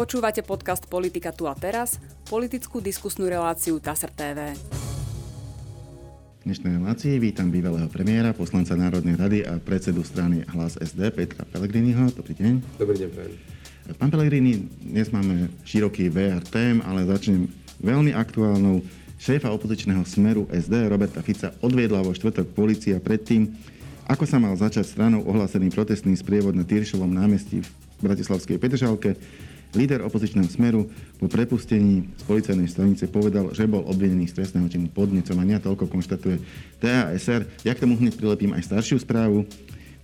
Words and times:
Počúvate 0.00 0.40
podcast 0.40 0.88
Politika 0.88 1.28
tu 1.28 1.44
a 1.44 1.52
teraz, 1.52 2.00
politickú 2.24 2.80
diskusnú 2.80 3.28
reláciu 3.28 3.76
TASR 3.76 4.08
TV. 4.08 4.56
V 6.40 6.42
dnešnej 6.48 6.80
relácii 6.80 7.20
vítam 7.20 7.52
bývalého 7.52 7.84
premiéra, 7.92 8.32
poslanca 8.32 8.72
Národnej 8.72 9.20
rady 9.20 9.44
a 9.44 9.60
predsedu 9.60 10.00
strany 10.00 10.40
Hlas 10.56 10.80
SD 10.80 11.04
Petra 11.12 11.44
Pellegriniho. 11.44 12.16
Dobrý 12.16 12.32
deň. 12.32 12.80
Dobrý 12.80 12.96
deň, 12.96 13.08
prajem. 13.12 13.34
Pán 14.00 14.08
Pellegrini, 14.08 14.72
dnes 14.80 15.12
máme 15.12 15.52
široký 15.68 16.08
VR 16.08 16.40
tém, 16.48 16.80
ale 16.80 17.04
začnem 17.04 17.52
veľmi 17.84 18.16
aktuálnou. 18.16 18.80
Šéfa 19.20 19.52
opozičného 19.52 20.00
smeru 20.08 20.48
SD 20.48 20.80
Roberta 20.88 21.20
Fica 21.20 21.52
odviedla 21.60 22.00
vo 22.00 22.16
štvrtok 22.16 22.56
policia 22.56 22.96
predtým, 23.04 23.52
ako 24.08 24.24
sa 24.24 24.40
mal 24.40 24.56
začať 24.56 24.96
stranou 24.96 25.28
ohlásený 25.28 25.68
protestný 25.68 26.16
sprievod 26.16 26.56
na 26.56 26.64
Tyršovom 26.64 27.12
námestí 27.12 27.60
v 27.60 27.68
Bratislavskej 28.00 28.56
Petržalke, 28.56 29.20
líder 29.74 30.02
opozičného 30.02 30.48
smeru 30.50 30.90
po 31.18 31.26
prepustení 31.30 32.10
z 32.18 32.22
policajnej 32.26 32.66
stanice 32.66 33.06
povedal, 33.06 33.54
že 33.54 33.70
bol 33.70 33.86
obvinený 33.86 34.26
z 34.26 34.42
trestného 34.42 34.66
činu 34.66 34.90
podnecovania, 34.90 35.62
toľko 35.62 35.86
konštatuje 35.86 36.42
TASR. 36.82 37.46
Ja 37.62 37.72
k 37.76 37.82
tomu 37.86 37.94
hneď 37.98 38.18
prilepím 38.18 38.56
aj 38.56 38.66
staršiu 38.66 38.98
správu. 38.98 39.46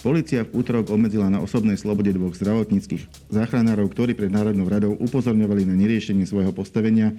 Polícia 0.05 0.47
v 0.47 0.63
útorok 0.63 0.93
obmedzila 0.93 1.27
na 1.27 1.43
osobnej 1.43 1.75
slobode 1.75 2.13
dvoch 2.15 2.37
zdravotníckých 2.37 3.33
záchranárov, 3.33 3.91
ktorí 3.91 4.15
pred 4.15 4.31
Národnou 4.31 4.69
radou 4.69 4.93
upozorňovali 5.03 5.67
na 5.67 5.75
neriešenie 5.75 6.29
svojho 6.29 6.55
postavenia 6.55 7.17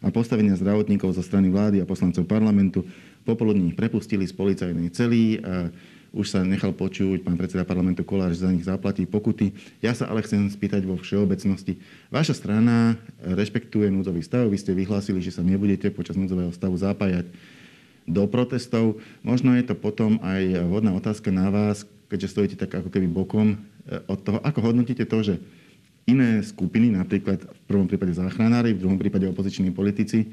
a 0.00 0.08
postavenia 0.08 0.56
zdravotníkov 0.56 1.12
zo 1.12 1.22
strany 1.22 1.52
vlády 1.52 1.82
a 1.82 1.86
poslancov 1.86 2.24
parlamentu. 2.24 2.88
Popoludní 3.22 3.76
prepustili 3.76 4.24
z 4.26 4.34
policajnej 4.34 4.90
celý. 4.90 5.38
A 5.44 5.68
už 6.12 6.28
sa 6.28 6.44
nechal 6.44 6.76
počuť 6.76 7.24
pán 7.24 7.40
predseda 7.40 7.64
parlamentu 7.64 8.04
Kolár, 8.04 8.28
že 8.36 8.44
za 8.44 8.52
nich 8.52 8.68
zaplatí 8.68 9.08
pokuty. 9.08 9.56
Ja 9.80 9.96
sa 9.96 10.12
ale 10.12 10.20
chcem 10.20 10.44
spýtať 10.52 10.84
vo 10.84 11.00
všeobecnosti. 11.00 11.80
Vaša 12.12 12.36
strana 12.36 13.00
rešpektuje 13.24 13.88
núdzový 13.88 14.20
stav. 14.20 14.44
Vy 14.52 14.60
ste 14.60 14.76
vyhlásili, 14.76 15.24
že 15.24 15.32
sa 15.32 15.40
nebudete 15.40 15.88
počas 15.88 16.20
núdzového 16.20 16.52
stavu 16.52 16.76
zapájať 16.76 17.32
do 18.04 18.22
protestov. 18.28 19.00
Možno 19.24 19.56
je 19.56 19.64
to 19.64 19.72
potom 19.72 20.20
aj 20.20 20.68
hodná 20.68 20.92
otázka 20.92 21.32
na 21.32 21.48
vás, 21.48 21.88
keďže 22.12 22.28
stojíte 22.28 22.56
tak 22.60 22.76
ako 22.76 22.92
keby 22.92 23.08
bokom 23.08 23.56
eh, 23.88 24.04
od 24.04 24.20
toho, 24.20 24.38
ako 24.44 24.60
hodnotíte 24.68 25.08
to, 25.08 25.18
že 25.24 25.34
iné 26.04 26.42
skupiny, 26.42 26.92
napríklad 26.92 27.40
v 27.46 27.60
prvom 27.64 27.86
prípade 27.86 28.12
záchranári, 28.12 28.74
v 28.74 28.82
druhom 28.84 28.98
prípade 28.98 29.24
opoziční 29.30 29.70
politici, 29.70 30.28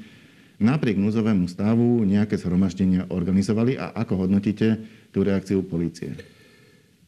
napriek 0.60 1.00
núzovému 1.00 1.48
stavu 1.48 2.04
nejaké 2.04 2.36
zhromaždenia 2.36 3.08
organizovali 3.08 3.80
a 3.80 3.96
ako 3.96 4.28
hodnotíte 4.28 4.82
tú 5.10 5.26
reakciu 5.26 5.62
polície? 5.62 6.14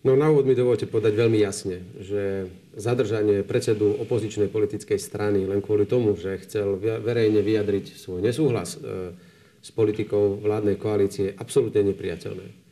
No 0.02 0.18
na 0.18 0.34
úvod 0.34 0.50
mi 0.50 0.58
dovolte 0.58 0.90
povedať 0.90 1.14
veľmi 1.14 1.38
jasne, 1.38 1.86
že 2.02 2.50
zadržanie 2.74 3.46
predsedu 3.46 4.02
opozičnej 4.02 4.50
politickej 4.50 4.98
strany 4.98 5.46
len 5.46 5.62
kvôli 5.62 5.86
tomu, 5.86 6.18
že 6.18 6.42
chcel 6.42 6.74
verejne 6.82 7.38
vyjadriť 7.38 7.94
svoj 7.94 8.18
nesúhlas 8.18 8.74
e, 8.74 9.14
s 9.62 9.70
politikou 9.70 10.42
vládnej 10.42 10.74
koalície 10.74 11.30
je 11.30 11.38
absolútne 11.38 11.86
nepriateľné. 11.94 12.62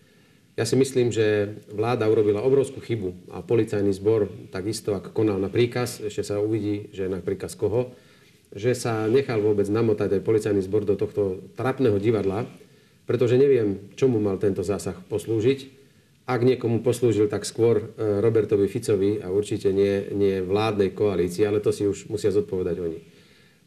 Ja 0.58 0.66
si 0.66 0.74
myslím, 0.74 1.14
že 1.14 1.56
vláda 1.70 2.10
urobila 2.10 2.42
obrovskú 2.42 2.82
chybu 2.82 3.30
a 3.30 3.46
policajný 3.46 3.94
zbor 3.94 4.26
takisto, 4.50 4.98
ako 4.98 5.14
konal 5.14 5.38
na 5.38 5.46
príkaz, 5.46 6.02
ešte 6.02 6.26
sa 6.26 6.42
uvidí, 6.42 6.90
že 6.90 7.06
na 7.06 7.22
príkaz 7.22 7.54
koho, 7.54 7.94
že 8.50 8.74
sa 8.74 9.06
nechal 9.06 9.38
vôbec 9.38 9.70
namotať 9.70 10.18
aj 10.18 10.26
policajný 10.26 10.60
zbor 10.66 10.82
do 10.82 10.98
tohto 10.98 11.46
trapného 11.54 12.02
divadla, 12.02 12.50
pretože 13.10 13.34
neviem, 13.34 13.90
čomu 13.98 14.22
mal 14.22 14.38
tento 14.38 14.62
zásah 14.62 14.94
poslúžiť. 15.10 15.66
Ak 16.30 16.46
niekomu 16.46 16.78
poslúžil, 16.86 17.26
tak 17.26 17.42
skôr 17.42 17.90
e, 17.98 18.22
Robertovi 18.22 18.70
Ficovi 18.70 19.18
a 19.18 19.34
určite 19.34 19.74
nie, 19.74 20.14
nie 20.14 20.38
vládnej 20.38 20.94
koalícii, 20.94 21.42
ale 21.42 21.58
to 21.58 21.74
si 21.74 21.90
už 21.90 22.06
musia 22.06 22.30
zodpovedať 22.30 22.78
oni. 22.78 23.02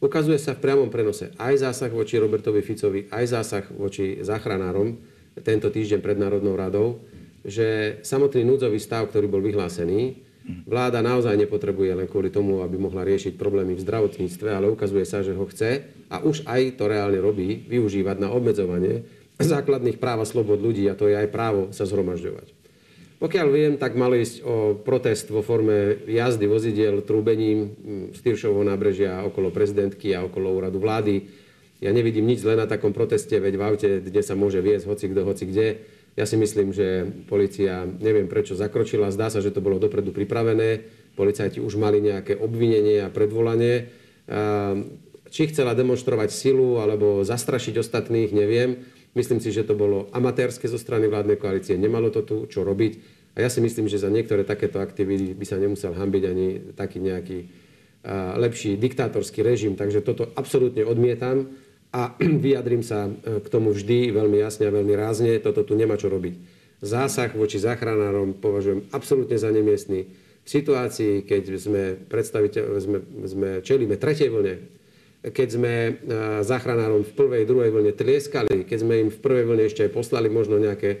Ukazuje 0.00 0.40
sa 0.40 0.56
v 0.56 0.64
priamom 0.64 0.88
prenose 0.88 1.36
aj 1.36 1.60
zásah 1.60 1.92
voči 1.92 2.16
Robertovi 2.16 2.64
Ficovi, 2.64 3.04
aj 3.12 3.24
zásah 3.36 3.64
voči 3.68 4.24
záchranárom 4.24 4.96
tento 5.44 5.68
týždeň 5.68 6.00
pred 6.00 6.16
Národnou 6.16 6.56
radou, 6.56 7.04
že 7.44 8.00
samotný 8.00 8.48
núdzový 8.48 8.80
stav, 8.80 9.12
ktorý 9.12 9.28
bol 9.28 9.44
vyhlásený, 9.44 10.24
vláda 10.64 11.04
naozaj 11.04 11.36
nepotrebuje 11.36 11.92
len 11.92 12.08
kvôli 12.08 12.32
tomu, 12.32 12.64
aby 12.64 12.80
mohla 12.80 13.04
riešiť 13.04 13.36
problémy 13.36 13.76
v 13.76 13.84
zdravotníctve, 13.84 14.48
ale 14.48 14.72
ukazuje 14.72 15.04
sa, 15.04 15.20
že 15.20 15.36
ho 15.36 15.44
chce 15.44 15.84
a 16.08 16.24
už 16.24 16.48
aj 16.48 16.80
to 16.80 16.88
reálne 16.88 17.20
robí, 17.20 17.60
využívať 17.68 18.16
na 18.24 18.32
obmedzovanie 18.32 19.04
základných 19.40 19.98
práv 19.98 20.22
a 20.22 20.26
slobod 20.28 20.62
ľudí 20.62 20.86
a 20.86 20.94
to 20.94 21.10
je 21.10 21.16
aj 21.18 21.28
právo 21.32 21.74
sa 21.74 21.88
zhromažďovať. 21.88 22.54
Pokiaľ 23.22 23.46
viem, 23.48 23.74
tak 23.80 23.96
malo 23.96 24.18
ísť 24.18 24.44
o 24.44 24.76
protest 24.76 25.32
vo 25.32 25.40
forme 25.40 26.02
jazdy 26.04 26.44
vozidiel 26.44 27.00
trúbením 27.00 27.72
z 28.12 28.18
Tyršovho 28.20 28.60
nábrežia 28.66 29.24
okolo 29.24 29.48
prezidentky 29.48 30.12
a 30.12 30.26
okolo 30.26 30.52
úradu 30.52 30.76
vlády. 30.76 31.24
Ja 31.80 31.94
nevidím 31.94 32.28
nič 32.28 32.44
zle 32.44 32.58
na 32.58 32.68
takom 32.68 32.92
proteste, 32.92 33.40
veď 33.40 33.54
v 33.56 33.62
aute, 33.64 33.88
kde 34.04 34.20
sa 34.20 34.36
môže 34.36 34.60
viesť 34.60 34.84
hoci 34.86 35.04
kto, 35.08 35.20
hoci 35.24 35.44
kde. 35.48 35.66
Ja 36.14 36.28
si 36.28 36.38
myslím, 36.38 36.70
že 36.70 37.10
policia, 37.26 37.86
neviem 37.86 38.30
prečo, 38.30 38.54
zakročila. 38.54 39.10
Zdá 39.10 39.32
sa, 39.32 39.42
že 39.42 39.50
to 39.50 39.64
bolo 39.64 39.82
dopredu 39.82 40.14
pripravené. 40.14 40.86
Policajti 41.18 41.58
už 41.58 41.74
mali 41.80 41.98
nejaké 41.98 42.38
obvinenie 42.38 43.02
a 43.02 43.10
predvolanie. 43.10 43.90
Či 45.32 45.42
chcela 45.50 45.74
demonstrovať 45.74 46.30
silu 46.30 46.78
alebo 46.78 47.26
zastrašiť 47.26 47.82
ostatných, 47.82 48.30
neviem. 48.30 48.84
Myslím 49.14 49.38
si, 49.38 49.54
že 49.54 49.62
to 49.62 49.78
bolo 49.78 50.10
amatérske 50.10 50.66
zo 50.66 50.74
strany 50.74 51.06
vládnej 51.06 51.38
koalície, 51.38 51.78
nemalo 51.78 52.10
to 52.10 52.26
tu 52.26 52.36
čo 52.50 52.66
robiť. 52.66 53.22
A 53.34 53.46
ja 53.46 53.48
si 53.50 53.62
myslím, 53.62 53.86
že 53.86 54.02
za 54.02 54.10
niektoré 54.10 54.42
takéto 54.46 54.78
aktivity 54.78 55.34
by 55.34 55.46
sa 55.46 55.58
nemusel 55.58 55.94
hambiť 55.94 56.22
ani 56.26 56.46
taký 56.74 56.98
nejaký 57.02 57.38
a, 58.02 58.38
lepší 58.38 58.74
diktátorský 58.78 59.42
režim. 59.42 59.74
Takže 59.78 60.02
toto 60.02 60.30
absolútne 60.34 60.82
odmietam 60.86 61.50
a 61.94 62.14
vyjadrím 62.44 62.82
sa 62.82 63.06
e, 63.06 63.38
k 63.42 63.46
tomu 63.46 63.70
vždy 63.70 64.10
veľmi 64.10 64.38
jasne 64.42 64.66
a 64.70 64.74
veľmi 64.74 64.94
rázne. 64.98 65.38
Toto 65.38 65.62
tu 65.62 65.78
nemá 65.78 65.94
čo 65.94 66.10
robiť. 66.10 66.34
Zásah 66.82 67.30
voči 67.34 67.62
záchranárom 67.62 68.38
považujem 68.38 68.90
absolútne 68.90 69.38
za 69.38 69.50
nemiestný. 69.54 70.10
V 70.44 70.48
situácii, 70.50 71.24
keď 71.24 71.42
sme, 71.56 71.84
sme, 72.04 72.98
sme 73.24 73.48
čelíme 73.64 73.96
tretej 73.96 74.28
vlne 74.28 74.73
keď 75.24 75.48
sme 75.48 75.72
e, 75.72 75.92
záchranárom 76.44 77.00
v 77.00 77.12
prvej, 77.16 77.42
druhej 77.48 77.72
vlne 77.72 77.96
tlieskali, 77.96 78.68
keď 78.68 78.78
sme 78.84 79.08
im 79.08 79.08
v 79.08 79.18
prvej 79.24 79.44
vlne 79.48 79.64
ešte 79.64 79.88
aj 79.88 79.96
poslali 79.96 80.28
možno 80.28 80.60
nejaké 80.60 80.90
e, 80.92 80.98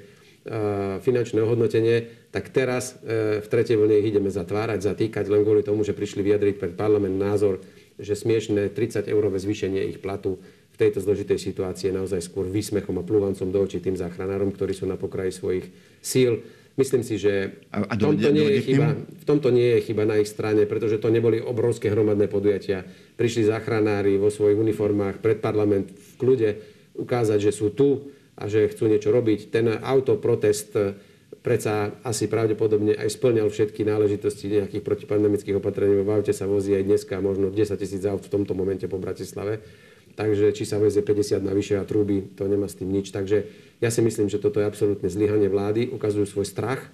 finančné 1.04 1.44
ohodnotenie, 1.44 2.08
tak 2.32 2.48
teraz 2.48 2.96
e, 3.04 3.44
v 3.44 3.46
tretej 3.52 3.76
vlne 3.76 4.00
ich 4.00 4.08
ideme 4.08 4.32
zatvárať, 4.32 4.80
zatýkať 4.80 5.28
len 5.28 5.44
kvôli 5.44 5.60
tomu, 5.60 5.84
že 5.84 5.92
prišli 5.92 6.24
vyjadriť 6.24 6.56
pred 6.56 6.72
parlament 6.72 7.20
názor, 7.20 7.60
že 8.00 8.16
smiešné 8.16 8.72
30 8.72 9.12
eurové 9.12 9.36
zvýšenie 9.36 9.92
ich 9.92 10.00
platu 10.00 10.40
v 10.74 10.80
tejto 10.80 10.98
zložitej 10.98 11.38
situácii 11.38 11.92
je 11.92 11.94
naozaj 11.94 12.20
skôr 12.26 12.50
výsmechom 12.50 12.98
a 12.98 13.06
plúvancom 13.06 13.46
do 13.46 13.62
očí 13.62 13.78
tým 13.78 13.94
záchranárom, 13.94 14.50
ktorí 14.50 14.74
sú 14.74 14.90
na 14.90 14.98
pokraji 14.98 15.30
svojich 15.30 15.66
síl. 16.02 16.42
Myslím 16.74 17.06
si, 17.06 17.22
že 17.22 17.62
v 17.70 17.98
tomto, 18.02 18.34
nie 18.34 18.58
je 18.58 18.60
chyba, 18.66 18.98
v 18.98 19.24
tomto 19.24 19.54
nie 19.54 19.78
je 19.78 19.80
chyba 19.86 20.10
na 20.10 20.18
ich 20.18 20.26
strane, 20.26 20.66
pretože 20.66 20.98
to 20.98 21.06
neboli 21.06 21.38
obrovské 21.38 21.86
hromadné 21.86 22.26
podujatia. 22.26 22.82
Prišli 23.14 23.46
záchranári 23.46 24.18
vo 24.18 24.26
svojich 24.26 24.58
uniformách 24.58 25.22
pred 25.22 25.38
parlament 25.38 25.94
v 25.94 26.12
kľude 26.18 26.50
ukázať, 26.98 27.38
že 27.38 27.52
sú 27.54 27.70
tu 27.70 28.10
a 28.34 28.50
že 28.50 28.66
chcú 28.66 28.90
niečo 28.90 29.14
robiť. 29.14 29.54
Ten 29.54 29.70
autoprotest 29.70 30.74
predsa 31.46 31.94
asi 32.02 32.26
pravdepodobne 32.26 32.98
aj 32.98 33.06
splňal 33.06 33.52
všetky 33.52 33.86
náležitosti 33.86 34.50
nejakých 34.50 34.82
protipandemických 34.82 35.60
opatrení. 35.62 36.00
V 36.02 36.10
aute 36.10 36.34
sa 36.34 36.50
vozí 36.50 36.74
aj 36.74 36.90
dneska 36.90 37.22
možno 37.22 37.54
10 37.54 37.76
tisíc 37.78 38.02
aut 38.02 38.26
v 38.26 38.32
tomto 38.32 38.58
momente 38.58 38.88
po 38.90 38.98
Bratislave. 38.98 39.62
Takže 40.14 40.54
či 40.54 40.64
sa 40.66 40.78
vezie 40.78 41.02
50 41.02 41.42
navyše 41.42 41.74
a 41.78 41.84
trúby, 41.84 42.34
to 42.38 42.46
nemá 42.46 42.70
s 42.70 42.78
tým 42.78 42.90
nič. 42.90 43.10
Takže 43.10 43.63
ja 43.84 43.92
si 43.92 44.00
myslím, 44.00 44.32
že 44.32 44.40
toto 44.40 44.64
je 44.64 44.68
absolútne 44.68 45.12
zlyhanie 45.12 45.52
vlády. 45.52 45.92
Ukazujú 45.92 46.24
svoj 46.24 46.48
strach, 46.48 46.88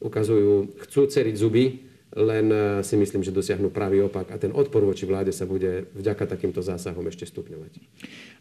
ukazujú, 0.00 0.72
chcú 0.88 1.04
ceriť 1.04 1.36
zuby, 1.36 1.84
len 2.18 2.46
eh, 2.50 2.60
si 2.82 2.98
myslím, 2.98 3.22
že 3.22 3.30
dosiahnu 3.30 3.70
pravý 3.70 4.02
opak 4.02 4.34
a 4.34 4.36
ten 4.38 4.50
odpor 4.50 4.82
voči 4.82 5.06
vláde 5.06 5.30
sa 5.30 5.46
bude 5.46 5.86
vďaka 5.94 6.26
takýmto 6.26 6.58
zásahom 6.58 7.06
ešte 7.06 7.26
stupňovať. 7.30 7.78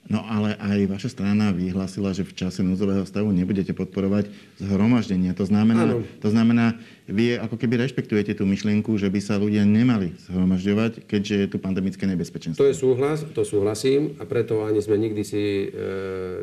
No 0.09 0.25
ale 0.25 0.57
aj 0.57 0.89
vaša 0.89 1.09
strana 1.13 1.53
vyhlásila, 1.53 2.15
že 2.15 2.25
v 2.25 2.33
čase 2.33 2.65
núzového 2.65 3.05
stavu 3.05 3.29
nebudete 3.29 3.77
podporovať 3.77 4.31
zhromaždenia. 4.57 5.37
To 5.37 5.45
znamená, 5.45 6.01
to 6.17 6.29
znamená, 6.33 6.79
vy 7.05 7.37
ako 7.37 7.61
keby 7.61 7.85
rešpektujete 7.85 8.33
tú 8.33 8.47
myšlienku, 8.49 8.95
že 8.97 9.11
by 9.11 9.19
sa 9.21 9.37
ľudia 9.37 9.67
nemali 9.69 10.17
zhromažďovať, 10.29 11.05
keďže 11.05 11.35
je 11.35 11.47
tu 11.51 11.57
pandemické 11.61 12.09
nebezpečenstvo. 12.09 12.57
To 12.57 12.69
je 12.69 12.77
súhlas, 12.77 13.21
to 13.21 13.45
súhlasím 13.45 14.17
a 14.17 14.25
preto 14.25 14.65
ani 14.65 14.81
sme 14.81 14.97
nikdy 14.97 15.21
si 15.21 15.67
e, 15.67 15.67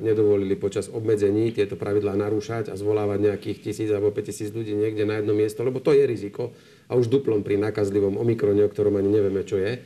nedovolili 0.05 0.55
počas 0.55 0.87
obmedzení 0.87 1.51
tieto 1.51 1.75
pravidlá 1.75 2.15
narúšať 2.15 2.71
a 2.71 2.79
zvolávať 2.79 3.19
nejakých 3.19 3.59
tisíc 3.67 3.89
alebo 3.91 4.15
5000 4.15 4.53
ľudí 4.55 4.79
niekde 4.79 5.03
na 5.09 5.19
jedno 5.19 5.35
miesto, 5.35 5.67
lebo 5.67 5.83
to 5.83 5.91
je 5.91 6.07
riziko 6.07 6.55
a 6.87 6.93
už 6.95 7.11
duplom 7.11 7.43
pri 7.43 7.59
nakazlivom 7.59 8.19
omikrone, 8.19 8.63
o 8.67 8.73
ktorom 8.73 8.99
ani 8.99 9.11
nevieme, 9.11 9.43
čo 9.43 9.59
je. 9.59 9.83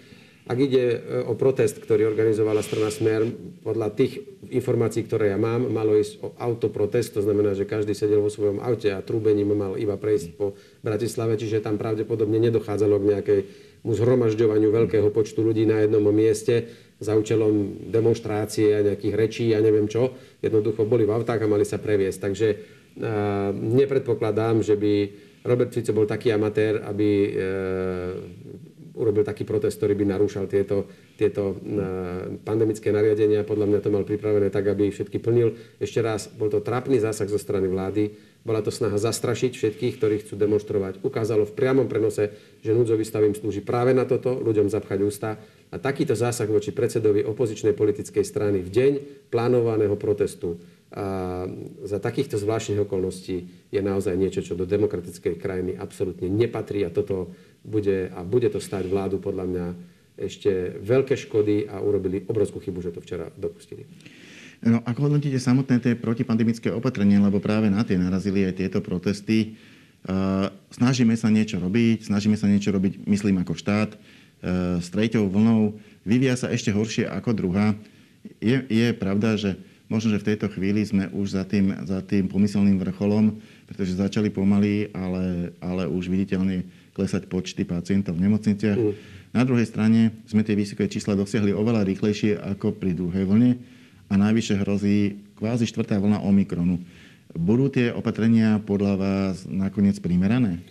Ak 0.50 0.58
ide 0.58 0.96
e, 0.96 0.98
o 1.30 1.38
protest, 1.38 1.78
ktorý 1.78 2.10
organizovala 2.10 2.64
strana 2.64 2.90
Smer, 2.90 3.22
podľa 3.62 3.94
tých 3.94 4.18
informácií, 4.50 5.06
ktoré 5.06 5.30
ja 5.30 5.38
mám, 5.38 5.68
malo 5.70 5.94
ísť 5.94 6.26
o 6.26 6.34
autoprotest, 6.34 7.14
to 7.14 7.22
znamená, 7.22 7.54
že 7.54 7.68
každý 7.68 7.94
sedel 7.94 8.24
vo 8.24 8.32
svojom 8.32 8.58
aute 8.58 8.90
a 8.90 9.04
trúbením 9.04 9.54
mal 9.54 9.78
iba 9.78 9.94
prejsť 9.94 10.28
po 10.34 10.58
Bratislave, 10.82 11.38
čiže 11.38 11.62
tam 11.62 11.78
pravdepodobne 11.78 12.40
nedochádzalo 12.50 12.98
k 12.98 13.08
nejakému 13.14 13.90
zhromažďovaniu 13.94 14.74
veľkého 14.74 15.08
počtu 15.14 15.44
ľudí 15.44 15.70
na 15.70 15.86
jednom 15.86 16.02
mieste 16.10 16.66
za 17.00 17.14
účelom 17.16 17.86
demonstrácie 17.88 18.74
a 18.74 18.84
nejakých 18.84 19.14
rečí 19.14 19.44
a 19.52 19.60
ja 19.60 19.64
neviem 19.64 19.88
čo. 19.88 20.12
Jednoducho 20.42 20.82
boli 20.82 21.06
v 21.06 21.14
autách 21.16 21.40
a 21.40 21.48
mali 21.48 21.64
sa 21.64 21.80
previesť. 21.80 22.18
Takže 22.20 22.48
uh, 22.52 22.58
nepredpokladám, 23.56 24.60
že 24.60 24.76
by 24.76 24.94
Robert 25.40 25.72
Fico 25.72 25.96
bol 25.96 26.04
taký 26.04 26.36
amatér, 26.36 26.84
aby 26.84 27.08
uh, 27.32 27.40
urobil 29.00 29.24
taký 29.24 29.48
protest, 29.48 29.80
ktorý 29.80 29.96
by 29.96 30.04
narúšal 30.12 30.44
tieto, 30.44 30.84
tieto 31.16 31.56
eh, 31.56 32.36
pandemické 32.44 32.92
nariadenia. 32.92 33.48
Podľa 33.48 33.66
mňa 33.72 33.80
to 33.80 33.88
mal 33.88 34.04
pripravené 34.04 34.52
tak, 34.52 34.68
aby 34.68 34.92
všetky 34.92 35.16
plnil. 35.22 35.56
Ešte 35.80 36.04
raz, 36.04 36.28
bol 36.28 36.52
to 36.52 36.60
trápny 36.60 37.00
zásah 37.00 37.24
zo 37.24 37.40
strany 37.40 37.70
vlády. 37.70 38.12
Bola 38.40 38.64
to 38.64 38.72
snaha 38.72 38.96
zastrašiť 38.96 39.52
všetkých, 39.52 39.96
ktorí 40.00 40.24
chcú 40.24 40.36
demonstrovať. 40.36 41.04
Ukázalo 41.04 41.44
v 41.44 41.56
priamom 41.56 41.88
prenose, 41.88 42.32
že 42.64 42.72
núdzový 42.72 43.04
stav 43.04 43.24
im 43.24 43.36
slúži 43.36 43.60
práve 43.60 43.92
na 43.92 44.08
toto, 44.08 44.36
ľuďom 44.40 44.72
zapchať 44.72 44.98
ústa. 45.04 45.36
A 45.70 45.76
takýto 45.76 46.16
zásah 46.16 46.48
voči 46.48 46.72
predsedovi 46.72 47.20
opozičnej 47.24 47.76
politickej 47.76 48.24
strany 48.24 48.64
v 48.64 48.70
deň 48.72 48.92
plánovaného 49.28 49.94
protestu 50.00 50.56
a 50.90 51.46
za 51.86 52.02
takýchto 52.02 52.34
zvláštnych 52.34 52.82
okolností 52.82 53.46
je 53.70 53.78
naozaj 53.78 54.18
niečo, 54.18 54.42
čo 54.42 54.58
do 54.58 54.66
demokratickej 54.66 55.38
krajiny 55.38 55.72
absolútne 55.78 56.26
nepatrí 56.26 56.82
a 56.82 56.90
toto 56.90 57.30
bude, 57.62 58.10
a 58.10 58.26
bude 58.26 58.50
to 58.50 58.58
stať 58.58 58.90
vládu 58.90 59.22
podľa 59.22 59.46
mňa 59.46 59.66
ešte 60.18 60.82
veľké 60.82 61.14
škody 61.14 61.70
a 61.70 61.78
urobili 61.78 62.26
obrovskú 62.26 62.58
chybu, 62.58 62.82
že 62.82 62.90
to 62.90 63.00
včera 63.00 63.30
dopustili. 63.38 63.86
No, 64.60 64.84
ako 64.84 65.08
hodnotíte 65.08 65.40
samotné 65.40 65.80
tie 65.80 65.94
protipandemické 65.96 66.68
opatrenia, 66.68 67.22
lebo 67.22 67.40
práve 67.40 67.72
na 67.72 67.80
tie 67.80 67.96
narazili 67.96 68.44
aj 68.44 68.60
tieto 68.60 68.84
protesty. 68.84 69.56
Uh, 70.04 70.52
snažíme 70.74 71.16
sa 71.16 71.32
niečo 71.32 71.56
robiť, 71.56 72.12
snažíme 72.12 72.36
sa 72.36 72.44
niečo 72.44 72.68
robiť, 72.68 73.08
myslím, 73.08 73.40
ako 73.40 73.56
štát, 73.56 73.96
uh, 73.96 74.76
s 74.82 74.92
treťou 74.92 75.32
vlnou. 75.32 75.80
Vyvíja 76.04 76.36
sa 76.36 76.52
ešte 76.52 76.74
horšie 76.74 77.08
ako 77.08 77.30
druhá. 77.32 77.72
Je, 78.42 78.60
je 78.68 78.92
pravda, 78.92 79.40
že 79.40 79.56
Možno, 79.90 80.14
že 80.14 80.22
v 80.22 80.28
tejto 80.32 80.46
chvíli 80.54 80.86
sme 80.86 81.10
už 81.10 81.34
za 81.34 81.42
tým, 81.42 81.74
za 81.82 81.98
tým 81.98 82.30
pomyselným 82.30 82.78
vrcholom, 82.78 83.42
pretože 83.66 83.98
začali 83.98 84.30
pomaly, 84.30 84.94
ale, 84.94 85.50
ale 85.58 85.90
už 85.90 86.06
viditeľne 86.06 86.62
klesať 86.94 87.26
počty 87.26 87.66
pacientov 87.66 88.14
v 88.14 88.30
nemocniciach. 88.30 88.78
Mm. 88.78 88.94
Na 89.34 89.42
druhej 89.42 89.66
strane 89.66 90.14
sme 90.30 90.46
tie 90.46 90.54
vysoké 90.54 90.86
čísla 90.86 91.18
dosiahli 91.18 91.50
oveľa 91.50 91.82
rýchlejšie 91.90 92.38
ako 92.38 92.70
pri 92.78 92.94
druhej 92.94 93.26
vlne 93.26 93.58
a 94.06 94.14
najvyššie 94.14 94.56
hrozí 94.62 94.98
kvázi 95.38 95.66
štvrtá 95.66 95.98
vlna 95.98 96.22
Omikronu. 96.22 96.78
Budú 97.34 97.66
tie 97.70 97.90
opatrenia 97.90 98.62
podľa 98.62 98.94
vás 98.94 99.34
nakoniec 99.46 99.98
primerané? 99.98 100.62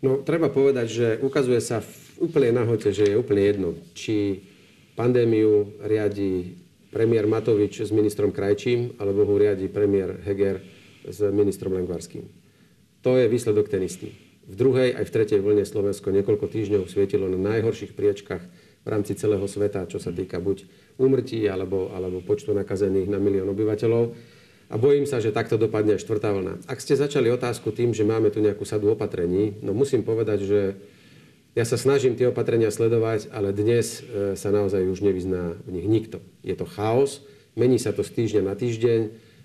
No, 0.00 0.20
treba 0.24 0.48
povedať, 0.48 0.86
že 0.88 1.06
ukazuje 1.20 1.60
sa 1.60 1.84
v 1.84 1.92
úplne 2.24 2.56
nahote, 2.56 2.88
že 2.88 3.08
je 3.08 3.20
úplne 3.20 3.44
jedno, 3.44 3.68
či 3.92 4.44
pandémiu 4.96 5.80
riadi 5.84 6.56
premiér 6.90 7.26
Matovič 7.30 7.82
s 7.86 7.90
ministrom 7.94 8.34
Krajčím, 8.34 8.98
alebo 8.98 9.24
ho 9.24 9.34
riadi 9.38 9.70
premiér 9.70 10.20
Heger 10.26 10.60
s 11.06 11.18
ministrom 11.30 11.74
Lengvarským. 11.74 12.26
To 13.00 13.16
je 13.16 13.30
výsledok 13.30 13.72
ten 13.72 13.80
istý. 13.86 14.12
V 14.50 14.54
druhej 14.58 14.98
aj 14.98 15.06
v 15.06 15.14
tretej 15.14 15.40
vlne 15.40 15.62
Slovensko 15.62 16.10
niekoľko 16.10 16.50
týždňov 16.50 16.90
svietilo 16.90 17.30
na 17.30 17.38
najhorších 17.38 17.94
priečkach 17.94 18.42
v 18.82 18.88
rámci 18.88 19.14
celého 19.14 19.46
sveta, 19.46 19.86
čo 19.86 20.02
sa 20.02 20.10
týka 20.10 20.42
buď 20.42 20.66
úmrtí 20.98 21.46
alebo, 21.46 21.94
alebo 21.94 22.18
počtu 22.20 22.50
nakazených 22.52 23.08
na 23.08 23.22
milión 23.22 23.48
obyvateľov. 23.54 24.12
A 24.70 24.78
bojím 24.78 25.06
sa, 25.06 25.18
že 25.18 25.34
takto 25.34 25.58
dopadne 25.58 25.98
aj 25.98 26.02
štvrtá 26.06 26.30
vlna. 26.30 26.62
Ak 26.70 26.78
ste 26.78 26.94
začali 26.94 27.26
otázku 27.30 27.74
tým, 27.74 27.90
že 27.90 28.06
máme 28.06 28.30
tu 28.30 28.38
nejakú 28.38 28.62
sadu 28.62 28.94
opatrení, 28.94 29.58
no 29.66 29.74
musím 29.74 30.06
povedať, 30.06 30.46
že 30.46 30.60
ja 31.58 31.64
sa 31.66 31.74
snažím 31.74 32.14
tie 32.14 32.30
opatrenia 32.30 32.70
sledovať, 32.70 33.34
ale 33.34 33.50
dnes 33.50 34.06
e, 34.06 34.38
sa 34.38 34.54
naozaj 34.54 34.86
už 34.86 35.02
nevyzná 35.02 35.58
v 35.66 35.70
nich 35.74 35.86
nikto. 35.90 36.22
Je 36.46 36.54
to 36.54 36.62
chaos, 36.62 37.26
mení 37.58 37.78
sa 37.82 37.90
to 37.90 38.06
z 38.06 38.14
týždňa 38.14 38.42
na 38.46 38.54
týždeň. 38.54 39.00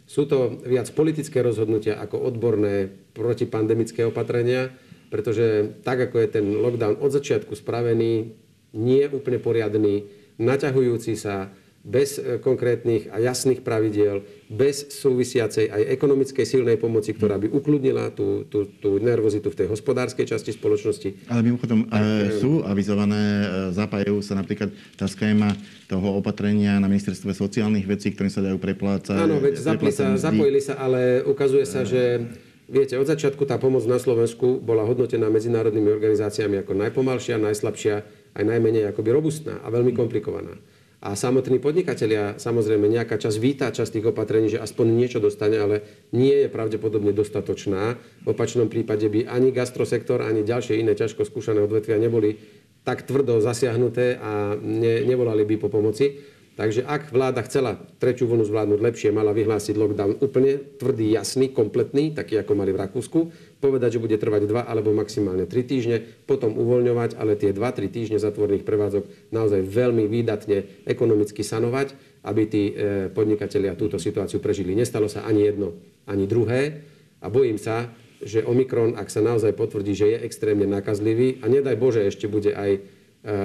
Sú 0.05 0.29
to 0.29 0.61
viac 0.61 0.85
politické 0.93 1.41
rozhodnutia 1.41 1.97
ako 1.97 2.21
odborné 2.21 2.93
protipandemické 3.17 4.05
opatrenia, 4.05 4.69
pretože 5.09 5.81
tak, 5.81 5.97
ako 5.97 6.21
je 6.21 6.27
ten 6.29 6.45
lockdown 6.45 7.01
od 7.01 7.09
začiatku 7.09 7.57
spravený, 7.57 8.37
nie 8.77 9.03
úplne 9.09 9.41
poriadný, 9.41 10.05
naťahujúci 10.37 11.17
sa, 11.17 11.49
bez 11.85 12.17
e, 12.17 12.41
konkrétnych 12.41 13.13
a 13.13 13.21
jasných 13.21 13.61
pravidiel, 13.61 14.25
bez 14.49 14.89
súvisiacej 14.89 15.69
aj 15.69 15.81
ekonomickej 15.93 16.41
silnej 16.41 16.81
pomoci, 16.81 17.13
ktorá 17.13 17.37
by 17.37 17.53
ukludnila 17.53 18.09
tú, 18.09 18.49
tú, 18.49 18.65
tú 18.81 18.97
nervozitu 18.97 19.53
v 19.53 19.57
tej 19.63 19.67
hospodárskej 19.69 20.25
časti 20.25 20.49
spoločnosti. 20.49 21.29
Ale 21.29 21.45
mimochodom 21.45 21.85
tak, 21.85 22.01
e, 22.01 22.41
sú 22.41 22.65
avizované, 22.65 23.21
e, 23.21 23.47
zapájajú 23.77 24.17
sa 24.25 24.33
napríklad 24.33 24.73
tá 24.97 25.05
schéma 25.05 25.53
toho 25.85 26.17
opatrenia 26.17 26.81
na 26.81 26.89
ministerstve 26.89 27.37
sociálnych 27.37 27.85
vecí, 27.85 28.09
ktorým 28.09 28.33
sa 28.33 28.41
dajú 28.41 28.57
preplácať. 28.57 29.21
Áno, 29.21 29.37
veď 29.37 29.61
zapli 29.61 29.93
sa, 29.93 30.17
zapojili 30.17 30.57
sa, 30.65 30.81
ale 30.81 31.21
ukazuje 31.21 31.69
sa, 31.69 31.85
že 31.85 32.25
Viete, 32.65 32.97
od 32.97 33.05
začiatku 33.05 33.45
tá 33.45 33.61
pomoc 33.61 33.85
na 33.85 34.01
Slovensku 34.01 34.57
bola 34.57 34.81
hodnotená 34.89 35.29
medzinárodnými 35.29 35.85
organizáciami 35.85 36.65
ako 36.65 36.73
najpomalšia, 36.73 37.37
najslabšia, 37.37 37.95
aj 38.33 38.41
najmenej 38.41 38.89
akoby 38.89 39.13
robustná 39.13 39.61
a 39.61 39.69
veľmi 39.69 39.93
komplikovaná. 39.93 40.57
A 41.03 41.13
samotní 41.13 41.59
podnikatelia, 41.59 42.39
samozrejme, 42.39 42.87
nejaká 42.87 43.19
časť 43.19 43.37
víta 43.37 43.67
časť 43.69 43.99
tých 43.99 44.09
opatrení, 44.09 44.47
že 44.49 44.61
aspoň 44.63 44.85
niečo 44.95 45.19
dostane, 45.19 45.59
ale 45.59 46.07
nie 46.15 46.45
je 46.45 46.47
pravdepodobne 46.47 47.11
dostatočná. 47.11 47.99
V 48.23 48.27
opačnom 48.31 48.71
prípade 48.71 49.05
by 49.11 49.27
ani 49.27 49.51
gastrosektor, 49.51 50.23
ani 50.23 50.41
ďalšie 50.41 50.79
iné 50.79 50.95
ťažko 50.95 51.27
skúšané 51.27 51.61
odvetvia 51.61 51.99
neboli 51.99 52.39
tak 52.85 53.01
tvrdo 53.01 53.41
zasiahnuté 53.41 54.21
a 54.21 54.53
ne, 54.61 55.01
nevolali 55.03 55.41
by 55.41 55.55
po 55.57 55.73
pomoci. 55.73 56.34
Takže 56.55 56.87
ak 56.87 57.11
vláda 57.11 57.43
chcela 57.43 57.75
tretiu 57.99 58.31
vlnu 58.31 58.47
zvládnuť 58.47 58.79
lepšie, 58.79 59.11
mala 59.11 59.35
vyhlásiť 59.35 59.75
lockdown 59.75 60.23
úplne 60.23 60.55
tvrdý, 60.79 61.11
jasný, 61.11 61.51
kompletný, 61.51 62.15
taký 62.15 62.39
ako 62.39 62.55
mali 62.55 62.71
v 62.71 62.79
Rakúsku, 62.79 63.19
povedať, 63.59 63.99
že 63.99 64.03
bude 64.03 64.15
trvať 64.15 64.47
2 64.47 64.63
alebo 64.63 64.95
maximálne 64.95 65.43
3 65.43 65.51
týždne, 65.51 65.99
potom 66.23 66.55
uvoľňovať, 66.55 67.19
ale 67.19 67.35
tie 67.35 67.51
2-3 67.51 67.91
týždne 67.91 68.23
zatvorných 68.23 68.63
prevádzok 68.63 69.35
naozaj 69.35 69.67
veľmi 69.67 70.07
výdatne 70.07 70.87
ekonomicky 70.87 71.43
sanovať, 71.43 71.91
aby 72.23 72.41
tí 72.47 72.71
e, 72.71 72.73
podnikatelia 73.11 73.75
túto 73.75 73.99
situáciu 73.99 74.39
prežili. 74.39 74.79
Nestalo 74.79 75.11
sa 75.11 75.27
ani 75.27 75.51
jedno, 75.51 75.75
ani 76.07 76.23
druhé 76.23 76.87
a 77.19 77.27
bojím 77.27 77.59
sa, 77.59 77.91
že 78.23 78.47
Omikron, 78.47 78.95
ak 78.95 79.11
sa 79.11 79.19
naozaj 79.19 79.51
potvrdí, 79.59 79.91
že 79.91 80.07
je 80.07 80.17
extrémne 80.23 80.63
nakazlivý 80.71 81.43
a 81.43 81.51
nedaj 81.51 81.75
Bože 81.75 82.07
ešte 82.07 82.31
bude 82.31 82.55
aj 82.55 82.71
e, 82.71 82.79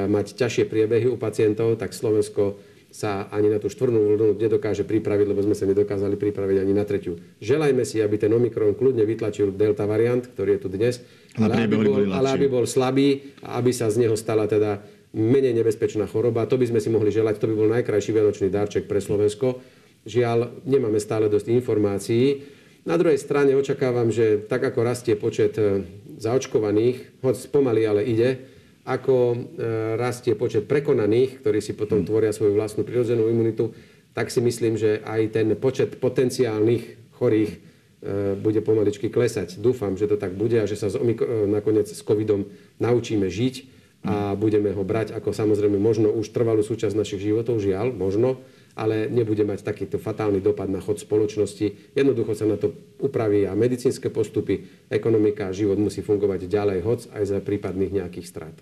mať 0.06 0.38
ťažšie 0.38 0.70
priebehy 0.70 1.10
u 1.10 1.18
pacientov, 1.18 1.74
tak 1.74 1.90
Slovensko 1.90 2.70
sa 2.90 3.30
ani 3.30 3.46
na 3.46 3.62
tú 3.62 3.70
štvrnú 3.70 3.96
vlnu 3.96 4.26
nedokáže 4.34 4.82
pripraviť, 4.82 5.26
lebo 5.30 5.40
sme 5.46 5.54
sa 5.54 5.62
nedokázali 5.66 6.18
pripraviť 6.18 6.56
ani 6.58 6.72
na 6.74 6.82
tretiu. 6.82 7.22
Želajme 7.38 7.86
si, 7.86 8.02
aby 8.02 8.18
ten 8.18 8.34
Omikron 8.34 8.74
kľudne 8.74 9.06
vytlačil 9.06 9.54
delta 9.54 9.86
variant, 9.86 10.26
ktorý 10.26 10.58
je 10.58 10.60
tu 10.60 10.68
dnes, 10.68 10.98
ale 11.38 11.70
aby, 11.70 11.76
bol, 11.78 12.10
ale 12.10 12.28
aby 12.34 12.46
bol 12.50 12.66
slabý 12.66 13.38
a 13.46 13.62
aby 13.62 13.70
sa 13.70 13.86
z 13.88 14.06
neho 14.06 14.18
stala 14.18 14.50
teda 14.50 14.82
menej 15.14 15.54
nebezpečná 15.54 16.10
choroba. 16.10 16.46
To 16.50 16.58
by 16.58 16.66
sme 16.70 16.82
si 16.82 16.90
mohli 16.90 17.14
želať, 17.14 17.38
to 17.38 17.50
by 17.50 17.54
bol 17.54 17.70
najkrajší 17.70 18.10
vianočný 18.10 18.50
darček 18.50 18.90
pre 18.90 18.98
Slovensko. 18.98 19.62
Žiaľ, 20.06 20.66
nemáme 20.66 20.98
stále 20.98 21.30
dosť 21.30 21.50
informácií. 21.50 22.42
Na 22.88 22.96
druhej 22.96 23.20
strane 23.20 23.52
očakávam, 23.52 24.08
že 24.08 24.40
tak 24.48 24.64
ako 24.64 24.80
rastie 24.80 25.12
počet 25.12 25.52
e, 25.60 25.84
zaočkovaných, 26.16 27.20
hoď 27.20 27.36
pomaly, 27.52 27.84
ale 27.84 28.02
ide, 28.08 28.49
ako 28.84 29.14
e, 29.16 29.36
rastie 30.00 30.32
počet 30.32 30.64
prekonaných, 30.64 31.44
ktorí 31.44 31.60
si 31.60 31.76
potom 31.76 32.04
tvoria 32.04 32.32
svoju 32.32 32.56
vlastnú 32.56 32.82
prirodzenú 32.82 33.28
imunitu, 33.28 33.76
tak 34.16 34.32
si 34.32 34.42
myslím, 34.42 34.74
že 34.74 35.04
aj 35.04 35.36
ten 35.36 35.48
počet 35.54 36.00
potenciálnych 36.00 37.14
chorých 37.20 37.50
e, 37.52 37.58
bude 38.40 38.64
pomaličky 38.64 39.12
klesať. 39.12 39.60
Dúfam, 39.60 39.94
že 39.94 40.08
to 40.08 40.16
tak 40.16 40.32
bude 40.32 40.56
a 40.56 40.66
že 40.66 40.80
sa 40.80 40.88
z 40.88 40.96
omik- 40.96 41.22
e, 41.22 41.46
nakoniec 41.46 41.92
s 41.92 42.00
covidom 42.00 42.48
naučíme 42.80 43.28
žiť 43.28 43.80
a 44.00 44.32
budeme 44.32 44.72
ho 44.72 44.80
brať 44.80 45.12
ako 45.12 45.36
samozrejme 45.36 45.76
možno 45.76 46.08
už 46.08 46.32
trvalú 46.32 46.64
súčasť 46.64 46.96
našich 46.96 47.20
životov, 47.20 47.60
žiaľ, 47.60 47.92
možno, 47.92 48.40
ale 48.72 49.12
nebude 49.12 49.44
mať 49.44 49.60
takýto 49.60 50.00
fatálny 50.00 50.40
dopad 50.40 50.72
na 50.72 50.80
chod 50.80 50.96
spoločnosti. 50.96 51.92
Jednoducho 51.92 52.32
sa 52.32 52.48
na 52.48 52.56
to 52.56 52.72
upraví 52.96 53.44
a 53.44 53.52
medicínske 53.52 54.08
postupy, 54.08 54.64
ekonomika 54.88 55.52
život 55.52 55.76
musí 55.76 56.00
fungovať 56.00 56.48
ďalej, 56.48 56.78
hoc 56.80 57.00
aj 57.12 57.24
za 57.28 57.38
prípadných 57.44 57.92
nejakých 58.00 58.24
strát. 58.24 58.56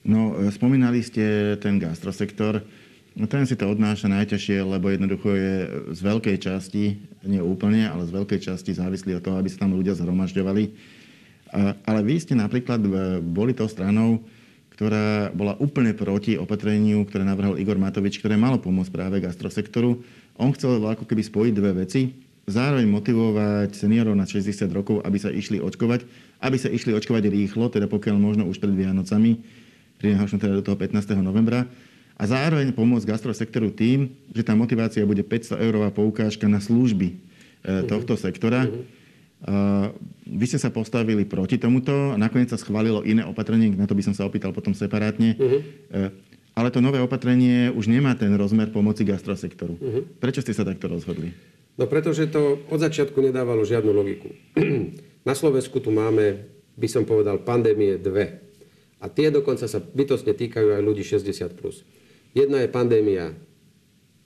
No, 0.00 0.32
e, 0.32 0.48
spomínali 0.48 1.04
ste 1.04 1.56
ten 1.60 1.76
gastrosektor. 1.76 2.64
No, 3.12 3.26
ten 3.28 3.44
si 3.44 3.58
to 3.58 3.68
odnáša 3.68 4.08
najťažšie, 4.08 4.64
lebo 4.64 4.88
jednoducho 4.88 5.28
je 5.34 5.54
z 5.92 6.00
veľkej 6.00 6.36
časti, 6.40 6.84
nie 7.26 7.42
úplne, 7.42 7.84
ale 7.84 8.08
z 8.08 8.14
veľkej 8.16 8.40
časti 8.40 8.72
závislí 8.72 9.18
od 9.18 9.24
toho, 9.24 9.36
aby 9.36 9.50
sa 9.50 9.66
tam 9.66 9.76
ľudia 9.76 9.98
zhromažďovali. 9.98 10.64
Ale 11.84 12.00
vy 12.06 12.14
ste 12.22 12.38
napríklad 12.38 12.80
e, 12.80 12.90
boli 13.20 13.52
tou 13.52 13.66
stranou, 13.66 14.22
ktorá 14.80 15.28
bola 15.36 15.58
úplne 15.60 15.92
proti 15.92 16.40
opatreniu, 16.40 17.04
ktoré 17.04 17.26
navrhol 17.26 17.60
Igor 17.60 17.76
Matovič, 17.76 18.16
ktoré 18.16 18.40
malo 18.40 18.56
pomôcť 18.56 18.88
práve 18.88 19.20
gastrosektoru. 19.20 20.00
On 20.40 20.54
chcel 20.56 20.80
ako 20.80 21.04
keby 21.04 21.20
spojiť 21.20 21.52
dve 21.52 21.84
veci. 21.84 22.16
Zároveň 22.48 22.88
motivovať 22.88 23.76
seniorov 23.76 24.16
na 24.16 24.24
60 24.24 24.48
rokov, 24.72 25.04
aby 25.04 25.18
sa 25.20 25.28
išli 25.28 25.60
očkovať, 25.60 26.08
aby 26.40 26.56
sa 26.56 26.72
išli 26.72 26.96
očkovať 26.96 27.28
rýchlo, 27.28 27.68
teda 27.68 27.92
pokiaľ 27.92 28.16
možno 28.16 28.48
už 28.48 28.56
pred 28.56 28.72
Vianocami, 28.72 29.36
pri 30.00 30.16
teda 30.16 30.58
do 30.58 30.64
toho 30.64 30.80
15. 30.80 30.96
novembra. 31.20 31.68
A 32.16 32.24
zároveň 32.24 32.72
pomôcť 32.72 33.04
gastrosektoru 33.04 33.72
tým, 33.72 34.12
že 34.32 34.44
tá 34.44 34.56
motivácia 34.56 35.04
bude 35.04 35.24
500 35.24 35.60
eurová 35.60 35.88
poukážka 35.92 36.48
na 36.48 36.60
služby 36.60 37.12
e, 37.12 37.16
tohto 37.88 38.16
sektora. 38.16 38.68
Uh-huh 38.68 38.84
vy 40.28 40.44
ste 40.44 40.60
sa 40.60 40.68
postavili 40.68 41.24
proti 41.24 41.56
tomuto 41.56 42.12
a 42.12 42.16
nakoniec 42.20 42.52
sa 42.52 42.60
schválilo 42.60 43.00
iné 43.08 43.24
opatrenie, 43.24 43.72
na 43.72 43.88
to 43.88 43.96
by 43.96 44.04
som 44.04 44.12
sa 44.12 44.28
opýtal 44.28 44.52
potom 44.52 44.76
separátne. 44.76 45.34
Uh-huh. 45.40 46.12
Ale 46.52 46.68
to 46.68 46.84
nové 46.84 47.00
opatrenie 47.00 47.72
už 47.72 47.88
nemá 47.88 48.12
ten 48.18 48.28
rozmer 48.36 48.68
pomoci 48.68 49.06
gastrosektoru. 49.08 49.74
Uh-huh. 49.80 50.04
Prečo 50.20 50.44
ste 50.44 50.52
sa 50.52 50.66
takto 50.66 50.92
rozhodli? 50.92 51.32
No 51.80 51.88
pretože 51.88 52.28
to 52.28 52.60
od 52.68 52.80
začiatku 52.84 53.16
nedávalo 53.16 53.64
žiadnu 53.64 53.90
logiku. 53.90 54.28
Na 55.28 55.32
Slovensku 55.32 55.80
tu 55.80 55.88
máme, 55.88 56.44
by 56.76 56.88
som 56.88 57.08
povedal, 57.08 57.40
pandémie 57.40 57.96
dve. 57.96 58.49
A 59.00 59.08
tie 59.08 59.32
dokonca 59.32 59.64
sa 59.64 59.80
bytostne 59.80 60.36
týkajú 60.36 60.76
aj 60.76 60.82
ľudí 60.84 61.02
60+. 61.02 61.56
Plus. 61.56 61.82
Jedna 62.36 62.62
je 62.62 62.68
pandémia 62.70 63.32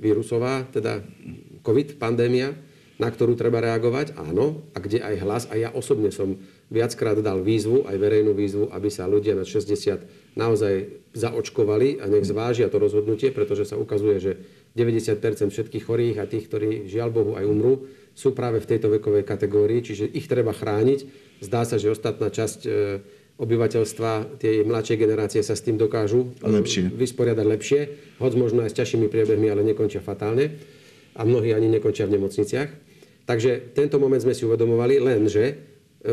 vírusová, 0.02 0.66
teda 0.68 1.00
COVID 1.62 1.96
pandémia, 1.96 2.52
na 2.94 3.10
ktorú 3.10 3.34
treba 3.34 3.58
reagovať, 3.58 4.14
áno, 4.14 4.62
a 4.70 4.78
kde 4.78 5.02
aj 5.02 5.14
hlas. 5.22 5.42
A 5.50 5.58
ja 5.58 5.70
osobne 5.74 6.14
som 6.14 6.38
viackrát 6.70 7.18
dal 7.18 7.42
výzvu, 7.42 7.86
aj 7.90 7.96
verejnú 7.98 8.34
výzvu, 8.34 8.70
aby 8.70 8.86
sa 8.86 9.10
ľudia 9.10 9.34
na 9.34 9.42
60 9.42 10.38
naozaj 10.38 11.02
zaočkovali 11.14 12.02
a 12.02 12.06
nech 12.06 12.26
zvážia 12.26 12.70
to 12.70 12.78
rozhodnutie, 12.78 13.34
pretože 13.34 13.70
sa 13.70 13.78
ukazuje, 13.78 14.18
že 14.22 14.32
90% 14.78 15.50
všetkých 15.50 15.84
chorých 15.86 16.16
a 16.22 16.30
tých, 16.30 16.46
ktorí 16.46 16.86
žiaľ 16.86 17.10
Bohu 17.10 17.32
aj 17.34 17.46
umrú, 17.46 17.86
sú 18.14 18.30
práve 18.30 18.62
v 18.62 18.68
tejto 18.70 18.90
vekovej 18.94 19.26
kategórii, 19.26 19.82
čiže 19.82 20.06
ich 20.06 20.30
treba 20.30 20.54
chrániť. 20.54 21.00
Zdá 21.42 21.66
sa, 21.66 21.82
že 21.82 21.90
ostatná 21.90 22.30
časť 22.30 22.60
e, 22.62 22.70
obyvateľstva, 23.34 24.38
tie 24.38 24.62
mladšie 24.62 24.94
generácie 24.94 25.42
sa 25.42 25.58
s 25.58 25.66
tým 25.66 25.74
dokážu 25.74 26.30
e, 26.38 26.46
lepšie. 26.46 26.86
vysporiadať 26.94 27.46
lepšie, 27.46 27.80
hoď 28.22 28.32
možno 28.38 28.62
aj 28.62 28.70
s 28.70 28.78
ťažšími 28.78 29.10
priebehmi, 29.10 29.50
ale 29.50 29.66
nekončia 29.66 29.98
fatálne 29.98 30.54
a 31.18 31.26
mnohí 31.26 31.50
ani 31.50 31.66
nekončia 31.66 32.06
v 32.06 32.14
nemocniciach. 32.18 32.70
Takže 33.26 33.74
tento 33.74 33.98
moment 33.98 34.22
sme 34.22 34.36
si 34.36 34.46
uvedomovali, 34.46 35.02
lenže 35.02 35.44
e, 35.50 35.54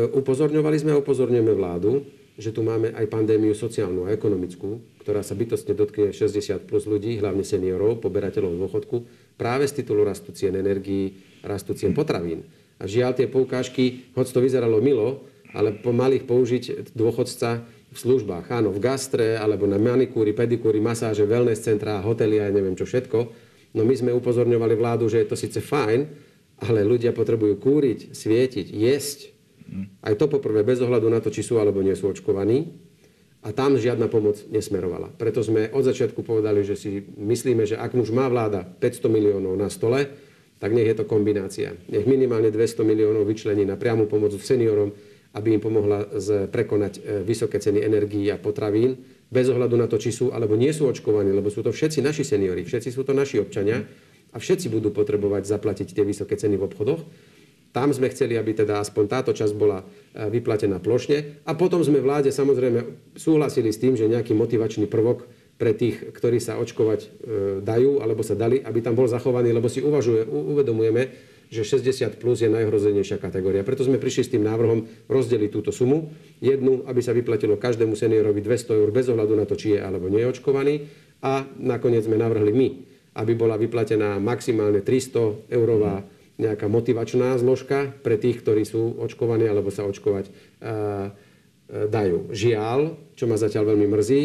upozorňovali 0.02 0.76
sme 0.82 0.90
a 0.96 1.00
upozorňujeme 1.00 1.52
vládu, 1.54 2.02
že 2.34 2.50
tu 2.50 2.64
máme 2.64 2.90
aj 2.96 3.06
pandémiu 3.12 3.52
sociálnu 3.54 4.08
a 4.08 4.12
ekonomickú, 4.16 4.98
ktorá 5.04 5.20
sa 5.20 5.36
bytostne 5.36 5.76
dotkne 5.76 6.10
60 6.10 6.64
plus 6.64 6.88
ľudí, 6.88 7.20
hlavne 7.20 7.44
seniorov, 7.44 8.00
poberateľov 8.02 8.56
dôchodku, 8.56 8.96
práve 9.36 9.68
z 9.68 9.84
titulu 9.84 10.02
rastu 10.02 10.32
cien 10.32 10.56
energií, 10.56 11.22
rastu 11.44 11.76
cien 11.76 11.92
potravín. 11.92 12.42
A 12.82 12.88
žiaľ, 12.88 13.14
tie 13.14 13.30
poukážky, 13.30 14.10
hoď 14.16 14.26
to 14.32 14.40
vyzeralo 14.42 14.82
milo, 14.82 15.22
ale 15.52 15.76
pomaly 15.76 16.20
ich 16.20 16.26
použiť 16.28 16.92
dôchodca 16.96 17.64
v 17.92 17.96
službách, 17.96 18.48
áno, 18.48 18.72
v 18.72 18.80
gastre, 18.80 19.36
alebo 19.36 19.68
na 19.68 19.76
manikúry, 19.76 20.32
pedikúry, 20.32 20.80
masáže, 20.80 21.28
wellness 21.28 21.60
centrá, 21.60 22.00
hotely 22.00 22.40
a 22.40 22.48
neviem 22.48 22.72
čo 22.72 22.88
všetko, 22.88 23.52
No 23.72 23.88
my 23.88 23.94
sme 23.96 24.12
upozorňovali 24.12 24.74
vládu, 24.76 25.08
že 25.08 25.24
je 25.24 25.28
to 25.28 25.36
síce 25.36 25.58
fajn, 25.64 26.00
ale 26.62 26.84
ľudia 26.84 27.16
potrebujú 27.16 27.56
kúriť, 27.58 28.12
svietiť, 28.12 28.66
jesť. 28.68 29.32
Aj 30.04 30.12
to 30.12 30.28
poprvé 30.28 30.60
bez 30.60 30.84
ohľadu 30.84 31.08
na 31.08 31.24
to, 31.24 31.32
či 31.32 31.40
sú 31.40 31.56
alebo 31.56 31.80
nie 31.80 31.96
sú 31.96 32.12
očkovaní. 32.12 32.68
A 33.42 33.50
tam 33.50 33.74
žiadna 33.74 34.06
pomoc 34.06 34.38
nesmerovala. 34.54 35.10
Preto 35.18 35.42
sme 35.42 35.72
od 35.74 35.82
začiatku 35.82 36.22
povedali, 36.22 36.62
že 36.62 36.78
si 36.78 37.02
myslíme, 37.02 37.66
že 37.66 37.74
ak 37.74 37.90
už 37.96 38.14
má 38.14 38.30
vláda 38.30 38.62
500 38.62 39.10
miliónov 39.10 39.58
na 39.58 39.66
stole, 39.66 40.06
tak 40.62 40.70
nech 40.70 40.86
je 40.86 41.02
to 41.02 41.08
kombinácia. 41.08 41.74
Nech 41.90 42.06
minimálne 42.06 42.54
200 42.54 42.86
miliónov 42.86 43.26
vyčlení 43.26 43.66
na 43.66 43.74
priamu 43.74 44.06
pomoc 44.06 44.30
seniorom, 44.38 44.94
aby 45.32 45.56
im 45.56 45.60
pomohla 45.64 46.12
prekonať 46.52 46.92
e, 46.98 47.00
vysoké 47.24 47.56
ceny 47.56 47.80
energií 47.80 48.28
a 48.28 48.36
potravín 48.36 49.00
bez 49.32 49.48
ohľadu 49.48 49.80
na 49.80 49.88
to, 49.88 49.96
či 49.96 50.12
sú 50.12 50.28
alebo 50.28 50.60
nie 50.60 50.70
sú 50.76 50.84
očkovaní, 50.84 51.32
lebo 51.32 51.48
sú 51.48 51.64
to 51.64 51.72
všetci 51.72 52.04
naši 52.04 52.24
seniori, 52.24 52.68
všetci 52.68 52.92
sú 52.92 53.00
to 53.00 53.16
naši 53.16 53.40
občania 53.40 53.80
a 54.32 54.36
všetci 54.36 54.68
budú 54.68 54.92
potrebovať 54.92 55.48
zaplatiť 55.48 55.96
tie 55.96 56.04
vysoké 56.04 56.36
ceny 56.36 56.60
v 56.60 56.66
obchodoch. 56.68 57.00
Tam 57.72 57.88
sme 57.88 58.12
chceli, 58.12 58.36
aby 58.36 58.52
teda 58.52 58.84
aspoň 58.84 59.04
táto 59.08 59.32
časť 59.32 59.54
bola 59.56 59.80
e, 59.80 59.84
vyplatená 60.28 60.76
plošne. 60.76 61.40
A 61.48 61.56
potom 61.56 61.80
sme 61.80 62.04
vláde 62.04 62.28
samozrejme 62.28 63.12
súhlasili 63.16 63.72
s 63.72 63.80
tým, 63.80 63.96
že 63.96 64.12
nejaký 64.12 64.36
motivačný 64.36 64.84
prvok 64.84 65.24
pre 65.56 65.72
tých, 65.72 66.12
ktorí 66.12 66.36
sa 66.36 66.60
očkovať 66.60 67.00
e, 67.00 67.08
dajú 67.64 68.04
alebo 68.04 68.20
sa 68.20 68.36
dali, 68.36 68.60
aby 68.60 68.84
tam 68.84 68.92
bol 68.92 69.08
zachovaný, 69.08 69.56
lebo 69.56 69.72
si 69.72 69.80
uvažuje, 69.80 70.28
uvedomujeme, 70.28 71.31
že 71.52 71.68
60 71.68 72.16
plus 72.16 72.40
je 72.40 72.48
najhrozenejšia 72.48 73.20
kategória. 73.20 73.60
Preto 73.60 73.84
sme 73.84 74.00
prišli 74.00 74.22
s 74.24 74.32
tým 74.32 74.40
návrhom 74.40 74.88
rozdeliť 75.04 75.50
túto 75.52 75.68
sumu. 75.68 76.08
Jednu, 76.40 76.88
aby 76.88 77.04
sa 77.04 77.12
vyplatilo 77.12 77.60
každému 77.60 77.92
seniorovi 77.92 78.40
200 78.40 78.80
eur 78.80 78.88
bez 78.88 79.12
ohľadu 79.12 79.36
na 79.36 79.44
to, 79.44 79.52
či 79.52 79.76
je 79.76 79.84
alebo 79.84 80.08
nie 80.08 80.24
je 80.24 80.32
očkovaný. 80.32 80.88
A 81.20 81.44
nakoniec 81.60 82.08
sme 82.08 82.16
navrhli 82.16 82.56
my, 82.56 82.68
aby 83.20 83.36
bola 83.36 83.60
vyplatená 83.60 84.16
maximálne 84.16 84.80
300 84.80 85.52
eurová 85.52 86.08
nejaká 86.40 86.72
motivačná 86.72 87.36
zložka 87.36 87.92
pre 88.00 88.16
tých, 88.16 88.40
ktorí 88.40 88.64
sú 88.64 88.96
očkovaní 88.96 89.44
alebo 89.44 89.68
sa 89.68 89.84
očkovať 89.84 90.32
dajú. 91.68 92.32
Žiaľ, 92.32 92.96
čo 93.12 93.28
ma 93.28 93.36
zatiaľ 93.36 93.76
veľmi 93.76 93.92
mrzí, 93.92 94.22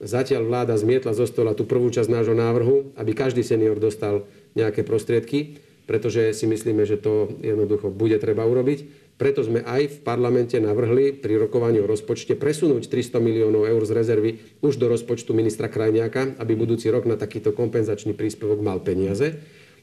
zatiaľ 0.00 0.48
vláda 0.48 0.74
zmietla 0.80 1.12
zo 1.12 1.28
stola 1.28 1.52
tú 1.52 1.68
prvú 1.68 1.92
časť 1.92 2.08
nášho 2.08 2.32
návrhu, 2.32 2.96
aby 2.96 3.12
každý 3.12 3.44
senior 3.44 3.76
dostal 3.76 4.24
nejaké 4.56 4.82
prostriedky 4.88 5.60
pretože 5.86 6.32
si 6.32 6.46
myslíme, 6.46 6.86
že 6.86 7.00
to 7.00 7.32
jednoducho 7.42 7.90
bude 7.90 8.16
treba 8.22 8.46
urobiť. 8.46 9.02
Preto 9.20 9.44
sme 9.46 9.62
aj 9.62 9.82
v 9.86 9.98
parlamente 10.02 10.58
navrhli 10.58 11.14
pri 11.14 11.38
rokovaní 11.38 11.78
o 11.78 11.86
rozpočte 11.86 12.34
presunúť 12.34 12.90
300 12.90 13.22
miliónov 13.22 13.70
eur 13.70 13.82
z 13.86 13.92
rezervy 13.94 14.30
už 14.64 14.80
do 14.80 14.90
rozpočtu 14.90 15.30
ministra 15.30 15.70
Krajniaka, 15.70 16.40
aby 16.42 16.58
budúci 16.58 16.90
rok 16.90 17.06
na 17.06 17.14
takýto 17.14 17.54
kompenzačný 17.54 18.18
príspevok 18.18 18.58
mal 18.58 18.82
peniaze. 18.82 19.38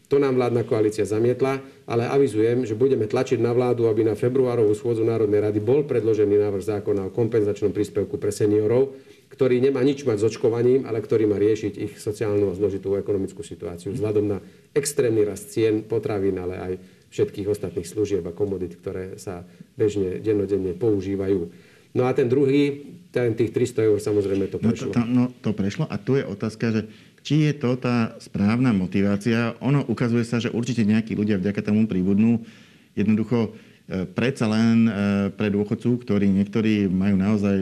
To 0.09 0.17
nám 0.17 0.41
vládna 0.41 0.65
koalícia 0.65 1.05
zamietla, 1.05 1.61
ale 1.85 2.09
avizujem, 2.09 2.65
že 2.65 2.73
budeme 2.73 3.05
tlačiť 3.05 3.37
na 3.37 3.53
vládu, 3.53 3.85
aby 3.85 4.01
na 4.01 4.17
februárovú 4.17 4.73
schôdzu 4.73 5.05
Národnej 5.05 5.37
rady 5.37 5.61
bol 5.61 5.85
predložený 5.85 6.33
návrh 6.49 6.65
zákona 6.65 7.01
o 7.07 7.13
kompenzačnom 7.13 7.69
príspevku 7.69 8.17
pre 8.17 8.33
seniorov, 8.33 8.97
ktorý 9.29 9.61
nemá 9.61 9.85
nič 9.85 10.03
mať 10.03 10.17
s 10.19 10.27
očkovaním, 10.33 10.89
ale 10.89 10.99
ktorý 10.99 11.29
má 11.29 11.37
riešiť 11.37 11.73
ich 11.77 11.93
sociálnu 12.01 12.49
a 12.49 12.57
zložitú 12.57 12.97
ekonomickú 12.97 13.45
situáciu 13.45 13.93
vzhľadom 13.93 14.25
na 14.25 14.37
extrémny 14.73 15.21
rast 15.21 15.53
cien 15.53 15.85
potravín, 15.85 16.41
ale 16.41 16.55
aj 16.57 16.73
všetkých 17.09 17.49
ostatných 17.49 17.87
služieb 17.89 18.25
a 18.25 18.33
komodít, 18.33 18.77
ktoré 18.77 19.17
sa 19.21 19.45
bežne, 19.77 20.21
dennodenne 20.21 20.73
používajú. 20.77 21.49
No 21.97 22.05
a 22.05 22.13
ten 22.13 22.29
druhý, 22.29 22.85
ten 23.09 23.33
tých 23.33 23.49
300 23.49 23.89
eur, 23.89 23.97
samozrejme 23.97 24.45
to 24.49 24.61
prešlo. 24.61 24.93
No 24.93 24.93
to, 24.93 25.03
no, 25.09 25.23
to 25.41 25.51
prešlo 25.57 25.85
a 25.89 25.97
tu 25.97 26.21
je 26.21 26.25
otázka, 26.25 26.65
že 26.69 26.81
či 27.25 27.49
je 27.49 27.53
to 27.57 27.75
tá 27.81 28.13
správna 28.21 28.71
motivácia. 28.71 29.57
Ono 29.59 29.83
ukazuje 29.89 30.21
sa, 30.23 30.37
že 30.37 30.53
určite 30.53 30.85
nejakí 30.85 31.17
ľudia 31.17 31.41
vďaka 31.41 31.65
tomu 31.65 31.89
príbudnú. 31.89 32.45
Jednoducho 32.93 33.57
predsa 33.89 34.45
len 34.45 34.85
e, 34.85 34.91
pre 35.33 35.49
dôchodcu, 35.49 36.05
ktorí 36.05 36.29
niektorí 36.29 36.85
majú 36.85 37.15
naozaj 37.17 37.57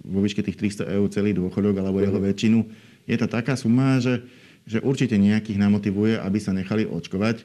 vo 0.00 0.20
výške 0.24 0.40
tých 0.40 0.56
300 0.80 0.96
eur 0.96 1.06
celý 1.12 1.36
dôchodok 1.36 1.76
alebo 1.76 2.00
jeho 2.00 2.16
mhm. 2.16 2.24
väčšinu. 2.32 2.58
Je 3.04 3.16
to 3.20 3.28
taká 3.28 3.54
suma, 3.54 4.00
že, 4.00 4.24
že 4.64 4.80
určite 4.80 5.14
nejakých 5.20 5.60
namotivuje, 5.60 6.16
aby 6.16 6.38
sa 6.40 6.56
nechali 6.56 6.88
očkovať. 6.88 7.44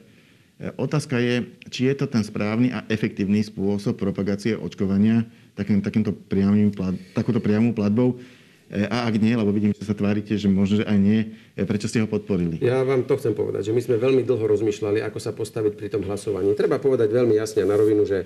otázka 0.80 1.20
je, 1.20 1.44
či 1.68 1.92
je 1.92 1.94
to 2.00 2.08
ten 2.08 2.24
správny 2.24 2.72
a 2.72 2.88
efektívny 2.88 3.44
spôsob 3.44 4.00
propagácie 4.00 4.56
očkovania 4.56 5.28
takým, 5.52 5.84
takýmto 5.84 6.16
priamým, 6.16 6.72
takúto 7.12 7.38
priamou 7.38 7.76
platbou. 7.76 8.16
E, 8.72 8.88
a 8.88 9.04
ak 9.04 9.20
nie, 9.20 9.36
lebo 9.36 9.52
vidím, 9.52 9.76
že 9.76 9.84
sa 9.84 9.92
tvárite, 9.92 10.32
že 10.40 10.48
možno, 10.48 10.80
že 10.80 10.88
aj 10.88 10.96
nie, 10.96 11.36
e, 11.52 11.68
prečo 11.68 11.92
ste 11.92 12.00
ho 12.00 12.08
podporili? 12.08 12.56
Ja 12.64 12.80
vám 12.80 13.04
to 13.04 13.20
chcem 13.20 13.36
povedať, 13.36 13.68
že 13.68 13.76
my 13.76 13.84
sme 13.84 14.00
veľmi 14.00 14.24
dlho 14.24 14.48
rozmýšľali, 14.48 15.04
ako 15.04 15.18
sa 15.20 15.36
postaviť 15.36 15.76
pri 15.76 15.92
tom 15.92 16.02
hlasovaní. 16.08 16.56
Treba 16.56 16.80
povedať 16.80 17.12
veľmi 17.12 17.36
jasne 17.36 17.68
a 17.68 17.70
na 17.70 17.76
rovinu, 17.76 18.08
že 18.08 18.24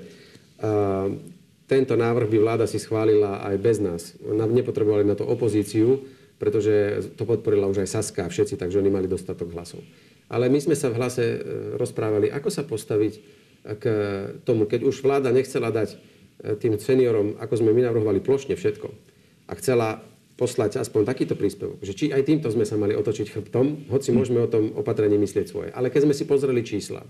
tento 1.69 1.95
návrh 1.99 2.33
by 2.33 2.39
vláda 2.41 2.65
si 2.65 2.81
schválila 2.81 3.45
aj 3.45 3.57
bez 3.61 3.77
nás. 3.77 4.17
Nepotrebovali 4.25 5.05
na 5.05 5.13
to 5.13 5.29
opozíciu, 5.29 6.01
pretože 6.41 7.05
to 7.19 7.29
podporila 7.29 7.69
už 7.69 7.85
aj 7.85 7.93
Saska 7.93 8.25
a 8.25 8.33
všetci, 8.33 8.57
takže 8.57 8.81
oni 8.81 8.89
mali 8.89 9.05
dostatok 9.05 9.53
hlasov. 9.53 9.85
Ale 10.33 10.49
my 10.49 10.59
sme 10.63 10.73
sa 10.79 10.89
v 10.89 10.97
hlase 10.97 11.25
e, 11.25 11.39
rozprávali, 11.77 12.33
ako 12.33 12.49
sa 12.49 12.63
postaviť 12.65 13.15
k 13.83 13.85
tomu, 14.47 14.71
keď 14.71 14.87
už 14.87 15.03
vláda 15.03 15.35
nechcela 15.35 15.75
dať 15.75 15.95
e, 15.95 15.97
tým 16.59 16.79
seniorom, 16.79 17.39
ako 17.39 17.55
sme 17.59 17.75
my 17.75 17.91
navrhovali 17.91 18.23
plošne 18.23 18.55
všetko, 18.55 18.89
a 19.47 19.53
chcela 19.59 20.03
poslať 20.37 20.81
aspoň 20.85 21.09
takýto 21.09 21.35
príspevok, 21.35 21.81
že 21.81 21.97
či 21.97 22.13
aj 22.13 22.29
týmto 22.29 22.53
sme 22.53 22.69
sa 22.69 22.77
mali 22.77 22.93
otočiť 22.93 23.33
chrbtom, 23.33 23.89
hoci 23.89 24.13
môžeme 24.13 24.45
o 24.45 24.49
tom 24.49 24.73
opatrení 24.77 25.17
myslieť 25.17 25.47
svoje. 25.49 25.69
Ale 25.73 25.89
keď 25.89 26.09
sme 26.09 26.15
si 26.15 26.29
pozreli 26.29 26.61
čísla, 26.61 27.09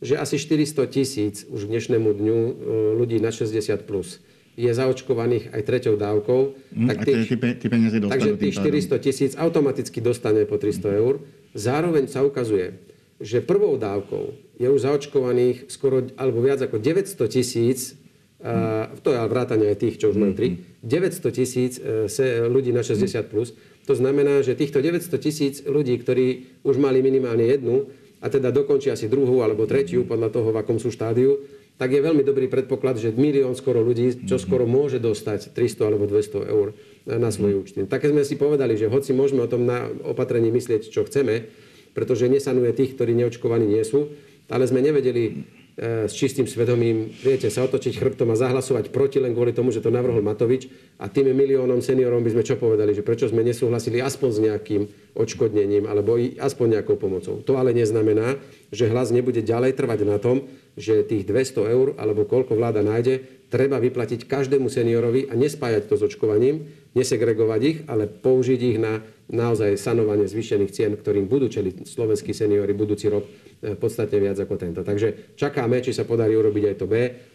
že 0.00 0.16
asi 0.16 0.40
400 0.40 0.88
tisíc 0.88 1.44
už 1.52 1.68
k 1.68 1.70
dnešnému 1.76 2.08
dňu 2.08 2.38
e, 2.40 2.52
ľudí 2.96 3.20
na 3.20 3.28
60 3.28 3.84
plus 3.84 4.24
je 4.56 4.72
zaočkovaných 4.72 5.52
aj 5.52 5.62
treťou 5.62 5.94
dávkou. 6.00 6.40
Mm, 6.74 6.88
tak 6.88 6.96
tých, 7.06 7.28
peniaze 7.68 7.96
dostanú 8.00 8.12
Takže 8.12 8.30
tých 8.40 8.56
400 8.56 9.04
tisíc 9.04 9.32
automaticky 9.36 10.00
dostane 10.00 10.48
po 10.48 10.56
300 10.56 11.00
eur. 11.00 11.20
Zároveň 11.52 12.08
sa 12.08 12.24
ukazuje, 12.24 12.76
že 13.20 13.44
prvou 13.44 13.76
dávkou 13.76 14.32
je 14.56 14.68
už 14.68 14.80
zaočkovaných 14.84 15.68
skoro, 15.68 16.08
alebo 16.16 16.40
viac 16.40 16.60
ako 16.64 16.80
900 16.80 17.16
tisíc, 17.28 17.99
uh, 18.40 18.90
to 19.00 19.12
je 19.12 19.18
ale 19.20 19.30
vrátanie 19.30 19.68
aj 19.70 19.78
tých, 19.80 19.96
čo 20.00 20.10
už 20.10 20.16
majú 20.16 20.32
3, 20.34 20.84
900 20.84 21.38
tisíc 21.38 21.72
uh, 21.78 22.08
ľudí 22.48 22.72
na 22.72 22.80
60+. 22.80 23.06
Plus. 23.28 23.52
To 23.88 23.94
znamená, 23.96 24.40
že 24.44 24.56
týchto 24.56 24.80
900 24.80 25.08
tisíc 25.20 25.54
ľudí, 25.64 25.96
ktorí 26.00 26.60
už 26.64 26.76
mali 26.80 27.04
minimálne 27.04 27.44
jednu, 27.44 27.88
a 28.20 28.28
teda 28.28 28.52
dokončia 28.52 29.00
si 29.00 29.08
druhú 29.08 29.40
alebo 29.40 29.64
tretiu 29.64 30.04
podľa 30.04 30.28
toho, 30.28 30.52
v 30.52 30.60
akom 30.60 30.76
sú 30.76 30.92
štádiu, 30.92 31.40
tak 31.80 31.96
je 31.96 32.04
veľmi 32.04 32.20
dobrý 32.20 32.52
predpoklad, 32.52 33.00
že 33.00 33.16
milión 33.16 33.56
skoro 33.56 33.80
ľudí, 33.80 34.28
čo 34.28 34.36
skoro 34.36 34.68
môže 34.68 35.00
dostať 35.00 35.56
300 35.56 35.88
alebo 35.88 36.04
200 36.04 36.44
eur 36.44 36.76
na 37.08 37.32
svoje 37.32 37.56
účty. 37.56 37.88
Také 37.88 38.12
sme 38.12 38.20
si 38.20 38.36
povedali, 38.36 38.76
že 38.76 38.92
hoci 38.92 39.16
môžeme 39.16 39.40
o 39.40 39.48
tom 39.48 39.64
na 39.64 39.88
opatrení 40.04 40.52
myslieť, 40.52 40.92
čo 40.92 41.08
chceme, 41.08 41.48
pretože 41.96 42.28
nesanuje 42.28 42.76
tých, 42.76 43.00
ktorí 43.00 43.16
neočkovaní 43.16 43.64
nie 43.64 43.80
sú, 43.80 44.12
ale 44.52 44.68
sme 44.68 44.84
nevedeli 44.84 45.48
E, 45.59 45.59
s 45.80 46.12
čistým 46.12 46.44
svedomím, 46.44 47.08
viete, 47.24 47.48
sa 47.48 47.64
otočiť 47.64 47.96
chrbtom 47.96 48.28
a 48.28 48.36
zahlasovať 48.36 48.92
proti 48.92 49.16
len 49.16 49.32
kvôli 49.32 49.56
tomu, 49.56 49.72
že 49.72 49.80
to 49.80 49.88
navrhol 49.88 50.20
Matovič 50.20 50.68
a 51.00 51.08
tým 51.08 51.32
miliónom 51.32 51.80
seniorom 51.80 52.20
by 52.20 52.36
sme 52.36 52.44
čo 52.44 52.60
povedali, 52.60 52.92
že 52.92 53.00
prečo 53.00 53.32
sme 53.32 53.40
nesúhlasili 53.40 54.04
aspoň 54.04 54.28
s 54.28 54.38
nejakým 54.44 54.82
odškodnením 55.16 55.88
alebo 55.88 56.20
aspoň 56.20 56.66
nejakou 56.76 57.00
pomocou. 57.00 57.40
To 57.40 57.56
ale 57.56 57.72
neznamená, 57.72 58.36
že 58.68 58.92
hlas 58.92 59.08
nebude 59.08 59.40
ďalej 59.40 59.72
trvať 59.72 60.04
na 60.04 60.20
tom, 60.20 60.44
že 60.76 61.00
tých 61.00 61.24
200 61.24 61.72
eur 61.72 61.88
alebo 61.96 62.28
koľko 62.28 62.60
vláda 62.60 62.84
nájde, 62.84 63.48
treba 63.50 63.82
vyplatiť 63.82 64.28
každému 64.28 64.70
seniorovi 64.70 65.32
a 65.32 65.34
nespájať 65.34 65.90
to 65.90 65.98
s 65.98 66.06
očkovaním, 66.06 66.70
nesegregovať 66.94 67.60
ich, 67.66 67.78
ale 67.90 68.06
použiť 68.06 68.60
ich 68.62 68.78
na 68.78 69.02
naozaj 69.30 69.78
sanovanie 69.78 70.26
zvýšených 70.26 70.74
cien, 70.74 70.92
ktorým 70.94 71.30
budú 71.30 71.46
čeliť 71.46 71.86
slovenskí 71.86 72.34
seniori 72.34 72.74
budúci 72.74 73.06
rok 73.10 73.26
e, 73.26 73.30
podstatne 73.60 74.18
viac 74.20 74.40
ako 74.40 74.56
tento. 74.56 74.80
Takže 74.80 75.36
čakáme, 75.36 75.84
či 75.84 75.92
sa 75.92 76.08
podarí 76.08 76.32
urobiť 76.32 76.64
aj 76.72 76.76
to 76.80 76.86
B, 76.88 76.94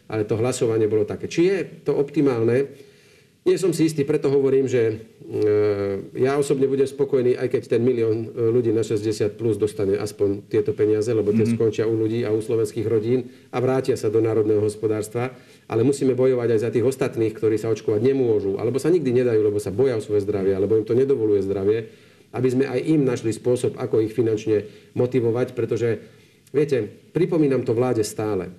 ale 0.10 0.26
to 0.26 0.40
hlasovanie 0.42 0.90
bolo 0.90 1.06
také. 1.06 1.30
Či 1.30 1.42
je 1.46 1.58
to 1.86 1.94
optimálne? 1.94 2.66
Nie 3.46 3.62
som 3.62 3.78
si 3.78 3.86
istý, 3.86 4.10
preto 4.10 4.34
hovorím, 4.34 4.66
že 4.66 4.82
e, 4.90 4.96
ja 6.18 6.34
osobne 6.34 6.66
budem 6.66 6.90
spokojný, 6.90 7.38
aj 7.38 7.54
keď 7.54 7.78
ten 7.78 7.86
milión 7.86 8.26
e, 8.26 8.50
ľudí 8.50 8.74
na 8.74 8.82
60 8.82 9.38
plus 9.38 9.62
dostane 9.62 10.02
aspoň 10.02 10.50
tieto 10.50 10.74
peniaze, 10.74 11.14
lebo 11.14 11.30
tie 11.30 11.46
mm-hmm. 11.46 11.54
skončia 11.54 11.86
u 11.86 11.94
ľudí 11.94 12.26
a 12.26 12.34
u 12.34 12.42
slovenských 12.42 12.90
rodín 12.90 13.30
a 13.54 13.62
vrátia 13.62 13.94
sa 14.02 14.10
do 14.10 14.18
národného 14.18 14.66
hospodárstva. 14.66 15.38
Ale 15.70 15.86
musíme 15.86 16.18
bojovať 16.18 16.58
aj 16.58 16.60
za 16.66 16.70
tých 16.74 16.90
ostatných, 16.90 17.38
ktorí 17.38 17.62
sa 17.62 17.70
očkovať 17.70 18.02
nemôžu, 18.02 18.58
alebo 18.58 18.82
sa 18.82 18.90
nikdy 18.90 19.14
nedajú, 19.14 19.46
lebo 19.46 19.62
sa 19.62 19.70
boja 19.70 19.94
o 19.94 20.02
svoje 20.02 20.26
zdravie, 20.26 20.58
alebo 20.58 20.82
im 20.82 20.86
to 20.90 20.98
nedovoluje 20.98 21.46
zdravie, 21.46 21.94
aby 22.34 22.48
sme 22.50 22.66
aj 22.66 22.82
im 22.82 23.06
našli 23.06 23.30
spôsob, 23.30 23.78
ako 23.78 24.02
ich 24.02 24.18
finančne 24.18 24.66
motivovať, 24.98 25.54
pretože, 25.54 26.02
viete, 26.56 26.88
pripomínam 27.12 27.68
to 27.68 27.76
vláde 27.76 28.08
stále. 28.08 28.56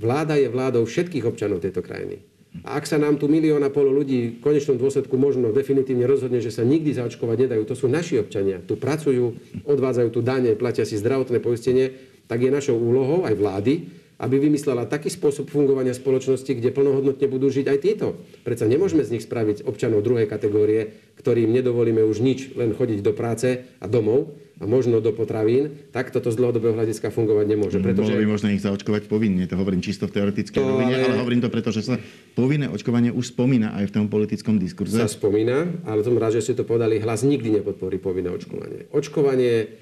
Vláda 0.00 0.40
je 0.40 0.48
vládou 0.48 0.88
všetkých 0.88 1.28
občanov 1.28 1.60
tejto 1.60 1.84
krajiny. 1.84 2.24
A 2.62 2.78
ak 2.78 2.86
sa 2.86 3.02
nám 3.02 3.18
tu 3.18 3.26
milión 3.26 3.66
a 3.66 3.70
pol 3.70 3.90
ľudí 3.90 4.38
v 4.38 4.42
konečnom 4.42 4.78
dôsledku 4.78 5.18
možno 5.18 5.50
definitívne 5.50 6.06
rozhodne, 6.06 6.38
že 6.38 6.54
sa 6.54 6.62
nikdy 6.62 6.94
zaočkovať 6.94 7.36
nedajú, 7.46 7.62
to 7.66 7.74
sú 7.74 7.90
naši 7.90 8.22
občania. 8.22 8.62
Tu 8.62 8.78
pracujú, 8.78 9.34
odvádzajú 9.66 10.08
tu 10.14 10.22
dane, 10.22 10.54
platia 10.54 10.86
si 10.86 10.94
zdravotné 10.94 11.42
poistenie, 11.42 11.90
tak 12.30 12.46
je 12.46 12.54
našou 12.54 12.78
úlohou 12.78 13.26
aj 13.26 13.34
vlády, 13.34 13.90
aby 14.22 14.38
vymyslela 14.38 14.86
taký 14.86 15.10
spôsob 15.10 15.50
fungovania 15.50 15.90
spoločnosti, 15.90 16.46
kde 16.46 16.70
plnohodnotne 16.70 17.26
budú 17.26 17.50
žiť 17.50 17.66
aj 17.66 17.78
títo. 17.82 18.06
Predsa 18.46 18.70
nemôžeme 18.70 19.02
z 19.02 19.18
nich 19.18 19.26
spraviť 19.26 19.66
občanov 19.66 20.06
druhej 20.06 20.30
kategórie, 20.30 21.03
ktorým 21.18 21.50
nedovolíme 21.50 22.02
už 22.04 22.20
nič, 22.20 22.54
len 22.58 22.74
chodiť 22.74 23.00
do 23.00 23.12
práce 23.14 23.66
a 23.80 23.86
domov, 23.86 24.34
a 24.62 24.70
možno 24.70 25.02
do 25.02 25.10
potravín, 25.10 25.90
tak 25.90 26.14
toto 26.14 26.30
z 26.30 26.38
dlhodobého 26.38 26.78
hľadiska 26.78 27.10
fungovať 27.10 27.46
nemôže. 27.50 27.78
Mhm, 27.82 27.84
pretože... 27.90 28.14
Bolo 28.14 28.22
by 28.22 28.30
možné 28.38 28.48
ich 28.54 28.62
zaočkovať 28.62 29.10
povinne, 29.10 29.42
to 29.50 29.58
hovorím 29.58 29.82
čisto 29.82 30.06
v 30.06 30.14
teoretickej 30.14 30.62
to, 30.62 30.62
rovine, 30.62 30.94
ale... 30.94 31.04
ale 31.10 31.16
hovorím 31.26 31.42
to 31.42 31.50
preto, 31.50 31.74
že 31.74 31.82
sa 31.82 31.98
povinné 32.38 32.70
očkovanie 32.70 33.10
už 33.10 33.34
spomína 33.34 33.74
aj 33.74 33.90
v 33.90 33.92
tom 33.98 34.06
politickom 34.06 34.62
diskurze. 34.62 34.94
Sa 34.94 35.10
spomína, 35.10 35.82
ale 35.82 36.06
som 36.06 36.14
rád, 36.14 36.38
že 36.38 36.50
ste 36.50 36.54
to 36.54 36.62
podali. 36.62 37.02
Hlas 37.02 37.26
nikdy 37.26 37.60
nepodporí 37.60 37.98
povinné 37.98 38.30
očkovanie. 38.30 38.86
Očkovanie 38.94 39.74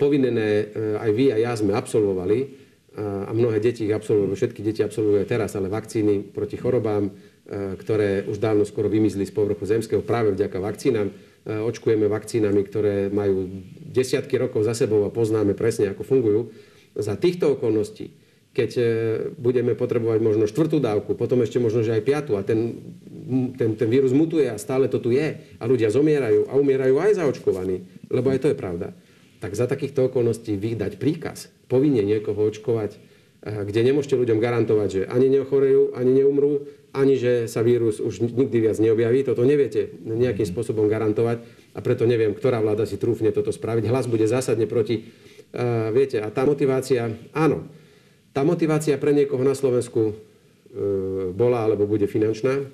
povinnené 0.00 0.72
aj 0.96 1.10
vy 1.12 1.28
a 1.28 1.36
ja 1.36 1.52
sme 1.52 1.76
absolvovali 1.76 2.66
a 2.98 3.30
mnohé 3.30 3.60
deti 3.62 3.86
ich 3.86 3.94
absolvujú, 3.94 4.32
všetky 4.34 4.64
deti 4.64 4.80
absolvujú 4.82 5.22
teraz, 5.28 5.54
ale 5.54 5.70
vakcíny 5.70 6.32
proti 6.34 6.56
chorobám, 6.58 7.12
ktoré 7.48 8.28
už 8.28 8.36
dávno 8.36 8.68
skoro 8.68 8.92
vymizli 8.92 9.24
z 9.24 9.32
povrchu 9.32 9.64
zemského 9.64 10.04
práve 10.04 10.36
vďaka 10.36 10.60
vakcínám, 10.60 11.08
E, 11.48 11.56
očkujeme 11.64 12.12
vakcínami, 12.12 12.60
ktoré 12.60 13.08
majú 13.08 13.48
desiatky 13.88 14.36
rokov 14.36 14.68
za 14.68 14.76
sebou 14.76 15.08
a 15.08 15.14
poznáme 15.14 15.56
presne, 15.56 15.88
ako 15.88 16.04
fungujú. 16.04 16.40
Za 16.92 17.16
týchto 17.16 17.56
okolností, 17.56 18.12
keď 18.52 18.70
e, 18.76 18.84
budeme 19.32 19.72
potrebovať 19.72 20.20
možno 20.20 20.44
štvrtú 20.44 20.76
dávku, 20.76 21.16
potom 21.16 21.40
ešte 21.40 21.56
možno, 21.56 21.80
že 21.80 21.96
aj 21.96 22.04
piatu 22.04 22.36
a 22.36 22.44
ten, 22.44 22.76
ten, 23.56 23.72
ten 23.80 23.88
vírus 23.88 24.12
mutuje 24.12 24.44
a 24.44 24.60
stále 24.60 24.92
to 24.92 25.00
tu 25.00 25.08
je 25.08 25.40
a 25.40 25.64
ľudia 25.64 25.88
zomierajú 25.88 26.52
a 26.52 26.58
umierajú 26.60 27.00
aj 27.00 27.22
zaočkovaní, 27.22 27.86
lebo 28.12 28.28
aj 28.28 28.44
to 28.44 28.50
je 28.52 28.56
pravda, 28.58 28.92
tak 29.40 29.56
za 29.56 29.64
takýchto 29.64 30.12
okolností 30.12 30.52
vydať 30.52 31.00
príkaz, 31.00 31.48
povinne 31.64 32.04
niekoho 32.04 32.44
očkovať, 32.44 32.92
e, 32.92 32.98
kde 33.64 33.80
nemôžete 33.88 34.20
ľuďom 34.20 34.36
garantovať, 34.36 34.88
že 34.90 35.02
ani 35.08 35.32
neochorejú, 35.32 35.96
ani 35.96 36.12
neumrú, 36.12 36.68
ani 36.92 37.20
že 37.20 37.32
sa 37.46 37.60
vírus 37.60 38.00
už 38.00 38.24
nikdy 38.24 38.58
viac 38.64 38.76
neobjaví. 38.80 39.24
Toto 39.24 39.44
neviete 39.44 39.92
nejakým 40.02 40.48
spôsobom 40.48 40.88
garantovať 40.88 41.44
a 41.76 41.78
preto 41.84 42.08
neviem, 42.08 42.32
ktorá 42.32 42.64
vláda 42.64 42.88
si 42.88 42.96
trúfne 42.96 43.30
toto 43.30 43.52
spraviť. 43.52 43.84
Hlas 43.88 44.08
bude 44.08 44.24
zásadne 44.24 44.64
proti. 44.64 45.08
Uh, 45.48 45.88
viete, 45.96 46.20
a 46.20 46.28
tá 46.28 46.44
motivácia, 46.44 47.08
áno, 47.32 47.64
tá 48.36 48.44
motivácia 48.44 49.00
pre 49.00 49.16
niekoho 49.16 49.40
na 49.40 49.56
Slovensku 49.56 50.12
uh, 50.12 50.14
bola 51.32 51.64
alebo 51.64 51.88
bude 51.88 52.04
finančná. 52.04 52.68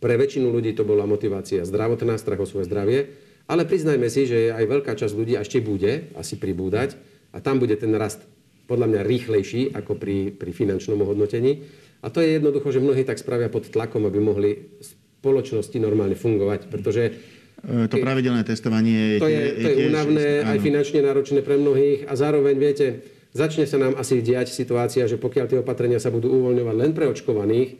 Pre 0.00 0.14
väčšinu 0.16 0.50
ľudí 0.50 0.74
to 0.74 0.82
bola 0.82 1.06
motivácia 1.06 1.62
zdravotná, 1.62 2.18
strach 2.18 2.42
o 2.42 2.48
svoje 2.48 2.66
zdravie, 2.66 3.14
ale 3.46 3.68
priznajme 3.68 4.08
si, 4.10 4.26
že 4.26 4.50
aj 4.50 4.64
veľká 4.66 4.98
časť 4.98 5.14
ľudí 5.14 5.38
ešte 5.38 5.62
bude 5.62 6.10
asi 6.18 6.40
pribúdať 6.40 6.98
a 7.30 7.38
tam 7.38 7.62
bude 7.62 7.78
ten 7.78 7.94
rast 7.94 8.24
podľa 8.70 8.86
mňa 8.86 9.00
rýchlejší 9.02 9.74
ako 9.74 9.98
pri, 9.98 10.30
pri 10.30 10.50
finančnom 10.54 11.02
ohodnotení. 11.02 11.66
A 12.00 12.08
to 12.08 12.24
je 12.24 12.40
jednoducho, 12.40 12.72
že 12.72 12.80
mnohí 12.80 13.04
tak 13.04 13.20
spravia 13.20 13.52
pod 13.52 13.68
tlakom, 13.68 14.08
aby 14.08 14.18
mohli 14.18 14.50
spoločnosti 15.20 15.76
normálne 15.76 16.16
fungovať, 16.16 16.72
pretože 16.72 17.02
e, 17.60 17.88
to 17.92 18.00
pravidelné 18.00 18.40
testovanie 18.40 19.20
to 19.20 19.28
je, 19.28 19.36
je, 19.36 19.48
to 19.60 19.68
je, 19.68 19.76
je 19.76 19.86
únavné, 19.92 20.28
áno. 20.40 20.48
aj 20.56 20.58
finančne 20.64 21.00
náročné 21.04 21.44
pre 21.44 21.60
mnohých 21.60 22.08
a 22.08 22.16
zároveň, 22.16 22.56
viete, 22.56 22.86
začne 23.36 23.68
sa 23.68 23.76
nám 23.76 24.00
asi 24.00 24.24
diať 24.24 24.48
situácia, 24.48 25.04
že 25.04 25.20
pokiaľ 25.20 25.46
tie 25.46 25.60
opatrenia 25.60 26.00
sa 26.00 26.08
budú 26.08 26.32
uvoľňovať 26.40 26.76
len 26.80 26.92
pre 26.96 27.04
očkovaných, 27.12 27.70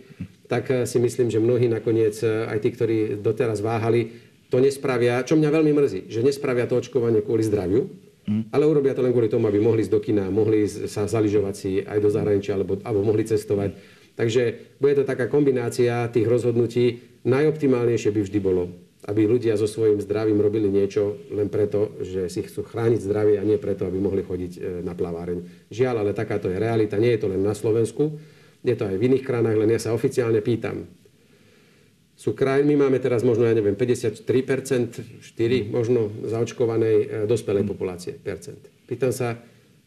tak 0.52 0.68
e, 0.68 0.84
si 0.84 1.00
myslím, 1.00 1.32
že 1.32 1.40
mnohí 1.40 1.72
nakoniec, 1.72 2.20
e, 2.20 2.44
aj 2.44 2.58
tí, 2.60 2.68
ktorí 2.76 2.96
doteraz 3.24 3.64
váhali, 3.64 4.28
to 4.52 4.60
nespravia, 4.60 5.24
čo 5.24 5.38
mňa 5.40 5.48
veľmi 5.48 5.72
mrzí, 5.72 6.00
že 6.12 6.20
nespravia 6.20 6.68
to 6.68 6.76
očkovanie 6.76 7.24
kvôli 7.24 7.46
zdraviu, 7.46 7.88
mm. 8.28 8.52
ale 8.52 8.68
urobia 8.68 8.92
to 8.92 9.00
len 9.00 9.14
kvôli 9.16 9.32
tomu, 9.32 9.48
aby 9.48 9.62
mohli 9.62 9.86
ísť 9.86 9.94
do 9.94 10.00
kina, 10.02 10.28
mohli 10.28 10.68
sa 10.68 11.08
zaližovať 11.08 11.54
si 11.56 11.80
aj 11.80 11.98
do 12.02 12.10
zahraničia, 12.12 12.58
alebo, 12.58 12.76
alebo 12.84 13.00
mohli 13.00 13.24
cestovať 13.24 13.99
Takže 14.20 14.76
bude 14.76 15.00
to 15.00 15.08
taká 15.08 15.32
kombinácia 15.32 16.04
tých 16.12 16.28
rozhodnutí. 16.28 17.00
Najoptimálnejšie 17.24 18.12
by 18.12 18.20
vždy 18.20 18.38
bolo, 18.44 18.68
aby 19.08 19.24
ľudia 19.24 19.56
so 19.56 19.64
svojím 19.64 19.96
zdravím 19.96 20.44
robili 20.44 20.68
niečo 20.68 21.16
len 21.32 21.48
preto, 21.48 21.96
že 22.04 22.28
si 22.28 22.44
chcú 22.44 22.60
chrániť 22.68 23.00
zdravie 23.00 23.40
a 23.40 23.48
nie 23.48 23.56
preto, 23.56 23.88
aby 23.88 23.96
mohli 23.96 24.20
chodiť 24.20 24.52
e, 24.52 24.60
na 24.84 24.92
plaváreň. 24.92 25.72
Žiaľ, 25.72 26.04
ale 26.04 26.12
takáto 26.12 26.52
je 26.52 26.60
realita. 26.60 27.00
Nie 27.00 27.16
je 27.16 27.24
to 27.24 27.32
len 27.32 27.40
na 27.40 27.56
Slovensku, 27.56 28.20
je 28.60 28.76
to 28.76 28.84
aj 28.84 29.00
v 29.00 29.08
iných 29.08 29.24
krajinách, 29.24 29.56
len 29.56 29.72
ja 29.72 29.80
sa 29.80 29.96
oficiálne 29.96 30.44
pýtam. 30.44 30.84
Sú 32.12 32.36
krajiny, 32.36 32.76
my 32.76 32.84
máme 32.84 33.00
teraz 33.00 33.24
možno, 33.24 33.48
ja 33.48 33.56
neviem, 33.56 33.72
53%, 33.72 34.20
4 35.24 35.72
možno 35.72 36.12
zaočkovanej 36.28 36.96
e, 37.00 37.06
dospelej 37.24 37.64
populácie, 37.64 38.20
percent. 38.20 38.60
Pýtam 38.84 39.16
sa, 39.16 39.40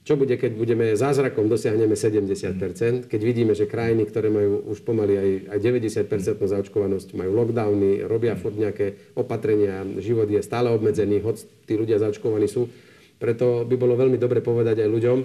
čo 0.04 0.20
bude, 0.20 0.36
keď 0.36 0.52
budeme 0.60 0.86
zázrakom 1.00 1.48
dosiahneme 1.48 1.96
70% 1.96 3.08
keď 3.08 3.22
vidíme, 3.24 3.56
že 3.56 3.72
krajiny, 3.72 4.04
ktoré 4.04 4.28
majú 4.28 4.68
už 4.68 4.84
pomaly 4.84 5.16
aj, 5.16 5.30
aj 5.56 5.60
90% 5.63 6.44
zaočkovanosť, 6.44 7.16
majú 7.16 7.32
lockdowny, 7.32 8.04
robia 8.04 8.36
furt 8.36 8.60
nejaké 8.60 9.16
opatrenia, 9.16 9.88
život 10.04 10.28
je 10.28 10.44
stále 10.44 10.68
obmedzený, 10.68 11.24
hoď 11.24 11.48
tí 11.63 11.80
ľudia 11.80 12.04
zaočkovaní 12.04 12.52
sú. 12.52 12.68
Preto 13.16 13.63
by 13.63 13.76
bolo 13.80 13.96
veľmi 13.96 14.20
dobre 14.20 14.44
povedať 14.44 14.84
aj 14.84 14.89
ľuďom, 14.92 15.18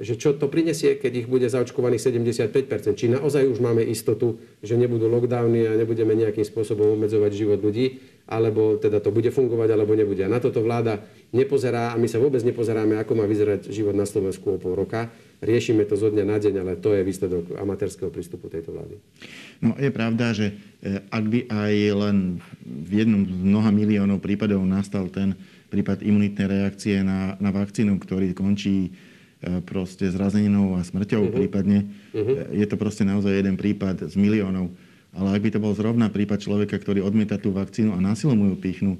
že 0.00 0.16
čo 0.16 0.32
to 0.32 0.48
prinesie, 0.48 0.96
keď 0.96 1.12
ich 1.24 1.28
bude 1.28 1.44
zaočkovaných 1.44 2.00
75%. 2.00 2.96
Či 2.96 3.12
naozaj 3.12 3.44
už 3.44 3.60
máme 3.60 3.84
istotu, 3.84 4.40
že 4.64 4.80
nebudú 4.80 5.06
lockdowny 5.06 5.68
a 5.68 5.76
nebudeme 5.76 6.16
nejakým 6.16 6.42
spôsobom 6.48 6.96
obmedzovať 6.96 7.30
život 7.36 7.60
ľudí, 7.60 8.00
alebo 8.24 8.80
teda 8.80 9.04
to 9.04 9.12
bude 9.12 9.28
fungovať, 9.28 9.68
alebo 9.68 9.92
nebude. 9.92 10.24
A 10.24 10.32
na 10.32 10.40
toto 10.40 10.64
vláda 10.64 11.04
nepozerá 11.32 11.96
a 11.96 11.96
my 11.96 12.04
sa 12.04 12.20
vôbec 12.20 12.44
nepozeráme, 12.44 13.00
ako 13.00 13.16
má 13.16 13.24
vyzerať 13.24 13.72
život 13.72 13.96
na 13.96 14.04
Slovensku 14.04 14.52
o 14.52 14.60
pol 14.60 14.76
roka. 14.76 15.08
riešime 15.40 15.88
to 15.88 15.96
zo 15.96 16.12
dňa 16.12 16.24
na 16.28 16.36
deň, 16.36 16.54
ale 16.60 16.72
to 16.76 16.92
je 16.92 17.02
výsledok 17.02 17.56
amatérskeho 17.56 18.12
prístupu 18.12 18.52
tejto 18.52 18.70
vlády. 18.76 19.00
No 19.64 19.72
je 19.80 19.90
pravda, 19.90 20.36
že 20.36 20.52
e, 20.84 21.00
ak 21.08 21.24
by 21.24 21.40
aj 21.48 21.74
len 21.96 22.16
v 22.62 22.92
jednom 23.02 23.24
z 23.24 23.42
mnoha 23.42 23.72
miliónov 23.72 24.20
prípadov 24.20 24.60
nastal 24.62 25.08
ten 25.08 25.34
prípad 25.72 26.04
imunitnej 26.04 26.46
reakcie 26.46 27.00
na, 27.00 27.40
na 27.40 27.48
vakcínu, 27.48 27.96
ktorý 27.96 28.36
končí 28.36 28.92
e, 29.40 29.60
proste 29.64 30.12
zrazeninou 30.12 30.76
a 30.76 30.84
smrťou 30.84 31.32
uh-huh. 31.32 31.34
prípadne, 31.34 31.88
uh-huh. 32.12 32.52
je 32.52 32.66
to 32.68 32.76
proste 32.76 33.08
naozaj 33.08 33.32
jeden 33.32 33.56
prípad 33.56 34.04
z 34.12 34.14
miliónov. 34.20 34.68
Ale 35.12 35.28
ak 35.32 35.42
by 35.44 35.50
to 35.52 35.60
bol 35.60 35.72
zrovna 35.72 36.12
prípad 36.12 36.44
človeka, 36.44 36.76
ktorý 36.76 37.04
odmieta 37.04 37.40
tú 37.40 37.52
vakcínu 37.52 37.96
a 37.96 38.00
násilom 38.00 38.52
ju 38.52 38.56
pichnú, 38.56 38.92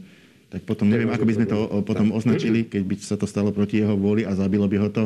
tak 0.53 0.69
potom 0.69 0.85
neviem, 0.85 1.09
ako 1.09 1.25
by 1.25 1.33
sme 1.33 1.47
to 1.49 1.59
potom 1.81 2.13
označili, 2.13 2.69
keď 2.69 2.83
by 2.85 2.95
sa 3.01 3.17
to 3.17 3.25
stalo 3.25 3.57
proti 3.57 3.81
jeho 3.81 3.97
vôli 3.97 4.29
a 4.29 4.37
zabilo 4.37 4.69
by 4.69 4.77
ho 4.85 4.89
to. 4.93 5.05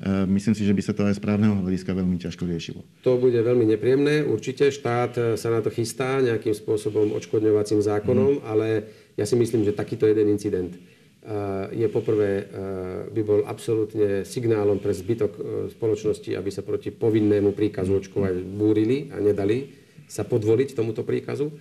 E, 0.00 0.24
myslím 0.32 0.56
si, 0.56 0.64
že 0.64 0.72
by 0.72 0.80
sa 0.80 0.96
to 0.96 1.04
aj 1.04 1.14
z 1.14 1.20
právneho 1.20 1.60
hľadiska 1.60 1.92
veľmi 1.92 2.16
ťažko 2.16 2.48
riešilo. 2.48 2.80
To 3.04 3.20
bude 3.20 3.36
veľmi 3.36 3.68
nepríjemné. 3.68 4.24
Určite 4.24 4.72
štát 4.72 5.12
e, 5.14 5.22
sa 5.36 5.52
na 5.52 5.60
to 5.60 5.68
chystá 5.68 6.24
nejakým 6.24 6.56
spôsobom 6.56 7.12
odškodňovacím 7.12 7.84
zákonom, 7.84 8.40
mm. 8.40 8.44
ale 8.48 8.88
ja 9.20 9.28
si 9.28 9.36
myslím, 9.36 9.68
že 9.68 9.76
takýto 9.76 10.08
jeden 10.08 10.32
incident 10.32 10.72
e, 10.72 10.80
je 11.76 11.86
poprvé, 11.92 12.48
by 13.12 13.22
bol 13.28 13.44
absolútne 13.44 14.24
signálom 14.24 14.80
pre 14.80 14.96
zbytok 14.96 15.32
spoločnosti, 15.76 16.32
aby 16.32 16.48
sa 16.48 16.64
proti 16.64 16.88
povinnému 16.88 17.52
príkazu 17.52 18.00
očkovať 18.00 18.40
búrili 18.40 19.12
a 19.12 19.20
nedali 19.20 19.68
sa 20.08 20.24
podvoliť 20.24 20.72
tomuto 20.72 21.04
príkazu. 21.04 21.52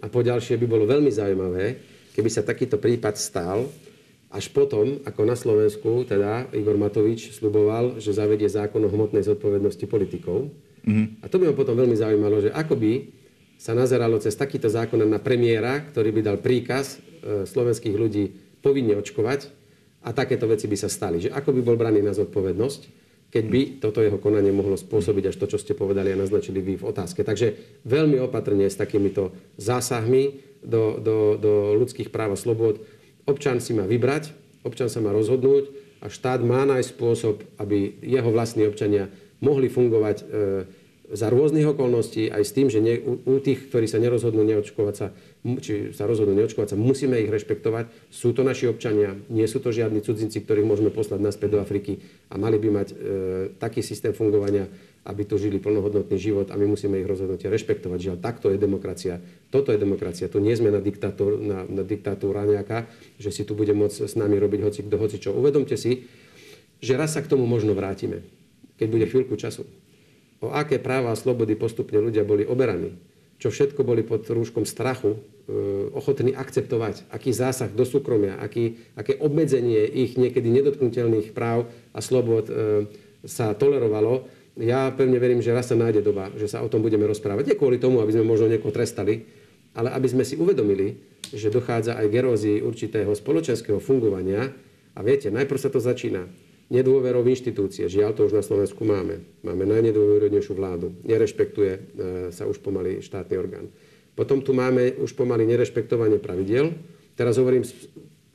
A 0.00 0.08
po 0.08 0.24
ďalšie 0.24 0.56
by 0.56 0.66
bolo 0.68 0.84
veľmi 0.84 1.08
zaujímavé, 1.08 1.95
keby 2.16 2.32
sa 2.32 2.40
takýto 2.40 2.80
prípad 2.80 3.20
stal, 3.20 3.68
až 4.32 4.50
potom, 4.50 5.00
ako 5.06 5.20
na 5.22 5.36
Slovensku, 5.38 6.02
teda 6.08 6.50
Igor 6.50 6.74
Matovič 6.80 7.36
sluboval, 7.36 8.02
že 8.02 8.16
zavedie 8.16 8.50
zákon 8.50 8.82
o 8.82 8.90
hmotnej 8.90 9.22
zodpovednosti 9.22 9.86
politikov. 9.86 10.50
Mm-hmm. 10.82 11.22
A 11.22 11.26
to 11.30 11.38
by 11.38 11.52
ma 11.52 11.54
potom 11.54 11.78
veľmi 11.78 11.94
zaujímalo, 11.94 12.42
že 12.42 12.50
ako 12.50 12.74
by 12.74 12.92
sa 13.56 13.72
nazeralo 13.72 14.20
cez 14.20 14.36
takýto 14.36 14.68
zákon 14.68 15.00
na 15.00 15.20
premiéra, 15.22 15.80
ktorý 15.88 16.12
by 16.12 16.20
dal 16.20 16.38
príkaz 16.42 16.98
e, 16.98 17.48
slovenských 17.48 17.96
ľudí 17.96 18.24
povinne 18.60 18.98
očkovať 19.00 19.48
a 20.04 20.12
takéto 20.12 20.44
veci 20.44 20.68
by 20.68 20.76
sa 20.76 20.92
stali. 20.92 21.22
Že 21.24 21.32
ako 21.32 21.50
by 21.56 21.60
bol 21.64 21.76
braný 21.80 22.04
na 22.04 22.12
zodpovednosť, 22.12 23.05
keď 23.30 23.44
by 23.50 23.60
toto 23.82 24.00
jeho 24.00 24.16
konanie 24.16 24.54
mohlo 24.54 24.78
spôsobiť 24.78 25.30
až 25.30 25.36
to, 25.36 25.46
čo 25.50 25.58
ste 25.58 25.74
povedali 25.74 26.14
a 26.14 26.20
naznačili 26.20 26.62
vy 26.62 26.78
v 26.78 26.88
otázke. 26.88 27.26
Takže 27.26 27.80
veľmi 27.84 28.22
opatrne 28.22 28.70
s 28.70 28.78
takýmito 28.78 29.34
zásahmi 29.58 30.40
do, 30.62 30.98
do, 30.98 31.16
do 31.36 31.52
ľudských 31.76 32.14
práv 32.14 32.34
a 32.34 32.38
slobod. 32.38 32.82
Občan 33.26 33.58
si 33.58 33.74
má 33.74 33.84
vybrať, 33.84 34.30
občan 34.62 34.86
sa 34.86 35.02
má 35.02 35.10
rozhodnúť 35.10 35.70
a 36.02 36.06
štát 36.06 36.42
má 36.46 36.62
nájsť 36.66 36.92
spôsob, 36.94 37.42
aby 37.58 37.98
jeho 38.02 38.30
vlastní 38.30 38.66
občania 38.66 39.10
mohli 39.42 39.68
fungovať 39.68 40.16
e, 40.22 40.24
za 41.06 41.30
rôznych 41.30 41.62
okolností, 41.70 42.26
aj 42.34 42.42
s 42.42 42.54
tým, 42.54 42.66
že 42.66 42.82
nie, 42.82 42.98
u, 42.98 43.22
u 43.22 43.38
tých, 43.38 43.70
ktorí 43.70 43.86
sa 43.86 44.02
nerozhodnú 44.02 44.42
neočkovať 44.42 44.94
sa, 44.94 45.14
či 45.62 45.94
sa 45.94 46.02
rozhodnú 46.10 46.34
neočkovať 46.34 46.74
sa, 46.74 46.76
musíme 46.76 47.14
ich 47.22 47.30
rešpektovať. 47.30 48.10
Sú 48.10 48.34
to 48.34 48.42
naši 48.42 48.66
občania, 48.66 49.14
nie 49.30 49.46
sú 49.46 49.62
to 49.62 49.70
žiadni 49.70 50.02
cudzinci, 50.02 50.42
ktorých 50.42 50.66
môžeme 50.66 50.90
poslať 50.90 51.22
naspäť 51.22 51.54
do 51.54 51.62
Afriky 51.62 52.02
a 52.26 52.34
mali 52.34 52.58
by 52.58 52.68
mať 52.74 52.88
e, 52.90 52.94
taký 53.62 53.86
systém 53.86 54.10
fungovania, 54.10 54.66
aby 55.06 55.22
tu 55.22 55.38
žili 55.38 55.62
plnohodnotný 55.62 56.18
život 56.18 56.50
a 56.50 56.58
my 56.58 56.66
musíme 56.66 56.98
ich 56.98 57.06
rozhodnutia 57.06 57.54
rešpektovať. 57.54 57.98
Žiaľ, 58.02 58.16
takto 58.18 58.50
je 58.50 58.58
demokracia. 58.58 59.22
Toto 59.54 59.70
je 59.70 59.78
demokracia. 59.78 60.26
Tu 60.26 60.42
nie 60.42 60.58
sme 60.58 60.74
na, 60.74 60.82
diktátor, 60.82 61.38
na, 61.38 61.62
na 61.62 61.86
diktatúra 61.86 62.42
nejaká, 62.42 62.90
že 63.22 63.30
si 63.30 63.46
tu 63.46 63.54
bude 63.54 63.70
môcť 63.70 64.10
s 64.10 64.18
nami 64.18 64.34
robiť 64.42 64.60
hoci 64.66 64.80
kto, 64.82 64.96
hoci 64.98 65.16
čo. 65.22 65.30
Uvedomte 65.30 65.78
si, 65.78 66.10
že 66.82 66.98
raz 66.98 67.14
sa 67.14 67.22
k 67.22 67.30
tomu 67.30 67.46
možno 67.46 67.78
vrátime, 67.78 68.26
keď 68.82 68.86
bude 68.90 69.06
chvíľku 69.06 69.38
času. 69.38 69.85
O 70.46 70.54
aké 70.54 70.78
práva 70.78 71.10
a 71.10 71.18
slobody 71.18 71.58
postupne 71.58 71.98
ľudia 71.98 72.22
boli 72.22 72.46
oberaní, 72.46 72.94
čo 73.42 73.50
všetko 73.50 73.82
boli 73.82 74.06
pod 74.06 74.22
rúškom 74.30 74.62
strachu 74.62 75.18
e, 75.18 75.18
ochotní 75.90 76.38
akceptovať, 76.38 77.10
aký 77.10 77.34
zásah 77.34 77.66
do 77.74 77.82
súkromia, 77.82 78.38
aký, 78.38 78.78
aké 78.94 79.18
obmedzenie 79.18 79.82
ich 79.90 80.14
niekedy 80.14 80.46
nedotknutelných 80.54 81.34
práv 81.34 81.66
a 81.90 81.98
slobod 81.98 82.46
e, 82.46 82.86
sa 83.26 83.58
tolerovalo, 83.58 84.30
ja 84.54 84.88
pevne 84.94 85.18
verím, 85.18 85.42
že 85.42 85.50
raz 85.50 85.66
sa 85.66 85.76
nájde 85.76 86.06
doba, 86.06 86.30
že 86.38 86.46
sa 86.46 86.62
o 86.62 86.70
tom 86.70 86.80
budeme 86.80 87.04
rozprávať. 87.10 87.50
Nie 87.52 87.58
kvôli 87.58 87.82
tomu, 87.82 87.98
aby 88.00 88.14
sme 88.14 88.24
možno 88.24 88.46
niekoho 88.46 88.70
trestali, 88.70 89.26
ale 89.76 89.92
aby 89.92 90.08
sme 90.08 90.24
si 90.24 90.38
uvedomili, 90.38 90.96
že 91.34 91.50
dochádza 91.50 91.98
aj 91.98 92.06
k 92.06 92.16
erózii 92.22 92.58
určitého 92.62 93.12
spoločenského 93.12 93.82
fungovania. 93.82 94.54
A 94.96 95.04
viete, 95.04 95.28
najprv 95.28 95.60
sa 95.60 95.68
to 95.68 95.82
začína 95.82 96.24
nedôverou 96.66 97.22
v 97.22 97.32
inštitúcie. 97.34 97.86
Žiaľ, 97.86 98.10
to 98.16 98.26
už 98.26 98.34
na 98.34 98.42
Slovensku 98.42 98.82
máme. 98.82 99.22
Máme 99.46 99.64
najnedôverodnejšiu 99.70 100.54
vládu. 100.58 100.94
Nerešpektuje 101.06 101.72
e, 101.72 101.80
sa 102.34 102.46
už 102.46 102.58
pomaly 102.58 103.02
štátny 103.02 103.34
orgán. 103.38 103.70
Potom 104.18 104.40
tu 104.42 104.56
máme 104.56 104.96
už 104.98 105.14
pomaly 105.14 105.46
nerešpektovanie 105.46 106.18
pravidiel. 106.18 106.74
Teraz 107.14 107.38
hovorím 107.38 107.62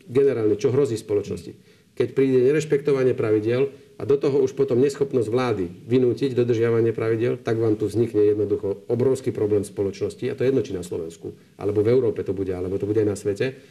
generálne, 0.07 0.55
čo 0.55 0.71
hrozí 0.71 0.95
spoločnosti. 0.95 1.51
Keď 1.91 2.07
príde 2.15 2.39
nerešpektovanie 2.47 3.11
pravidel, 3.11 3.67
a 4.01 4.07
do 4.07 4.17
toho 4.17 4.41
už 4.41 4.57
potom 4.57 4.81
neschopnosť 4.81 5.29
vlády 5.29 5.69
vynútiť 5.85 6.33
dodržiavanie 6.33 6.89
pravidel, 6.89 7.37
tak 7.37 7.61
vám 7.61 7.77
tu 7.77 7.85
vznikne 7.85 8.33
jednoducho 8.33 8.89
obrovský 8.89 9.29
problém 9.29 9.61
spoločnosti, 9.61 10.25
a 10.25 10.33
to 10.33 10.41
jedno 10.41 10.65
či 10.65 10.73
na 10.73 10.81
Slovensku, 10.81 11.37
alebo 11.61 11.85
v 11.85 11.93
Európe 11.93 12.25
to 12.25 12.33
bude, 12.33 12.49
alebo 12.49 12.81
to 12.81 12.89
bude 12.89 12.97
aj 12.97 13.09
na 13.13 13.13
svete. 13.13 13.61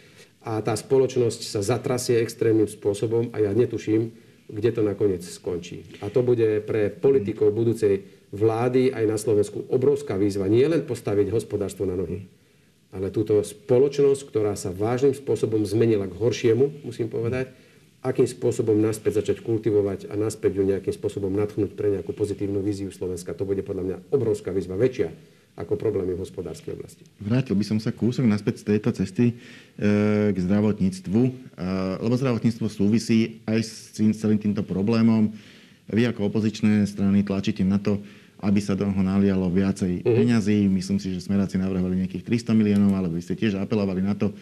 A 0.46 0.62
tá 0.62 0.78
spoločnosť 0.78 1.40
sa 1.50 1.66
zatrasie 1.66 2.22
extrémnym 2.22 2.70
spôsobom 2.70 3.34
a 3.34 3.42
ja 3.42 3.50
netuším, 3.50 4.14
kde 4.50 4.70
to 4.74 4.82
nakoniec 4.82 5.22
skončí. 5.22 5.86
A 6.02 6.10
to 6.10 6.26
bude 6.26 6.66
pre 6.66 6.90
politikov 6.90 7.54
budúcej 7.54 8.04
vlády 8.34 8.90
aj 8.90 9.04
na 9.06 9.16
Slovensku 9.18 9.66
obrovská 9.70 10.18
výzva. 10.18 10.50
Nie 10.50 10.66
len 10.66 10.82
postaviť 10.82 11.30
hospodárstvo 11.30 11.86
na 11.86 11.94
nohy, 11.94 12.26
ale 12.90 13.14
túto 13.14 13.38
spoločnosť, 13.42 14.22
ktorá 14.26 14.58
sa 14.58 14.74
vážnym 14.74 15.14
spôsobom 15.14 15.62
zmenila 15.62 16.10
k 16.10 16.18
horšiemu, 16.18 16.82
musím 16.82 17.06
povedať, 17.06 17.54
akým 18.00 18.26
spôsobom 18.26 18.74
naspäť 18.80 19.22
začať 19.22 19.44
kultivovať 19.44 20.08
a 20.10 20.16
naspäť 20.16 20.58
ju 20.58 20.64
nejakým 20.64 20.94
spôsobom 20.94 21.30
natchnúť 21.30 21.76
pre 21.76 21.92
nejakú 21.94 22.16
pozitívnu 22.16 22.58
víziu 22.64 22.88
Slovenska. 22.90 23.36
To 23.36 23.44
bude 23.44 23.60
podľa 23.62 23.84
mňa 23.84 23.96
obrovská 24.10 24.50
výzva, 24.50 24.80
väčšia 24.80 25.12
ako 25.60 25.76
problémy 25.76 26.16
v 26.16 26.24
hospodárskej 26.24 26.72
oblasti. 26.74 27.02
Vrátil 27.20 27.54
by 27.54 27.64
som 27.64 27.78
sa 27.78 27.92
kúsok 27.92 28.24
naspäť 28.24 28.64
z 28.64 28.74
tejto 28.74 28.90
cesty 28.96 29.26
e, 29.30 29.34
k 30.32 30.36
zdravotníctvu, 30.40 31.20
e, 31.20 31.32
lebo 32.00 32.14
zdravotníctvo 32.16 32.66
súvisí 32.72 33.44
aj 33.44 33.60
s 33.60 33.72
celým 33.94 34.40
týmto 34.40 34.64
problémom. 34.64 35.28
Vy 35.90 36.08
ako 36.08 36.32
opozičné 36.32 36.88
strany 36.88 37.20
tlačíte 37.20 37.60
na 37.66 37.76
to, 37.76 38.00
aby 38.40 38.58
sa 38.58 38.72
do 38.72 38.88
toho 38.88 39.02
nalialo 39.04 39.52
viacej 39.52 40.00
uh-huh. 40.00 40.16
peňazí. 40.16 40.64
Myslím 40.64 40.96
si, 40.96 41.12
že 41.12 41.20
smeráci 41.20 41.60
navrhovali 41.60 42.00
nejakých 42.00 42.24
300 42.24 42.56
miliónov, 42.56 42.96
ale 42.96 43.12
vy 43.12 43.20
ste 43.20 43.36
tiež 43.36 43.60
apelovali 43.60 44.00
na 44.00 44.16
to, 44.16 44.32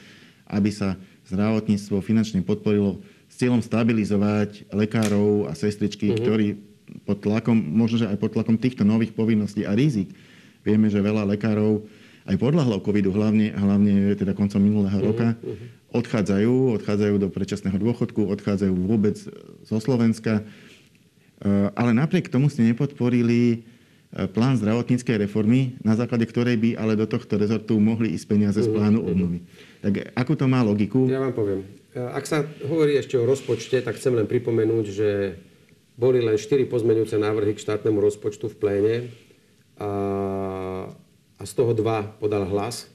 aby 0.46 0.70
sa 0.70 0.94
zdravotníctvo 1.26 1.98
finančne 2.00 2.40
podporilo 2.46 3.02
cieľom 3.28 3.60
stabilizovať 3.60 4.70
lekárov 4.70 5.50
a 5.50 5.52
sestričky, 5.58 6.14
uh-huh. 6.14 6.20
ktorí 6.22 6.46
pod 7.04 7.20
tlakom, 7.20 7.56
možno, 7.56 8.00
že 8.00 8.08
aj 8.08 8.16
pod 8.16 8.32
tlakom 8.32 8.56
týchto 8.56 8.86
nových 8.86 9.12
povinností 9.12 9.66
a 9.68 9.76
rizik. 9.76 10.08
Vieme, 10.68 10.92
že 10.92 11.00
veľa 11.00 11.24
lekárov 11.32 11.88
aj 12.28 12.36
podľahlo 12.36 12.84
covidu, 12.84 13.08
hlavne, 13.16 13.56
hlavne 13.56 14.12
teda 14.12 14.36
koncom 14.36 14.60
minulého 14.60 15.00
uh-huh. 15.00 15.08
roka, 15.16 15.28
odchádzajú, 15.96 16.76
odchádzajú 16.76 17.14
do 17.16 17.28
predčasného 17.32 17.80
dôchodku, 17.80 18.28
odchádzajú 18.28 18.74
vôbec 18.76 19.16
zo 19.64 19.78
Slovenska. 19.80 20.44
E, 20.44 21.72
ale 21.72 21.96
napriek 21.96 22.28
tomu 22.28 22.52
ste 22.52 22.68
nepodporili 22.68 23.40
e, 23.48 24.28
plán 24.28 24.60
zdravotníckej 24.60 25.24
reformy, 25.24 25.80
na 25.80 25.96
základe 25.96 26.28
ktorej 26.28 26.60
by 26.60 26.70
ale 26.76 27.00
do 27.00 27.08
tohto 27.08 27.40
rezortu 27.40 27.80
mohli 27.80 28.12
ísť 28.12 28.26
peniaze 28.28 28.60
z 28.60 28.68
plánu 28.68 29.00
obnovy. 29.08 29.40
Tak 29.80 30.12
akú 30.12 30.36
to 30.36 30.44
má 30.44 30.60
logiku? 30.60 31.08
Ja 31.08 31.24
vám 31.24 31.32
poviem. 31.32 31.64
Ak 31.96 32.28
sa 32.28 32.44
hovorí 32.68 33.00
ešte 33.00 33.16
o 33.16 33.24
rozpočte, 33.24 33.80
tak 33.80 33.96
chcem 33.96 34.12
len 34.12 34.28
pripomenúť, 34.28 34.84
že 34.92 35.40
boli 35.96 36.20
len 36.20 36.36
4 36.36 36.68
pozmeňujúce 36.68 37.16
návrhy 37.16 37.56
k 37.56 37.64
štátnemu 37.64 37.98
rozpočtu 37.98 38.52
v 38.52 38.56
pléne 38.60 38.94
a, 39.78 39.90
a 41.38 41.42
z 41.42 41.52
toho 41.54 41.72
dva 41.72 42.02
podal 42.18 42.46
hlas. 42.50 42.90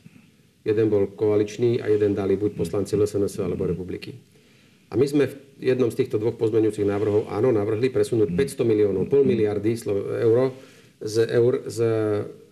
Jeden 0.63 0.87
bol 0.87 1.11
koaličný 1.11 1.83
a 1.83 1.91
jeden 1.91 2.15
dali 2.15 2.39
buď 2.39 2.55
poslanci 2.55 2.95
LSNS 2.95 3.43
alebo 3.43 3.67
republiky. 3.67 4.15
A 4.87 4.95
my 4.95 5.03
sme 5.09 5.25
v 5.27 5.35
jednom 5.59 5.89
z 5.91 6.05
týchto 6.05 6.21
dvoch 6.21 6.39
pozmeňujúcich 6.39 6.87
návrhov 6.87 7.27
áno 7.27 7.51
navrhli 7.51 7.91
presunúť 7.91 8.31
500 8.31 8.63
miliónov, 8.63 9.09
pol 9.09 9.25
miliardy 9.27 9.75
eur 10.23 10.53
z, 11.03 11.15
eur 11.27 11.67
z, 11.67 11.79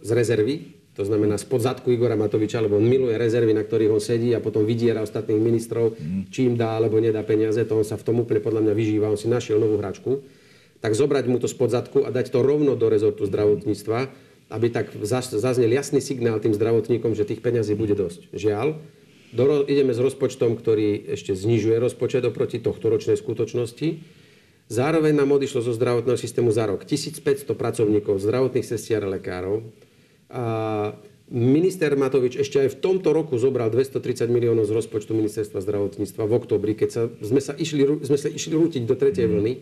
z 0.02 0.10
rezervy 0.12 0.82
to 0.92 1.08
znamená 1.08 1.40
spod 1.40 1.64
zadku 1.64 1.88
Igora 1.96 2.20
Matoviča, 2.20 2.60
lebo 2.60 2.76
on 2.76 2.84
miluje 2.84 3.16
rezervy, 3.16 3.56
na 3.56 3.64
ktorých 3.64 3.96
on 3.96 4.04
sedí 4.04 4.36
a 4.36 4.44
potom 4.44 4.68
vydiera 4.68 5.00
ostatných 5.00 5.40
ministrov, 5.40 5.96
čím 6.28 6.60
dá 6.60 6.76
alebo 6.76 7.00
nedá 7.00 7.24
peniaze, 7.24 7.64
to 7.64 7.80
on 7.80 7.88
sa 7.88 7.96
v 7.96 8.04
tom 8.04 8.20
úplne 8.20 8.44
podľa 8.44 8.68
mňa 8.68 8.74
vyžíva, 8.76 9.08
on 9.08 9.16
si 9.16 9.32
našiel 9.32 9.56
novú 9.56 9.80
hračku, 9.80 10.20
tak 10.82 10.98
zobrať 10.98 11.26
mu 11.30 11.38
to 11.38 11.46
spod 11.46 11.70
zadku 11.70 12.04
a 12.04 12.10
dať 12.10 12.34
to 12.34 12.42
rovno 12.42 12.74
do 12.74 12.90
rezortu 12.90 13.30
zdravotníctva, 13.30 14.10
aby 14.52 14.68
tak 14.68 14.92
zaznel 15.06 15.72
jasný 15.72 16.04
signál 16.04 16.42
tým 16.44 16.58
zdravotníkom, 16.58 17.16
že 17.16 17.24
tých 17.24 17.40
peňazí 17.40 17.78
bude 17.78 17.96
dosť. 17.96 18.34
Žiaľ, 18.36 18.82
do, 19.32 19.64
ideme 19.64 19.96
s 19.96 20.00
rozpočtom, 20.04 20.60
ktorý 20.60 21.16
ešte 21.16 21.32
znižuje 21.32 21.80
rozpočet 21.80 22.28
oproti 22.28 22.60
tohto 22.60 22.92
ročnej 22.92 23.16
skutočnosti. 23.16 24.04
Zároveň 24.68 25.16
nám 25.16 25.32
odišlo 25.32 25.64
zo 25.64 25.72
zdravotného 25.72 26.20
systému 26.20 26.52
za 26.52 26.68
rok 26.68 26.84
1500 26.84 27.48
pracovníkov, 27.56 28.20
zdravotných 28.20 28.68
sestier 28.68 29.00
a 29.04 29.08
lekárov. 29.08 29.64
A 30.32 30.44
minister 31.32 31.96
Matovič 31.96 32.36
ešte 32.36 32.60
aj 32.60 32.76
v 32.76 32.80
tomto 32.84 33.16
roku 33.16 33.40
zobral 33.40 33.72
230 33.72 34.28
miliónov 34.28 34.68
z 34.68 34.76
rozpočtu 34.76 35.16
ministerstva 35.16 35.64
zdravotníctva 35.64 36.24
v 36.28 36.34
oktobri, 36.36 36.76
keď 36.76 36.90
sa, 36.92 37.02
sme, 37.24 37.40
sa 37.40 37.56
išli, 37.56 38.04
sme 38.04 38.18
sa 38.20 38.28
išli 38.28 38.52
rútiť 38.52 38.84
do 38.84 38.96
tretej 39.00 39.32
vlny. 39.32 39.54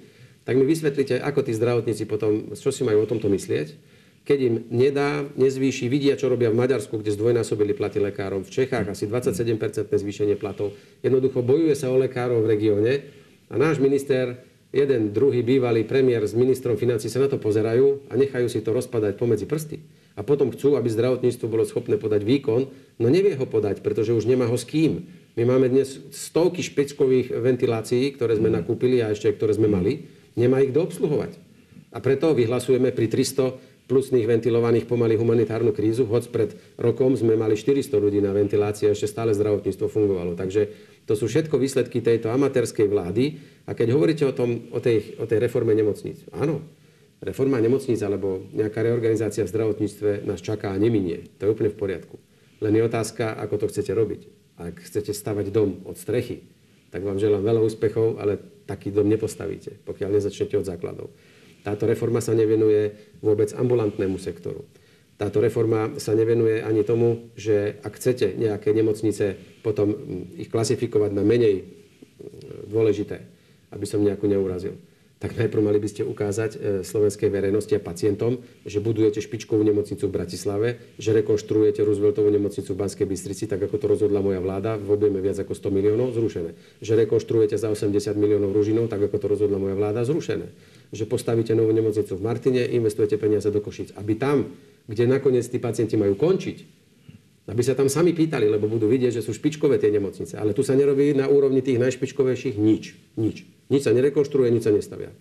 Tak 0.49 0.57
mi 0.57 0.65
vysvetlite, 0.65 1.21
ako 1.21 1.45
tí 1.45 1.53
zdravotníci 1.53 2.09
potom, 2.09 2.57
čo 2.57 2.73
si 2.73 2.81
majú 2.81 3.05
o 3.05 3.09
tomto 3.09 3.29
myslieť 3.29 3.99
keď 4.29 4.39
im 4.45 4.55
nedá, 4.69 5.25
nezvýši, 5.41 5.89
vidia, 5.89 6.13
čo 6.13 6.29
robia 6.29 6.53
v 6.53 6.59
Maďarsku, 6.62 7.01
kde 7.01 7.17
zdvojnásobili 7.17 7.73
platy 7.73 7.97
lekárom, 7.97 8.45
v 8.45 8.62
Čechách 8.62 8.93
asi 8.93 9.09
27% 9.09 9.89
zvýšenie 9.89 10.38
platov. 10.38 10.77
Jednoducho 11.01 11.41
bojuje 11.41 11.73
sa 11.73 11.89
o 11.89 11.97
lekárov 11.97 12.45
v 12.45 12.49
regióne 12.53 12.93
a 13.49 13.57
náš 13.57 13.81
minister 13.81 14.38
jeden, 14.69 15.17
druhý 15.17 15.41
bývalý 15.41 15.81
premiér 15.81 16.29
s 16.29 16.38
ministrom 16.38 16.77
financí 16.77 17.09
sa 17.09 17.25
na 17.25 17.29
to 17.31 17.41
pozerajú 17.41 18.05
a 18.05 18.13
nechajú 18.13 18.45
si 18.45 18.62
to 18.62 18.69
rozpadať 18.69 19.17
pomedzi 19.17 19.49
prsty. 19.49 19.81
A 20.13 20.21
potom 20.21 20.53
chcú, 20.53 20.77
aby 20.77 20.93
zdravotníctvo 20.93 21.49
bolo 21.49 21.65
schopné 21.65 21.97
podať 21.97 22.21
výkon, 22.21 22.69
no 23.01 23.07
nevie 23.09 23.33
ho 23.33 23.49
podať, 23.49 23.81
pretože 23.81 24.13
už 24.13 24.29
nemá 24.29 24.45
ho 24.45 24.57
s 24.59 24.67
kým. 24.67 25.09
My 25.39 25.47
máme 25.47 25.73
dnes 25.73 25.97
stovky 26.13 26.62
špeckových 26.62 27.33
ventilácií, 27.33 28.13
ktoré 28.13 28.38
sme 28.38 28.53
nakúpili 28.53 29.01
a 29.01 29.09
ešte 29.09 29.33
ktoré 29.33 29.57
sme 29.57 29.71
mali. 29.71 30.18
Nemá 30.39 30.63
ich 30.63 30.71
kto 30.71 30.88
obsluhovať. 30.88 31.36
A 31.91 31.99
preto 31.99 32.32
vyhlasujeme 32.32 32.95
pri 32.95 33.12
300 33.12 33.89
plusných 33.89 34.30
ventilovaných 34.30 34.86
pomaly 34.86 35.17
humanitárnu 35.17 35.73
krízu, 35.73 36.06
hoď 36.06 36.23
pred 36.30 36.49
rokom 36.78 37.17
sme 37.17 37.34
mali 37.34 37.58
400 37.58 37.89
ľudí 37.97 38.21
na 38.21 38.30
ventilácii 38.30 38.86
a 38.86 38.93
ešte 38.93 39.10
stále 39.10 39.34
zdravotníctvo 39.34 39.89
fungovalo. 39.89 40.38
Takže 40.38 40.69
to 41.10 41.17
sú 41.17 41.25
všetko 41.25 41.58
výsledky 41.58 42.06
tejto 42.06 42.30
amatérskej 42.30 42.86
vlády. 42.86 43.41
A 43.65 43.73
keď 43.73 43.97
hovoríte 43.97 44.23
o, 44.30 44.34
tom, 44.34 44.69
o, 44.69 44.78
tej, 44.78 45.17
o 45.17 45.25
tej 45.25 45.41
reforme 45.41 45.73
nemocníc, 45.73 46.21
áno, 46.30 46.62
reforma 47.17 47.58
nemocníc 47.58 47.97
alebo 48.06 48.45
nejaká 48.54 48.86
reorganizácia 48.86 49.41
v 49.41 49.52
zdravotníctve 49.52 50.30
nás 50.30 50.38
čaká 50.39 50.69
a 50.69 50.78
neminie. 50.78 51.25
To 51.41 51.49
je 51.49 51.54
úplne 51.58 51.73
v 51.73 51.80
poriadku. 51.82 52.21
Len 52.62 52.78
je 52.78 52.86
otázka, 52.86 53.41
ako 53.41 53.65
to 53.65 53.69
chcete 53.73 53.89
robiť. 53.89 54.21
Ak 54.62 54.86
chcete 54.86 55.17
stavať 55.17 55.49
dom 55.49 55.82
od 55.89 55.97
strechy, 55.97 56.45
tak 56.93 57.02
vám 57.02 57.17
želám 57.17 57.41
veľa 57.41 57.62
úspechov, 57.65 58.21
ale 58.21 58.38
taký 58.69 58.93
dom 58.93 59.10
nepostavíte, 59.10 59.82
pokiaľ 59.82 60.21
nezačnete 60.21 60.62
od 60.62 60.69
základov. 60.69 61.10
Táto 61.65 61.89
reforma 61.89 62.21
sa 62.21 62.38
nevenuje 62.38 63.17
vôbec 63.19 63.49
ambulantnému 63.58 64.21
sektoru. 64.21 64.63
Táto 65.19 65.43
reforma 65.43 65.99
sa 65.99 66.15
nevenuje 66.15 66.63
ani 66.63 66.88
tomu, 66.88 67.34
že 67.36 67.75
ak 67.84 67.99
chcete 67.99 68.39
nejaké 68.39 68.71
nemocnice 68.71 69.36
potom 69.60 69.91
mm, 69.91 70.39
ich 70.39 70.47
klasifikovať 70.47 71.12
na 71.12 71.27
menej 71.27 71.67
mm, 71.67 72.71
dôležité, 72.71 73.17
aby 73.75 73.84
som 73.84 73.99
nejakú 73.99 74.32
neurazil, 74.32 74.79
tak 75.19 75.36
najprv 75.36 75.62
mali 75.62 75.84
by 75.84 75.89
ste 75.91 76.08
ukázať 76.08 76.51
e, 76.55 76.58
slovenskej 76.88 77.27
verejnosti 77.27 77.75
a 77.75 77.84
pacientom, 77.84 78.39
že 78.63 78.79
budujete 78.79 79.19
špičkovú 79.19 79.60
nemocnicu 79.67 80.08
v 80.08 80.15
Bratislave, 80.15 80.67
že 80.95 81.12
rekonštruujete 81.12 81.84
Rooseveltovú 81.84 82.32
nemocnicu 82.32 82.71
v 82.71 82.79
Banskej 82.79 83.03
Bystrici, 83.03 83.43
tak 83.45 83.60
ako 83.60 83.75
to 83.75 83.86
rozhodla 83.91 84.23
moja 84.23 84.39
vláda, 84.39 84.79
v 84.79 84.89
objeme 84.95 85.19
viac 85.19 85.36
ako 85.43 85.51
100 85.51 85.75
miliónov, 85.75 86.15
zrušené. 86.15 86.55
Že 86.79 87.03
rekonštruujete 87.03 87.60
za 87.60 87.67
80 87.67 88.15
miliónov 88.15 88.55
Ružinov, 88.55 88.88
tak 88.88 89.03
ako 89.12 89.19
to 89.19 89.27
rozhodla 89.27 89.60
moja 89.60 89.75
vláda, 89.75 90.08
zrušené. 90.08 90.55
Že 90.95 91.03
postavíte 91.05 91.51
novú 91.51 91.75
nemocnicu 91.75 92.15
v 92.15 92.23
Martine, 92.23 92.63
investujete 92.63 93.19
peniaze 93.19 93.51
do 93.51 93.60
Košic. 93.60 93.99
Aby 93.99 94.15
tam 94.15 94.55
kde 94.89 95.05
nakoniec 95.05 95.45
tí 95.45 95.62
pacienti 95.62 95.93
majú 95.93 96.17
končiť, 96.17 96.58
aby 97.45 97.62
sa 97.62 97.77
tam 97.77 97.86
sami 97.86 98.17
pýtali, 98.17 98.49
lebo 98.49 98.65
budú 98.65 98.89
vidieť, 98.89 99.21
že 99.21 99.25
sú 99.25 99.38
špičkové 99.38 99.77
tie 99.77 99.93
nemocnice. 99.93 100.34
Ale 100.34 100.58
tu 100.58 100.65
sa 100.65 100.73
nerobí 100.73 101.13
na 101.13 101.29
úrovni 101.29 101.62
tých 101.62 101.77
najšpičkovejších 101.77 102.58
nič. 102.58 102.97
Nič. 103.13 103.45
Nič 103.69 103.86
sa 103.86 103.93
nerekonštruuje, 103.93 104.49
nič 104.49 104.65
sa 104.65 104.73
nestavia. 104.73 105.13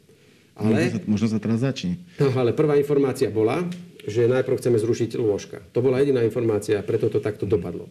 Ale, 0.58 0.74
možno, 0.74 0.90
sa, 0.90 1.00
možno 1.06 1.26
sa 1.30 1.38
teraz 1.38 1.58
začne. 1.62 2.02
No, 2.18 2.34
ale 2.34 2.50
prvá 2.50 2.74
informácia 2.80 3.30
bola, 3.30 3.62
že 4.02 4.26
najprv 4.26 4.58
chceme 4.58 4.80
zrušiť 4.80 5.20
lôžka. 5.20 5.62
To 5.76 5.84
bola 5.84 6.02
jediná 6.02 6.24
informácia, 6.26 6.82
preto 6.82 7.06
to 7.12 7.22
takto 7.22 7.46
dopadlo. 7.46 7.86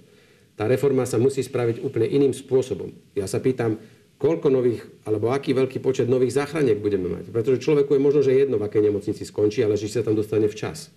Tá 0.57 0.65
reforma 0.65 1.05
sa 1.05 1.21
musí 1.21 1.45
spraviť 1.45 1.85
úplne 1.85 2.09
iným 2.09 2.33
spôsobom. 2.33 2.91
Ja 3.13 3.29
sa 3.29 3.37
pýtam, 3.37 3.77
koľko 4.17 4.49
nových, 4.49 4.81
alebo 5.05 5.29
aký 5.29 5.53
veľký 5.53 5.79
počet 5.79 6.09
nových 6.09 6.33
záchraniek 6.33 6.81
budeme 6.81 7.07
mať. 7.07 7.29
Pretože 7.29 7.61
človeku 7.61 7.93
je 7.93 8.01
možno, 8.01 8.25
že 8.25 8.33
jedno, 8.33 8.57
v 8.57 8.65
akej 8.65 8.89
nemocnici 8.89 9.23
skončí, 9.23 9.61
ale 9.61 9.77
že 9.77 9.87
sa 9.87 10.01
tam 10.01 10.17
dostane 10.17 10.49
včas 10.49 10.89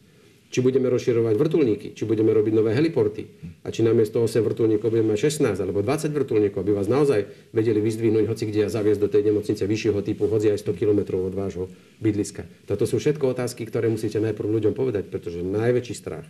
či 0.51 0.59
budeme 0.59 0.91
rozširovať 0.91 1.35
vrtulníky, 1.39 1.89
či 1.95 2.03
budeme 2.03 2.35
robiť 2.35 2.53
nové 2.59 2.75
heliporty 2.75 3.23
a 3.63 3.71
či 3.71 3.87
namiesto 3.87 4.19
8 4.19 4.43
vrtulníkov 4.43 4.91
budeme 4.91 5.15
mať 5.15 5.31
16 5.31 5.55
alebo 5.63 5.79
20 5.87 6.11
vrtulníkov, 6.11 6.67
aby 6.67 6.75
vás 6.75 6.91
naozaj 6.91 7.31
vedeli 7.55 7.79
vyzdvihnúť 7.79 8.27
hoci 8.27 8.51
kde 8.51 8.67
a 8.67 8.71
zaviesť 8.71 9.01
do 9.01 9.09
tej 9.09 9.31
nemocnice 9.31 9.63
vyššieho 9.63 10.03
typu, 10.03 10.27
hoci 10.27 10.51
aj 10.51 10.67
100 10.67 10.75
km 10.75 11.23
od 11.23 11.35
vášho 11.39 11.71
bydliska. 12.03 12.51
Toto 12.67 12.83
sú 12.83 12.99
všetko 12.99 13.31
otázky, 13.31 13.63
ktoré 13.63 13.87
musíte 13.87 14.19
najprv 14.19 14.51
ľuďom 14.51 14.75
povedať, 14.75 15.07
pretože 15.07 15.47
najväčší 15.47 15.95
strach 15.95 16.27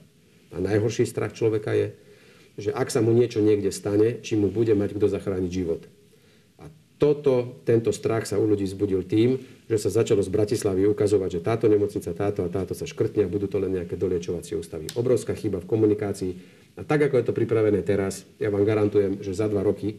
a 0.53 0.61
najhorší 0.61 1.09
strach 1.09 1.33
človeka 1.33 1.73
je, 1.73 1.97
že 2.61 2.71
ak 2.77 2.93
sa 2.93 3.01
mu 3.01 3.17
niečo 3.17 3.41
niekde 3.41 3.73
stane, 3.73 4.21
či 4.21 4.37
mu 4.37 4.53
bude 4.53 4.77
mať 4.77 5.01
kto 5.01 5.09
zachrániť 5.09 5.49
život 5.51 5.81
toto, 7.01 7.65
tento 7.65 7.89
strach 7.97 8.29
sa 8.29 8.37
u 8.37 8.45
ľudí 8.45 8.69
zbudil 8.69 9.09
tým, 9.09 9.41
že 9.65 9.81
sa 9.81 9.89
začalo 9.89 10.21
z 10.21 10.29
Bratislavy 10.29 10.85
ukazovať, 10.85 11.41
že 11.41 11.41
táto 11.41 11.65
nemocnica, 11.65 12.13
táto 12.13 12.45
a 12.45 12.53
táto 12.53 12.77
sa 12.77 12.85
škrtne 12.85 13.25
a 13.25 13.33
budú 13.33 13.49
to 13.49 13.57
len 13.57 13.81
nejaké 13.81 13.97
doliečovacie 13.97 14.61
ústavy. 14.61 14.93
Obrovská 14.93 15.33
chyba 15.33 15.65
v 15.65 15.71
komunikácii. 15.71 16.33
A 16.77 16.85
tak, 16.85 17.09
ako 17.09 17.17
je 17.17 17.25
to 17.25 17.33
pripravené 17.33 17.81
teraz, 17.81 18.29
ja 18.37 18.53
vám 18.53 18.69
garantujem, 18.69 19.25
že 19.25 19.33
za 19.33 19.49
dva 19.49 19.65
roky 19.65 19.97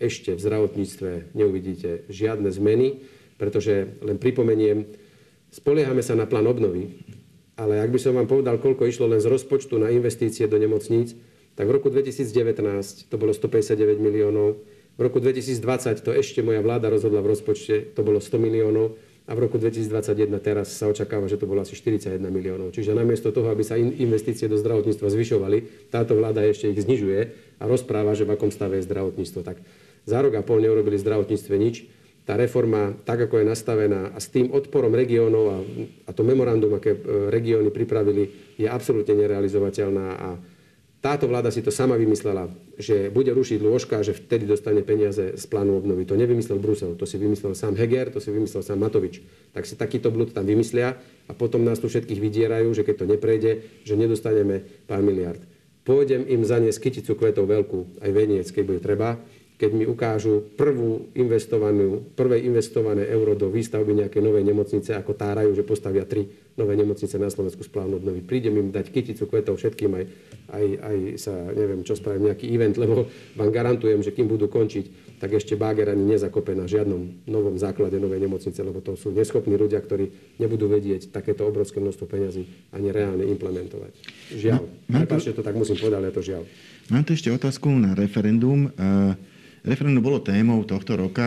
ešte 0.00 0.32
v 0.32 0.40
zdravotníctve 0.40 1.36
neuvidíte 1.36 2.08
žiadne 2.08 2.48
zmeny, 2.48 3.04
pretože 3.36 4.00
len 4.00 4.16
pripomeniem, 4.16 4.88
spoliehame 5.52 6.00
sa 6.00 6.16
na 6.16 6.24
plán 6.24 6.48
obnovy, 6.48 7.04
ale 7.58 7.82
ak 7.82 7.90
by 7.90 7.98
som 7.98 8.14
vám 8.14 8.30
povedal, 8.30 8.56
koľko 8.62 8.86
išlo 8.86 9.10
len 9.10 9.18
z 9.18 9.26
rozpočtu 9.26 9.76
na 9.76 9.90
investície 9.90 10.46
do 10.46 10.56
nemocníc, 10.56 11.18
tak 11.58 11.66
v 11.66 11.74
roku 11.74 11.90
2019 11.90 13.10
to 13.10 13.14
bolo 13.18 13.34
159 13.34 13.98
miliónov, 13.98 14.62
v 14.98 15.00
roku 15.06 15.22
2020 15.22 16.02
to 16.02 16.10
ešte 16.10 16.42
moja 16.42 16.58
vláda 16.58 16.90
rozhodla 16.90 17.22
v 17.22 17.30
rozpočte, 17.30 17.94
to 17.94 18.02
bolo 18.02 18.18
100 18.18 18.34
miliónov 18.42 18.98
a 19.30 19.36
v 19.36 19.44
roku 19.46 19.60
2021 19.60 20.26
teraz 20.42 20.74
sa 20.74 20.90
očakáva, 20.90 21.30
že 21.30 21.38
to 21.38 21.46
bolo 21.46 21.62
asi 21.62 21.78
41 21.78 22.18
miliónov. 22.18 22.74
Čiže 22.74 22.96
namiesto 22.96 23.30
toho, 23.30 23.52
aby 23.52 23.62
sa 23.62 23.78
investície 23.78 24.50
do 24.50 24.58
zdravotníctva 24.58 25.06
zvyšovali, 25.06 25.88
táto 25.92 26.18
vláda 26.18 26.42
ešte 26.42 26.72
ich 26.72 26.82
znižuje 26.82 27.20
a 27.60 27.64
rozpráva, 27.68 28.16
že 28.18 28.24
v 28.24 28.34
akom 28.34 28.50
stave 28.50 28.80
je 28.80 28.88
zdravotníctvo. 28.88 29.40
Tak 29.44 29.60
za 30.08 30.18
rok 30.24 30.32
a 30.34 30.42
pol 30.42 30.64
neurobili 30.64 30.96
zdravotníctve 30.96 31.54
nič. 31.60 31.84
Tá 32.24 32.36
reforma, 32.40 32.96
tak 33.04 33.28
ako 33.28 33.40
je 33.40 33.46
nastavená 33.52 34.12
a 34.12 34.18
s 34.20 34.32
tým 34.32 34.52
odporom 34.52 34.92
regiónov 34.92 35.44
a, 35.48 35.58
a 36.08 36.10
to 36.12 36.24
memorandum, 36.24 36.76
aké 36.76 36.92
e, 36.96 37.00
regióny 37.32 37.72
pripravili, 37.72 38.56
je 38.60 38.68
absolútne 38.68 39.16
nerealizovateľná 39.16 40.06
a 40.16 40.28
táto 40.98 41.30
vláda 41.30 41.54
si 41.54 41.62
to 41.62 41.70
sama 41.70 41.94
vymyslela, 41.94 42.50
že 42.74 43.06
bude 43.14 43.30
rušiť 43.30 43.62
lôžka 43.62 44.02
a 44.02 44.06
že 44.06 44.18
vtedy 44.18 44.50
dostane 44.50 44.82
peniaze 44.82 45.38
z 45.38 45.44
plánu 45.46 45.78
obnovy. 45.78 46.02
To 46.10 46.18
nevymyslel 46.18 46.58
Brusel, 46.58 46.98
to 46.98 47.06
si 47.06 47.22
vymyslel 47.22 47.54
sám 47.54 47.78
Heger, 47.78 48.10
to 48.10 48.18
si 48.18 48.34
vymyslel 48.34 48.66
sám 48.66 48.82
Matovič. 48.82 49.22
Tak 49.54 49.62
si 49.62 49.78
takýto 49.78 50.10
blud 50.10 50.34
tam 50.34 50.42
vymyslia 50.42 50.98
a 51.30 51.32
potom 51.38 51.62
nás 51.62 51.78
tu 51.78 51.86
všetkých 51.86 52.18
vydierajú, 52.18 52.74
že 52.74 52.82
keď 52.82 52.94
to 52.98 53.06
neprejde, 53.14 53.50
že 53.86 53.94
nedostaneme 53.94 54.66
pár 54.90 55.06
miliard. 55.06 55.38
Pôjdem 55.86 56.26
im 56.26 56.42
zaniesť 56.42 56.82
kyticu 56.82 57.14
kvetov 57.14 57.46
veľkú, 57.46 58.02
aj 58.02 58.10
veniec, 58.10 58.46
keď 58.50 58.64
bude 58.66 58.82
treba, 58.82 59.22
keď 59.58 59.70
mi 59.74 59.84
ukážu 59.86 60.54
prvú 60.54 61.10
investovanú, 61.18 62.10
prvé 62.14 62.42
investované 62.46 63.06
euro 63.10 63.34
do 63.34 63.50
výstavby 63.50 64.02
nejakej 64.02 64.22
novej 64.22 64.46
nemocnice, 64.46 64.94
ako 64.94 65.18
tárajú, 65.18 65.50
že 65.54 65.66
postavia 65.66 66.06
tri 66.06 66.30
nové 66.58 66.74
nemocnice 66.74 67.14
na 67.16 67.30
Slovensku 67.30 67.62
z 67.62 67.70
plánu 67.70 68.02
obnovy. 68.02 68.20
Prídem 68.20 68.58
im 68.58 68.68
dať 68.74 68.90
kyticu 68.90 69.30
kvetov 69.30 69.62
všetkým, 69.62 69.94
aj, 69.94 70.04
aj, 70.50 70.66
aj 70.82 70.96
sa, 71.16 71.34
neviem, 71.54 71.86
čo 71.86 71.94
spravím, 71.94 72.28
nejaký 72.28 72.50
event, 72.50 72.74
lebo 72.74 73.06
vám 73.38 73.50
garantujem, 73.54 74.02
že 74.02 74.10
kým 74.10 74.26
budú 74.26 74.50
končiť, 74.50 75.16
tak 75.22 75.34
ešte 75.38 75.54
Báger 75.54 75.94
ani 75.94 76.18
nezakope 76.18 76.52
na 76.58 76.66
žiadnom 76.66 77.26
novom 77.30 77.54
základe 77.54 77.96
novej 78.02 78.18
nemocnice, 78.18 78.58
lebo 78.60 78.82
to 78.82 78.98
sú 78.98 79.14
neschopní 79.14 79.54
ľudia, 79.54 79.78
ktorí 79.78 80.36
nebudú 80.42 80.66
vedieť 80.66 81.14
takéto 81.14 81.46
obrovské 81.46 81.78
množstvo 81.78 82.04
peňazí 82.10 82.44
ani 82.74 82.90
reálne 82.90 83.24
implementovať. 83.26 83.92
Žiaľ. 84.34 84.62
No, 84.90 84.98
Prepačte, 85.06 85.32
to 85.34 85.46
tak 85.46 85.54
musím 85.54 85.78
povedať, 85.78 85.98
ale 86.02 86.10
to 86.10 86.22
žiaľ. 86.22 86.42
Mám 86.90 87.06
tu 87.06 87.14
ešte 87.14 87.30
otázku 87.30 87.70
na 87.70 87.94
referendum. 87.94 88.74
Uh 88.74 89.38
Referendum 89.68 90.00
bolo 90.00 90.22
témou 90.22 90.62
tohto 90.62 90.94
roka. 90.94 91.26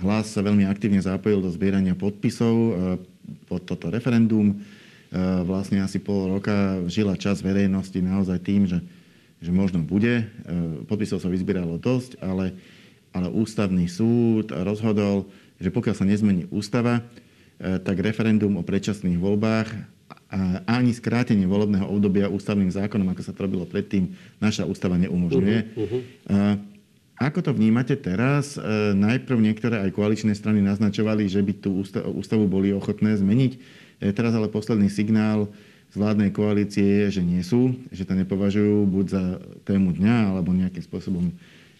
Hlas 0.00 0.32
sa 0.32 0.40
veľmi 0.40 0.64
aktívne 0.64 1.02
zapojil 1.02 1.44
do 1.44 1.52
zbierania 1.52 1.92
podpisov 1.92 2.54
e, 2.56 2.72
pod 3.46 3.66
toto 3.66 3.88
referendum. 3.88 4.52
E, 4.52 4.56
vlastne 5.44 5.82
asi 5.82 5.98
pol 5.98 6.30
roka 6.38 6.80
žila 6.86 7.18
čas 7.18 7.42
verejnosti 7.42 7.98
naozaj 7.98 8.38
tým, 8.42 8.66
že, 8.66 8.78
že 9.42 9.50
možno 9.50 9.82
bude. 9.82 10.24
E, 10.24 10.24
podpisov 10.86 11.22
sa 11.22 11.32
vyzbieralo 11.32 11.80
dosť, 11.80 12.18
ale, 12.22 12.54
ale 13.10 13.28
ústavný 13.30 13.86
súd 13.90 14.54
rozhodol, 14.54 15.30
že 15.60 15.72
pokiaľ 15.72 15.94
sa 15.94 16.08
nezmení 16.08 16.48
ústava, 16.48 17.04
tak 17.60 18.00
referendum 18.00 18.56
o 18.56 18.64
predčasných 18.64 19.20
voľbách 19.20 19.68
a 20.30 20.62
ani 20.78 20.94
skrátenie 20.94 21.42
volebného 21.44 21.90
obdobia 21.90 22.30
ústavným 22.30 22.70
zákonom, 22.70 23.10
ako 23.10 23.22
sa 23.26 23.34
to 23.34 23.42
robilo 23.44 23.66
predtým, 23.66 24.14
naša 24.38 24.62
ústava 24.62 24.94
neumožňuje. 24.94 25.58
Uh-huh, 25.74 26.00
uh-huh. 26.30 26.54
Ako 27.20 27.44
to 27.44 27.52
vnímate 27.52 27.92
teraz? 28.00 28.56
E, 28.56 28.64
najprv 28.96 29.36
niektoré 29.44 29.84
aj 29.84 29.92
koaličné 29.92 30.32
strany 30.32 30.64
naznačovali, 30.64 31.28
že 31.28 31.44
by 31.44 31.52
tú 31.60 31.84
ústavu 32.16 32.48
boli 32.48 32.72
ochotné 32.72 33.12
zmeniť. 33.12 33.52
E, 34.00 34.08
teraz 34.16 34.32
ale 34.32 34.48
posledný 34.48 34.88
signál 34.88 35.52
z 35.92 36.00
vládnej 36.00 36.32
koalície 36.32 37.04
je, 37.04 37.20
že 37.20 37.22
nie 37.22 37.44
sú, 37.44 37.76
že 37.92 38.08
to 38.08 38.16
nepovažujú 38.16 38.88
buď 38.88 39.06
za 39.12 39.24
tému 39.68 39.92
dňa, 40.00 40.32
alebo 40.32 40.56
nejakým 40.56 40.80
spôsobom 40.80 41.28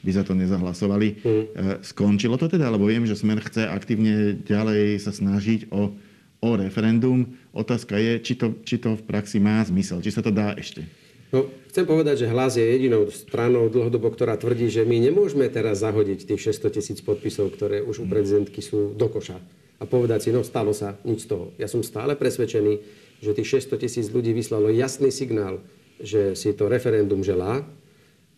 by 0.05 0.11
za 0.13 0.29
to 0.29 0.37
nezahlasovali. 0.37 1.25
Mm. 1.25 1.45
Skončilo 1.85 2.37
to 2.41 2.49
teda? 2.49 2.69
Lebo 2.69 2.89
viem, 2.89 3.05
že 3.09 3.17
Smer 3.17 3.41
chce 3.41 3.69
aktívne 3.69 4.37
ďalej 4.45 5.01
sa 5.01 5.13
snažiť 5.13 5.73
o, 5.73 5.93
o 6.41 6.51
referendum. 6.57 7.29
Otázka 7.53 8.01
je, 8.01 8.19
či 8.21 8.35
to, 8.37 8.61
či 8.65 8.81
to 8.81 8.97
v 8.97 9.03
praxi 9.05 9.41
má 9.41 9.61
zmysel, 9.65 10.01
či 10.01 10.13
sa 10.13 10.25
to 10.25 10.33
dá 10.33 10.57
ešte. 10.57 10.89
No, 11.31 11.47
chcem 11.71 11.87
povedať, 11.87 12.27
že 12.27 12.33
hlas 12.35 12.59
je 12.59 12.67
jedinou 12.67 13.07
stranou 13.15 13.71
dlhodobo, 13.71 14.11
ktorá 14.11 14.35
tvrdí, 14.35 14.67
že 14.67 14.83
my 14.83 14.99
nemôžeme 14.99 15.47
teraz 15.47 15.79
zahodiť 15.87 16.27
tých 16.27 16.59
600 16.59 16.77
tisíc 16.77 16.99
podpisov, 16.99 17.55
ktoré 17.55 17.79
už 17.79 18.03
u 18.03 18.07
prezidentky 18.11 18.59
sú 18.59 18.91
do 18.99 19.07
koša. 19.07 19.39
A 19.81 19.87
povedať 19.87 20.29
si, 20.29 20.31
no 20.35 20.43
stalo 20.43 20.75
sa, 20.75 20.99
nič 21.07 21.25
z 21.25 21.31
toho. 21.31 21.55
Ja 21.57 21.71
som 21.71 21.87
stále 21.87 22.19
presvedčený, 22.19 22.75
že 23.23 23.33
tých 23.33 23.63
600 23.71 23.87
tisíc 23.87 24.07
ľudí 24.11 24.35
vyslalo 24.35 24.69
jasný 24.69 25.15
signál, 25.15 25.63
že 26.03 26.35
si 26.35 26.51
to 26.53 26.67
referendum 26.67 27.23
želá. 27.23 27.63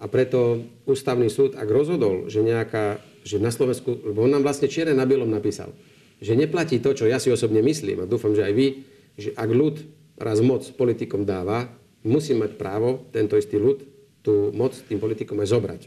A 0.03 0.05
preto 0.11 0.67
ústavný 0.85 1.31
súd, 1.31 1.55
ak 1.55 1.67
rozhodol, 1.71 2.27
že, 2.29 2.43
nejaká, 2.43 3.01
že 3.23 3.39
na 3.39 3.55
Slovensku, 3.55 4.03
lebo 4.03 4.27
on 4.27 4.35
nám 4.35 4.43
vlastne 4.43 4.67
čiere 4.67 4.93
na 4.93 5.07
bielom 5.07 5.31
napísal, 5.31 5.71
že 6.19 6.35
neplatí 6.35 6.83
to, 6.83 6.95
čo 6.95 7.07
ja 7.07 7.23
si 7.23 7.31
osobne 7.31 7.63
myslím, 7.63 8.03
a 8.03 8.11
dúfam, 8.11 8.35
že 8.35 8.43
aj 8.47 8.55
vy, 8.55 8.69
že 9.15 9.31
ak 9.35 9.51
ľud 9.51 9.77
raz 10.19 10.39
moc 10.43 10.67
politikom 10.75 11.23
dáva, 11.23 11.71
musí 12.03 12.35
mať 12.35 12.59
právo, 12.59 13.07
tento 13.15 13.39
istý 13.39 13.59
ľud, 13.59 13.83
tú 14.23 14.55
moc 14.55 14.75
tým 14.75 15.03
politikom 15.03 15.39
aj 15.43 15.49
zobrať. 15.51 15.81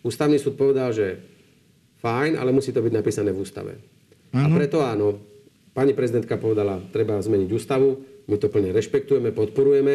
Ústavný 0.00 0.40
súd 0.40 0.56
povedal, 0.56 0.92
že 0.96 1.20
fajn, 2.00 2.38
ale 2.40 2.54
musí 2.54 2.72
to 2.72 2.80
byť 2.80 2.92
napísané 2.94 3.32
v 3.32 3.42
ústave. 3.42 3.72
Ano. 4.32 4.56
A 4.56 4.56
preto 4.56 4.84
áno, 4.84 5.20
pani 5.76 5.92
prezidentka 5.92 6.40
povedala, 6.40 6.80
treba 6.92 7.20
zmeniť 7.20 7.50
ústavu, 7.52 8.00
my 8.26 8.36
to 8.40 8.48
plne 8.48 8.72
rešpektujeme, 8.72 9.32
podporujeme. 9.32 9.94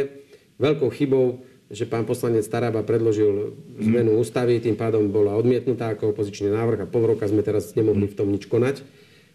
Veľkou 0.61 0.89
chybou, 0.93 1.41
že 1.71 1.87
pán 1.87 2.03
poslanec 2.03 2.43
Taraba 2.51 2.83
predložil 2.83 3.55
zmenu 3.79 4.19
ústavy, 4.19 4.59
tým 4.59 4.75
pádom 4.75 5.07
bola 5.07 5.33
odmietnutá 5.39 5.95
ako 5.95 6.11
opozičný 6.11 6.51
návrh 6.51 6.85
a 6.85 6.91
pol 6.91 7.15
roka 7.15 7.25
sme 7.25 7.41
teraz 7.41 7.73
nemohli 7.73 8.11
v 8.11 8.17
tom 8.17 8.27
nič 8.29 8.45
konať, 8.45 8.83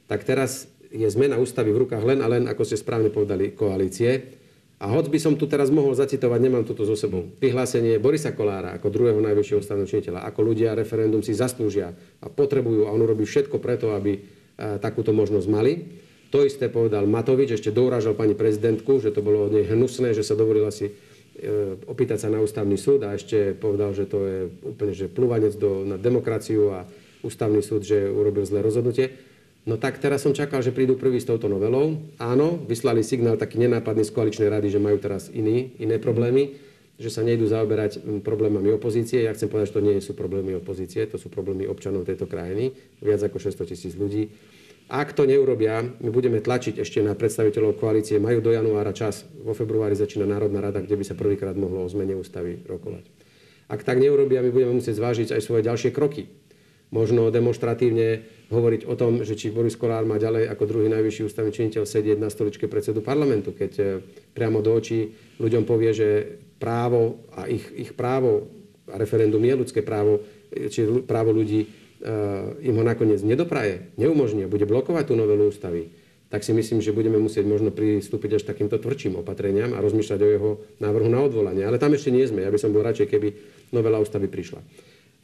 tak 0.06 0.22
teraz 0.22 0.68
je 0.92 1.08
zmena 1.08 1.40
ústavy 1.40 1.74
v 1.74 1.88
rukách 1.88 2.04
len 2.04 2.20
a 2.22 2.30
len, 2.30 2.44
ako 2.46 2.62
ste 2.62 2.78
správne 2.78 3.10
povedali, 3.10 3.56
koalície. 3.56 4.38
A 4.76 4.92
hoď 4.92 5.08
by 5.08 5.16
som 5.16 5.34
tu 5.40 5.48
teraz 5.48 5.72
mohol 5.72 5.96
zacitovať, 5.96 6.36
nemám 6.36 6.68
toto 6.68 6.84
so 6.84 6.92
sebou, 6.92 7.32
vyhlásenie 7.40 7.96
Borisa 7.96 8.36
Kolára 8.36 8.76
ako 8.76 8.92
druhého 8.92 9.20
najvyššieho 9.24 9.64
ústavného 9.64 9.88
činiteľa, 9.88 10.28
ako 10.28 10.40
ľudia 10.52 10.76
referendum 10.76 11.24
si 11.24 11.32
zaslúžia 11.32 11.96
a 12.20 12.28
potrebujú 12.28 12.84
a 12.84 12.92
on 12.92 13.00
robí 13.00 13.24
všetko 13.24 13.56
preto, 13.56 13.96
aby 13.96 14.20
e, 14.20 14.20
takúto 14.76 15.16
možnosť 15.16 15.48
mali. 15.48 15.72
To 16.28 16.44
isté 16.44 16.68
povedal 16.68 17.08
Matovič, 17.08 17.56
ešte 17.56 17.72
douražal 17.72 18.12
pani 18.12 18.36
prezidentku, 18.36 19.00
že 19.00 19.16
to 19.16 19.24
bolo 19.24 19.48
od 19.48 19.56
nej 19.56 19.64
hnusné, 19.64 20.12
že 20.12 20.20
sa 20.20 20.36
dovolila 20.36 20.68
si 20.68 20.92
e, 20.92 20.92
opýtať 21.88 22.20
sa 22.20 22.28
na 22.28 22.44
ústavný 22.44 22.76
súd 22.76 23.08
a 23.08 23.16
ešte 23.16 23.56
povedal, 23.56 23.96
že 23.96 24.04
to 24.04 24.18
je 24.28 24.38
úplne 24.60 24.92
že 24.92 25.08
plúvanec 25.08 25.56
do, 25.56 25.88
na 25.88 25.96
demokraciu 25.96 26.76
a 26.76 26.84
ústavný 27.24 27.64
súd, 27.64 27.80
že 27.80 28.12
urobil 28.12 28.44
zlé 28.44 28.60
rozhodnutie. 28.60 29.16
No 29.66 29.74
tak 29.74 29.98
teraz 29.98 30.22
som 30.22 30.30
čakal, 30.30 30.62
že 30.62 30.70
prídu 30.70 30.94
prvý 30.94 31.18
s 31.18 31.26
touto 31.26 31.50
novelou. 31.50 31.98
Áno, 32.22 32.54
vyslali 32.70 33.02
signál 33.02 33.34
taký 33.34 33.58
nenápadný 33.58 34.06
z 34.06 34.14
koaličnej 34.14 34.46
rady, 34.46 34.70
že 34.70 34.78
majú 34.78 34.94
teraz 35.02 35.26
iný, 35.34 35.74
iné 35.82 35.98
problémy, 35.98 36.54
že 37.02 37.10
sa 37.10 37.26
nejdú 37.26 37.50
zaoberať 37.50 38.22
problémami 38.22 38.70
opozície. 38.70 39.26
Ja 39.26 39.34
chcem 39.34 39.50
povedať, 39.50 39.74
že 39.74 39.76
to 39.82 39.82
nie 39.82 39.98
sú 39.98 40.14
problémy 40.14 40.54
opozície, 40.54 41.02
to 41.10 41.18
sú 41.18 41.34
problémy 41.34 41.66
občanov 41.66 42.06
tejto 42.06 42.30
krajiny, 42.30 42.78
viac 43.02 43.26
ako 43.26 43.42
600 43.42 43.66
tisíc 43.66 43.98
ľudí. 43.98 44.30
Ak 44.86 45.18
to 45.18 45.26
neurobia, 45.26 45.82
my 45.82 46.14
budeme 46.14 46.38
tlačiť 46.38 46.78
ešte 46.78 47.02
na 47.02 47.18
predstaviteľov 47.18 47.74
koalície. 47.74 48.22
Majú 48.22 48.38
do 48.38 48.54
januára 48.54 48.94
čas. 48.94 49.26
Vo 49.42 49.50
februári 49.50 49.98
začína 49.98 50.30
Národná 50.30 50.62
rada, 50.62 50.78
kde 50.78 50.94
by 50.94 51.02
sa 51.02 51.18
prvýkrát 51.18 51.58
mohlo 51.58 51.82
o 51.82 51.90
zmene 51.90 52.14
ústavy 52.14 52.62
rokovať. 52.70 53.02
Ak 53.66 53.82
tak 53.82 53.98
neurobia, 53.98 54.46
my 54.46 54.54
budeme 54.54 54.78
musieť 54.78 55.02
zvážiť 55.02 55.34
aj 55.34 55.42
svoje 55.42 55.66
ďalšie 55.66 55.90
kroky 55.90 56.30
možno 56.90 57.30
demonstratívne 57.34 58.22
hovoriť 58.46 58.86
o 58.86 58.94
tom, 58.94 59.26
že 59.26 59.34
či 59.34 59.50
Boris 59.50 59.74
Kolár 59.74 60.06
má 60.06 60.22
ďalej 60.22 60.46
ako 60.54 60.64
druhý 60.70 60.86
najvyšší 60.86 61.26
ústavný 61.26 61.50
činiteľ 61.50 61.82
sedieť 61.82 62.18
na 62.22 62.30
stoličke 62.30 62.70
predsedu 62.70 63.02
parlamentu, 63.02 63.50
keď 63.50 63.72
e, 63.78 63.84
priamo 64.30 64.62
do 64.62 64.70
očí 64.70 65.10
ľuďom 65.42 65.66
povie, 65.66 65.90
že 65.90 66.08
právo 66.62 67.26
a 67.34 67.50
ich, 67.50 67.66
ich 67.74 67.90
právo, 67.98 68.46
a 68.86 68.94
referendum 69.02 69.42
je 69.42 69.54
ľudské 69.58 69.82
právo, 69.82 70.22
e, 70.54 70.70
či 70.70 70.86
právo 71.02 71.34
ľudí 71.34 71.66
uh, 71.66 72.54
im 72.62 72.76
ho 72.78 72.84
nakoniec 72.86 73.18
nedopraje, 73.26 73.90
neumožní, 73.98 74.46
bude 74.46 74.62
blokovať 74.62 75.10
tú 75.10 75.14
novelu 75.18 75.50
ústavy, 75.50 75.90
tak 76.30 76.42
si 76.42 76.50
myslím, 76.54 76.82
že 76.82 76.94
budeme 76.94 77.18
musieť 77.22 77.46
možno 77.46 77.70
pristúpiť 77.70 78.38
až 78.38 78.42
takýmto 78.46 78.78
tvrdším 78.82 79.22
opatreniam 79.22 79.74
a 79.74 79.82
rozmýšľať 79.82 80.18
o 80.22 80.28
jeho 80.28 80.50
návrhu 80.82 81.06
na 81.06 81.22
odvolanie. 81.22 81.62
Ale 81.62 81.78
tam 81.78 81.94
ešte 81.94 82.10
nie 82.10 82.26
sme. 82.26 82.42
Ja 82.42 82.50
by 82.50 82.58
som 82.58 82.74
bol 82.74 82.82
radšej, 82.82 83.06
keby 83.06 83.28
novela 83.70 84.02
ústavy 84.02 84.26
prišla. 84.26 84.58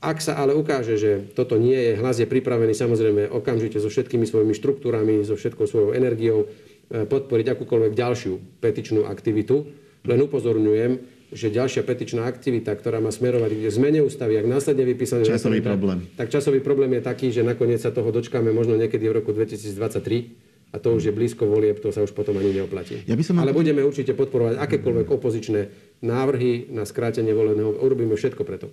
Ak 0.03 0.19
sa 0.19 0.35
ale 0.35 0.51
ukáže, 0.51 0.99
že 0.99 1.31
toto 1.31 1.55
nie 1.55 1.79
je, 1.79 1.93
hlas 1.95 2.19
je 2.19 2.27
pripravený 2.27 2.75
samozrejme 2.75 3.31
okamžite 3.31 3.79
so 3.79 3.87
všetkými 3.87 4.27
svojimi 4.27 4.51
štruktúrami, 4.51 5.23
so 5.23 5.39
všetkou 5.39 5.63
svojou 5.63 5.91
energiou 5.95 6.51
e, 6.91 7.07
podporiť 7.07 7.55
akúkoľvek 7.55 7.95
ďalšiu 7.95 8.59
petičnú 8.59 9.07
aktivitu. 9.07 9.63
Len 10.03 10.19
upozorňujem, 10.27 11.23
že 11.31 11.55
ďalšia 11.55 11.87
petičná 11.87 12.27
aktivita, 12.27 12.75
ktorá 12.75 12.99
má 12.99 13.15
smerovať 13.15 13.55
k 13.55 13.71
zmene 13.71 14.03
ústavy, 14.03 14.43
ak 14.43 14.51
následne 14.51 14.83
vypísané... 14.91 15.23
Časový 15.23 15.63
problém. 15.63 16.11
Tak 16.19 16.35
časový 16.35 16.59
problém 16.59 16.99
je 16.99 17.03
taký, 17.07 17.31
že 17.31 17.47
nakoniec 17.47 17.79
sa 17.79 17.95
toho 17.95 18.11
dočkáme 18.11 18.51
možno 18.51 18.75
niekedy 18.75 19.07
v 19.07 19.23
roku 19.23 19.31
2023 19.31 20.51
a 20.73 20.81
to 20.81 20.97
už 20.97 21.09
je 21.09 21.13
blízko 21.13 21.45
volieb, 21.45 21.79
to 21.79 21.93
sa 21.93 22.01
už 22.01 22.17
potom 22.17 22.37
ani 22.41 22.57
neoplatí. 22.57 23.05
Ja 23.05 23.13
by 23.13 23.25
som 23.25 23.41
Ale 23.41 23.53
budeme 23.53 23.85
určite 23.85 24.17
podporovať 24.17 24.57
akékoľvek 24.57 25.07
opozičné 25.09 25.61
návrhy 26.01 26.73
na 26.73 26.89
skrátenie 26.89 27.37
voleného. 27.37 27.77
Urobíme 27.77 28.17
všetko 28.17 28.43
preto. 28.45 28.73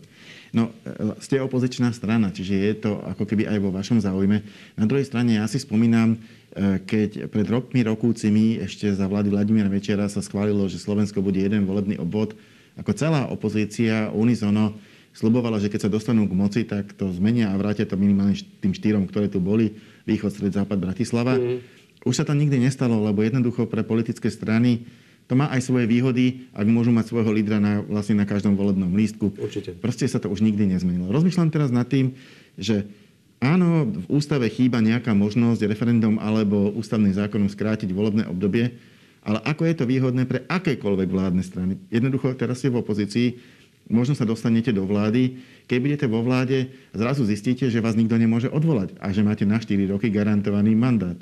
No, 0.50 0.74
ste 1.22 1.38
opozičná 1.38 1.94
strana, 1.94 2.34
čiže 2.34 2.56
je 2.58 2.74
to 2.82 2.92
ako 3.06 3.30
keby 3.30 3.46
aj 3.46 3.60
vo 3.62 3.70
vašom 3.70 4.02
záujme. 4.02 4.42
Na 4.74 4.86
druhej 4.90 5.06
strane 5.06 5.38
ja 5.38 5.46
si 5.46 5.62
spomínam, 5.62 6.18
e, 6.18 6.82
keď 6.82 7.30
pred 7.30 7.46
rokmi, 7.46 7.86
rokúcimi 7.86 8.58
ešte 8.58 8.90
za 8.90 9.06
vlády 9.06 9.30
Vladimíra 9.30 9.70
Večera 9.70 10.10
sa 10.10 10.26
schválilo, 10.26 10.66
že 10.66 10.82
Slovensko 10.82 11.22
bude 11.22 11.38
jeden 11.38 11.70
volebný 11.70 12.02
obvod, 12.02 12.34
ako 12.82 12.92
celá 12.98 13.30
opozícia 13.30 14.10
unizono 14.10 14.74
slubovala, 15.14 15.62
že 15.62 15.70
keď 15.70 15.86
sa 15.86 15.94
dostanú 15.94 16.26
k 16.26 16.38
moci, 16.38 16.62
tak 16.66 16.96
to 16.98 17.10
zmenia 17.14 17.54
a 17.54 17.60
vrátia 17.60 17.86
to 17.86 18.00
minimálne 18.00 18.38
tým 18.62 18.74
štyrom, 18.74 19.06
ktoré 19.10 19.28
tu 19.30 19.44
boli, 19.44 19.76
východ, 20.06 20.32
stred, 20.34 20.54
západ, 20.56 20.80
Bratislava. 20.80 21.38
Mm. 21.38 21.62
Už 22.08 22.16
sa 22.16 22.26
to 22.26 22.32
nikdy 22.32 22.58
nestalo, 22.62 23.04
lebo 23.04 23.22
jednoducho 23.22 23.68
pre 23.68 23.84
politické 23.84 24.32
strany 24.32 24.88
to 25.30 25.38
má 25.38 25.46
aj 25.54 25.62
svoje 25.62 25.86
výhody, 25.86 26.50
ak 26.58 26.66
môžu 26.66 26.90
mať 26.90 27.14
svojho 27.14 27.30
lídra 27.30 27.62
na, 27.62 27.86
vlastne 27.86 28.18
na 28.18 28.26
každom 28.26 28.58
volebnom 28.58 28.90
lístku. 28.98 29.30
Určite. 29.38 29.78
Proste 29.78 30.10
sa 30.10 30.18
to 30.18 30.26
už 30.26 30.42
nikdy 30.42 30.66
nezmenilo. 30.66 31.14
Rozmýšľam 31.14 31.54
teraz 31.54 31.70
nad 31.70 31.86
tým, 31.86 32.18
že 32.58 32.90
áno, 33.38 33.86
v 33.86 34.06
ústave 34.10 34.50
chýba 34.50 34.82
nejaká 34.82 35.14
možnosť 35.14 35.70
referendum 35.70 36.18
alebo 36.18 36.74
ústavným 36.74 37.14
zákonom 37.14 37.46
skrátiť 37.46 37.94
volebné 37.94 38.26
obdobie, 38.26 38.74
ale 39.22 39.38
ako 39.46 39.70
je 39.70 39.76
to 39.78 39.86
výhodné 39.86 40.26
pre 40.26 40.42
akékoľvek 40.50 41.10
vládne 41.14 41.46
strany? 41.46 41.78
Jednoducho, 41.94 42.34
teraz 42.34 42.58
ste 42.58 42.74
v 42.74 42.82
opozícii, 42.82 43.38
možno 43.86 44.18
sa 44.18 44.26
dostanete 44.26 44.74
do 44.74 44.82
vlády, 44.90 45.38
keď 45.70 45.78
budete 45.78 46.06
vo 46.10 46.26
vláde, 46.26 46.74
zrazu 46.90 47.22
zistíte, 47.30 47.70
že 47.70 47.86
vás 47.86 47.94
nikto 47.94 48.18
nemôže 48.18 48.50
odvolať 48.50 48.98
a 48.98 49.14
že 49.14 49.22
máte 49.22 49.46
na 49.46 49.62
4 49.62 49.78
roky 49.94 50.10
garantovaný 50.10 50.74
mandát 50.74 51.22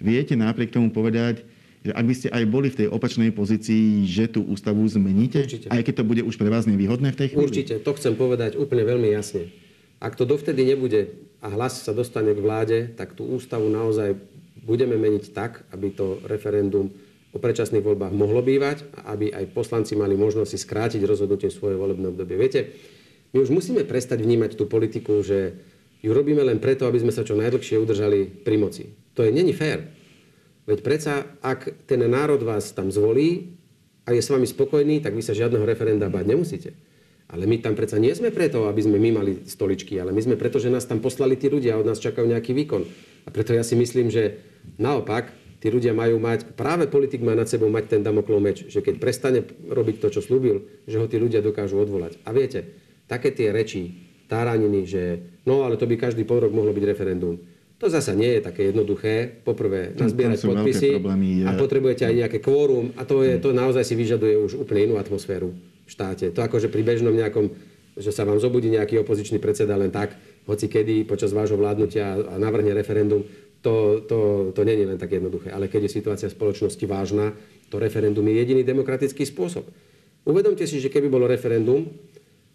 viete 0.00 0.34
napriek 0.34 0.72
tomu 0.72 0.88
povedať, 0.90 1.44
že 1.80 1.96
ak 1.96 2.04
by 2.04 2.14
ste 2.14 2.28
aj 2.28 2.44
boli 2.44 2.68
v 2.68 2.84
tej 2.84 2.88
opačnej 2.92 3.32
pozícii, 3.32 4.04
že 4.04 4.28
tú 4.28 4.44
ústavu 4.44 4.84
zmeníte? 4.84 5.48
Určite. 5.48 5.72
Aj 5.72 5.80
keď 5.80 5.94
to 6.00 6.04
bude 6.04 6.22
už 6.28 6.36
pre 6.36 6.52
vás 6.52 6.68
nevýhodné 6.68 7.16
v 7.16 7.18
tej 7.18 7.28
chvíli? 7.32 7.44
Určite, 7.48 7.74
to 7.80 7.96
chcem 7.96 8.14
povedať 8.20 8.60
úplne 8.60 8.84
veľmi 8.84 9.08
jasne. 9.08 9.48
Ak 10.00 10.16
to 10.16 10.28
dovtedy 10.28 10.64
nebude 10.64 11.12
a 11.40 11.48
hlas 11.48 11.80
sa 11.80 11.96
dostane 11.96 12.36
k 12.36 12.40
vláde, 12.40 12.78
tak 12.96 13.16
tú 13.16 13.24
ústavu 13.24 13.72
naozaj 13.72 14.16
budeme 14.60 15.00
meniť 15.00 15.32
tak, 15.32 15.64
aby 15.72 15.92
to 15.96 16.20
referendum 16.28 16.92
o 17.32 17.38
predčasných 17.38 17.84
voľbách 17.84 18.12
mohlo 18.12 18.44
bývať 18.44 18.84
a 19.00 19.16
aby 19.16 19.32
aj 19.32 19.54
poslanci 19.56 19.96
mali 19.96 20.18
možnosť 20.20 20.50
si 20.50 20.58
skrátiť 20.60 21.00
rozhodnutie 21.06 21.48
svoje 21.48 21.80
volebné 21.80 22.12
obdobie. 22.12 22.36
Viete, 22.36 22.60
my 23.32 23.40
už 23.40 23.54
musíme 23.54 23.86
prestať 23.86 24.20
vnímať 24.20 24.58
tú 24.58 24.66
politiku, 24.66 25.22
že 25.22 25.54
ju 26.02 26.10
robíme 26.10 26.42
len 26.42 26.58
preto, 26.58 26.84
aby 26.88 26.98
sme 26.98 27.14
sa 27.14 27.22
čo 27.22 27.38
najdlhšie 27.38 27.78
udržali 27.78 28.44
pri 28.44 28.56
moci. 28.58 28.90
To 29.14 29.22
je 29.22 29.30
není 29.30 29.54
fér. 29.54 29.99
Veď 30.70 30.86
predsa, 30.86 31.26
ak 31.42 31.90
ten 31.90 31.98
národ 32.06 32.38
vás 32.46 32.70
tam 32.70 32.94
zvolí 32.94 33.58
a 34.06 34.14
je 34.14 34.22
s 34.22 34.30
vami 34.30 34.46
spokojný, 34.46 35.02
tak 35.02 35.18
vy 35.18 35.22
sa 35.26 35.34
žiadneho 35.34 35.66
referenda 35.66 36.06
bať 36.06 36.30
nemusíte. 36.30 36.70
Ale 37.26 37.50
my 37.50 37.58
tam 37.58 37.74
predsa 37.74 37.98
nie 37.98 38.14
sme 38.14 38.30
preto, 38.30 38.70
aby 38.70 38.78
sme 38.78 39.02
my 39.02 39.10
mali 39.18 39.32
stoličky, 39.50 39.98
ale 39.98 40.14
my 40.14 40.22
sme 40.22 40.38
preto, 40.38 40.62
že 40.62 40.70
nás 40.70 40.86
tam 40.86 41.02
poslali 41.02 41.34
tí 41.34 41.50
ľudia 41.50 41.74
a 41.74 41.82
od 41.82 41.90
nás 41.90 41.98
čakajú 41.98 42.30
nejaký 42.30 42.54
výkon. 42.54 42.86
A 43.26 43.28
preto 43.34 43.50
ja 43.50 43.66
si 43.66 43.74
myslím, 43.74 44.14
že 44.14 44.38
naopak, 44.78 45.34
tí 45.58 45.74
ľudia 45.74 45.90
majú 45.90 46.22
mať, 46.22 46.54
práve 46.54 46.86
politik 46.86 47.18
má 47.18 47.34
nad 47.34 47.50
sebou 47.50 47.66
mať 47.66 47.98
ten 47.98 48.02
damoklov 48.06 48.38
meč, 48.38 48.70
že 48.70 48.78
keď 48.78 49.02
prestane 49.02 49.42
robiť 49.66 49.98
to, 49.98 50.08
čo 50.14 50.22
slúbil, 50.22 50.70
že 50.86 51.02
ho 51.02 51.06
tí 51.10 51.18
ľudia 51.18 51.42
dokážu 51.42 51.82
odvolať. 51.82 52.22
A 52.22 52.30
viete, 52.30 52.78
také 53.10 53.34
tie 53.34 53.50
reči, 53.50 54.06
táraniny, 54.30 54.86
že 54.86 55.02
no 55.42 55.66
ale 55.66 55.74
to 55.74 55.90
by 55.90 55.98
každý 55.98 56.22
pol 56.22 56.38
rok 56.38 56.54
mohlo 56.54 56.70
byť 56.70 56.84
referendum. 56.86 57.42
To 57.80 57.88
zasa 57.88 58.12
nie 58.12 58.36
je 58.36 58.40
také 58.44 58.68
jednoduché. 58.68 59.40
Poprvé, 59.40 59.96
nazbierať 59.96 60.44
podpisy 60.44 61.00
problémy, 61.00 61.28
je... 61.40 61.44
a 61.48 61.56
potrebujete 61.56 62.04
aj 62.04 62.14
nejaké 62.14 62.38
kvórum 62.44 62.92
a 63.00 63.08
to, 63.08 63.24
je, 63.24 63.40
to 63.40 63.56
naozaj 63.56 63.80
si 63.88 63.96
vyžaduje 63.96 64.36
už 64.36 64.60
úplne 64.60 64.92
inú 64.92 64.94
atmosféru 65.00 65.56
v 65.56 65.90
štáte. 65.90 66.28
To 66.36 66.44
akože 66.44 66.68
pri 66.68 66.84
bežnom 66.84 67.16
nejakom, 67.16 67.48
že 67.96 68.12
sa 68.12 68.28
vám 68.28 68.36
zobudí 68.36 68.68
nejaký 68.68 69.00
opozičný 69.00 69.40
predseda 69.40 69.80
len 69.80 69.88
tak, 69.88 70.12
hoci 70.44 70.68
kedy 70.68 71.08
počas 71.08 71.32
vášho 71.32 71.56
vládnutia 71.56 72.20
a 72.20 72.36
navrhne 72.36 72.76
referendum, 72.76 73.24
to, 73.64 74.04
to, 74.04 74.18
to 74.52 74.60
nie 74.60 74.76
je 74.76 74.84
len 74.84 75.00
tak 75.00 75.16
jednoduché. 75.16 75.48
Ale 75.48 75.72
keď 75.72 75.88
je 75.88 75.96
situácia 76.04 76.28
v 76.28 76.36
spoločnosti 76.36 76.84
vážna, 76.84 77.32
to 77.72 77.80
referendum 77.80 78.28
je 78.28 78.44
jediný 78.44 78.60
demokratický 78.60 79.24
spôsob. 79.24 79.64
Uvedomte 80.28 80.68
si, 80.68 80.84
že 80.84 80.92
keby 80.92 81.08
bolo 81.08 81.24
referendum 81.24 81.88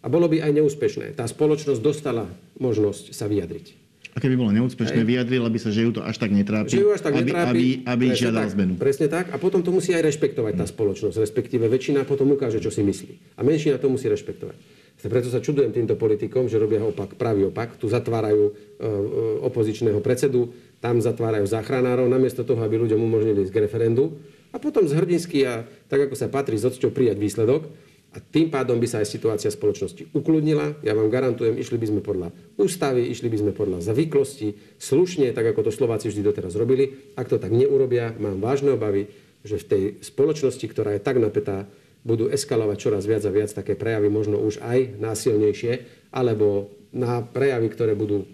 a 0.02 0.06
bolo 0.06 0.30
by 0.30 0.38
aj 0.38 0.54
neúspešné, 0.54 1.18
tá 1.18 1.26
spoločnosť 1.26 1.82
dostala 1.82 2.30
možnosť 2.62 3.10
sa 3.10 3.26
vyjadriť. 3.26 3.85
A 4.16 4.18
keby 4.18 4.32
bolo 4.40 4.48
neúspešné, 4.48 5.04
Hej. 5.04 5.08
vyjadrila 5.12 5.52
by 5.52 5.58
sa, 5.60 5.68
že 5.68 5.84
ju 5.84 5.92
to 5.92 6.00
až 6.00 6.16
tak 6.16 6.32
netrápi, 6.32 6.72
že 6.72 6.80
ju 6.80 6.88
až 6.88 7.04
tak 7.04 7.20
aby, 7.20 7.28
netrápi, 7.28 7.52
aby, 7.52 7.64
aby 7.84 8.04
žiadala 8.16 8.48
tak, 8.48 8.54
zmenu. 8.56 8.72
Presne 8.80 9.06
tak. 9.12 9.28
A 9.28 9.36
potom 9.36 9.60
to 9.60 9.68
musí 9.68 9.92
aj 9.92 10.08
rešpektovať 10.08 10.56
tá 10.56 10.64
spoločnosť. 10.64 11.20
Respektíve 11.20 11.68
väčšina 11.68 12.08
potom 12.08 12.32
ukáže, 12.32 12.56
čo 12.56 12.72
si 12.72 12.80
myslí. 12.80 13.36
A 13.36 13.44
menšina 13.44 13.76
to 13.76 13.92
musí 13.92 14.08
rešpektovať. 14.08 14.56
Preto 14.96 15.28
sa 15.28 15.44
čudujem 15.44 15.68
týmto 15.76 16.00
politikom, 16.00 16.48
že 16.48 16.56
robia 16.56 16.80
opak, 16.80 17.20
pravý 17.20 17.52
opak. 17.52 17.76
Tu 17.76 17.92
zatvárajú 17.92 18.44
e, 18.48 18.52
e, 18.56 18.88
opozičného 19.44 20.00
predsedu, 20.00 20.48
tam 20.80 21.04
zatvárajú 21.04 21.44
záchranárov, 21.44 22.08
namiesto 22.08 22.40
toho, 22.48 22.64
aby 22.64 22.80
ľuďom 22.80 22.96
umožnili 22.96 23.44
ísť 23.44 23.52
k 23.52 23.62
referendu. 23.68 24.16
A 24.50 24.56
potom 24.56 24.88
z 24.88 24.96
hrdinsky 24.96 25.44
a 25.44 25.68
tak, 25.92 26.08
ako 26.08 26.16
sa 26.16 26.32
patrí, 26.32 26.56
z 26.56 26.72
prijať 26.88 27.20
výsledok 27.20 27.68
a 28.16 28.18
tým 28.18 28.48
pádom 28.48 28.80
by 28.80 28.88
sa 28.88 29.04
aj 29.04 29.12
situácia 29.12 29.52
spoločnosti 29.52 30.08
ukludnila. 30.16 30.80
Ja 30.80 30.96
vám 30.96 31.12
garantujem, 31.12 31.60
išli 31.60 31.76
by 31.76 31.86
sme 31.92 32.00
podľa 32.00 32.32
ústavy, 32.56 33.04
išli 33.12 33.28
by 33.28 33.36
sme 33.44 33.52
podľa 33.52 33.84
zvyklosti, 33.84 34.80
slušne, 34.80 35.28
tak 35.36 35.44
ako 35.52 35.68
to 35.68 35.72
Slováci 35.76 36.08
vždy 36.08 36.24
doteraz 36.24 36.56
robili. 36.56 37.12
Ak 37.12 37.28
to 37.28 37.36
tak 37.36 37.52
neurobia, 37.52 38.16
mám 38.16 38.40
vážne 38.40 38.72
obavy, 38.72 39.12
že 39.44 39.60
v 39.60 39.68
tej 39.68 39.82
spoločnosti, 40.00 40.64
ktorá 40.64 40.96
je 40.96 41.04
tak 41.04 41.20
napätá, 41.20 41.68
budú 42.08 42.32
eskalovať 42.32 42.76
čoraz 42.80 43.04
viac 43.04 43.20
a 43.28 43.34
viac 43.34 43.52
také 43.52 43.76
prejavy, 43.76 44.08
možno 44.08 44.40
už 44.40 44.64
aj 44.64 44.96
násilnejšie, 44.96 45.84
alebo 46.08 46.72
na 46.96 47.20
prejavy, 47.20 47.68
ktoré 47.68 47.92
budú 47.92 48.24
e, 48.24 48.26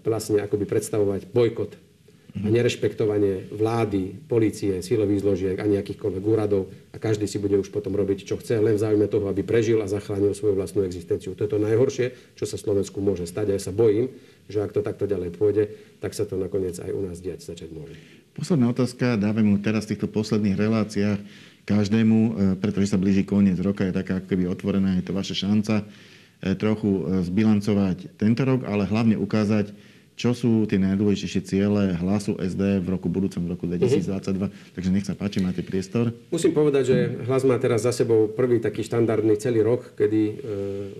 vlastne 0.00 0.40
akoby 0.40 0.64
predstavovať 0.64 1.28
bojkot 1.36 1.89
nerešpektovanie 2.36 3.50
vlády, 3.50 4.14
policie, 4.30 4.78
sílových 4.80 5.22
zložiek 5.22 5.56
a 5.58 5.66
nejakýchkoľvek 5.66 6.22
úradov 6.22 6.70
a 6.94 6.96
každý 7.02 7.26
si 7.26 7.42
bude 7.42 7.58
už 7.58 7.74
potom 7.74 7.94
robiť, 7.98 8.22
čo 8.22 8.38
chce, 8.38 8.62
len 8.62 8.78
v 8.78 8.82
záujme 8.82 9.06
toho, 9.10 9.26
aby 9.26 9.42
prežil 9.42 9.82
a 9.82 9.90
zachránil 9.90 10.34
svoju 10.34 10.54
vlastnú 10.54 10.86
existenciu. 10.86 11.34
To 11.34 11.42
je 11.42 11.50
to 11.50 11.58
najhoršie, 11.58 12.14
čo 12.38 12.44
sa 12.46 12.54
Slovensku 12.54 13.02
môže 13.02 13.26
stať 13.26 13.50
a 13.50 13.56
ja 13.58 13.62
sa 13.62 13.74
bojím, 13.74 14.14
že 14.46 14.62
ak 14.62 14.70
to 14.70 14.82
takto 14.82 15.10
ďalej 15.10 15.34
pôjde, 15.34 15.64
tak 15.98 16.14
sa 16.14 16.22
to 16.22 16.38
nakoniec 16.38 16.78
aj 16.78 16.90
u 16.94 17.00
nás 17.02 17.18
diať 17.18 17.42
začať 17.42 17.70
môže. 17.74 17.98
Posledná 18.34 18.70
otázka, 18.70 19.18
dávam 19.18 19.42
mu 19.42 19.56
teraz 19.58 19.90
v 19.90 19.98
týchto 19.98 20.06
posledných 20.06 20.54
reláciách 20.54 21.18
každému, 21.66 22.18
e, 22.18 22.30
pretože 22.58 22.94
sa 22.94 22.98
blíži 22.98 23.26
koniec 23.26 23.58
roka, 23.58 23.82
je 23.86 23.94
taká 23.94 24.22
ako 24.22 24.26
keby 24.30 24.44
otvorená, 24.46 24.98
je 24.98 25.04
to 25.06 25.12
vaša 25.14 25.46
šanca 25.46 25.74
e, 25.82 26.54
trochu 26.54 26.88
e, 26.88 27.02
zbilancovať 27.26 28.18
tento 28.18 28.42
rok, 28.46 28.66
ale 28.66 28.86
hlavne 28.86 29.18
ukázať, 29.18 29.74
čo 30.20 30.36
sú 30.36 30.68
tie 30.68 30.76
najdôležitejšie 30.76 31.42
ciele 31.48 31.96
hlasu 31.96 32.36
SD 32.36 32.84
v 32.84 32.88
roku 32.92 33.08
budúcom, 33.08 33.40
v 33.40 33.56
roku 33.56 33.64
2022. 33.64 34.36
Uh-huh. 34.36 34.52
Takže 34.76 34.90
nech 34.92 35.08
sa 35.08 35.16
páči, 35.16 35.40
máte 35.40 35.64
priestor. 35.64 36.12
Musím 36.28 36.52
povedať, 36.52 36.92
že 36.92 36.96
hlas 37.24 37.48
má 37.48 37.56
teraz 37.56 37.88
za 37.88 37.92
sebou 37.96 38.28
prvý 38.28 38.60
taký 38.60 38.84
štandardný 38.84 39.40
celý 39.40 39.64
rok, 39.64 39.96
kedy 39.96 40.20
e, 40.20 40.34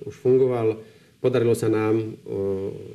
už 0.09 0.15
fungoval. 0.25 0.81
Podarilo 1.21 1.53
sa 1.53 1.69
nám 1.69 2.01
e, 2.01 2.05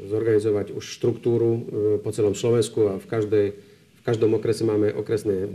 zorganizovať 0.09 0.73
už 0.73 0.97
štruktúru 0.97 1.51
e, 1.53 1.61
po 2.01 2.09
celom 2.09 2.33
Slovensku 2.33 2.89
a 2.89 2.97
v, 2.97 3.05
každej, 3.05 3.47
v 3.93 4.01
každom 4.01 4.33
okrese 4.33 4.65
máme 4.65 4.97
okresné 4.97 5.37
e, 5.45 5.49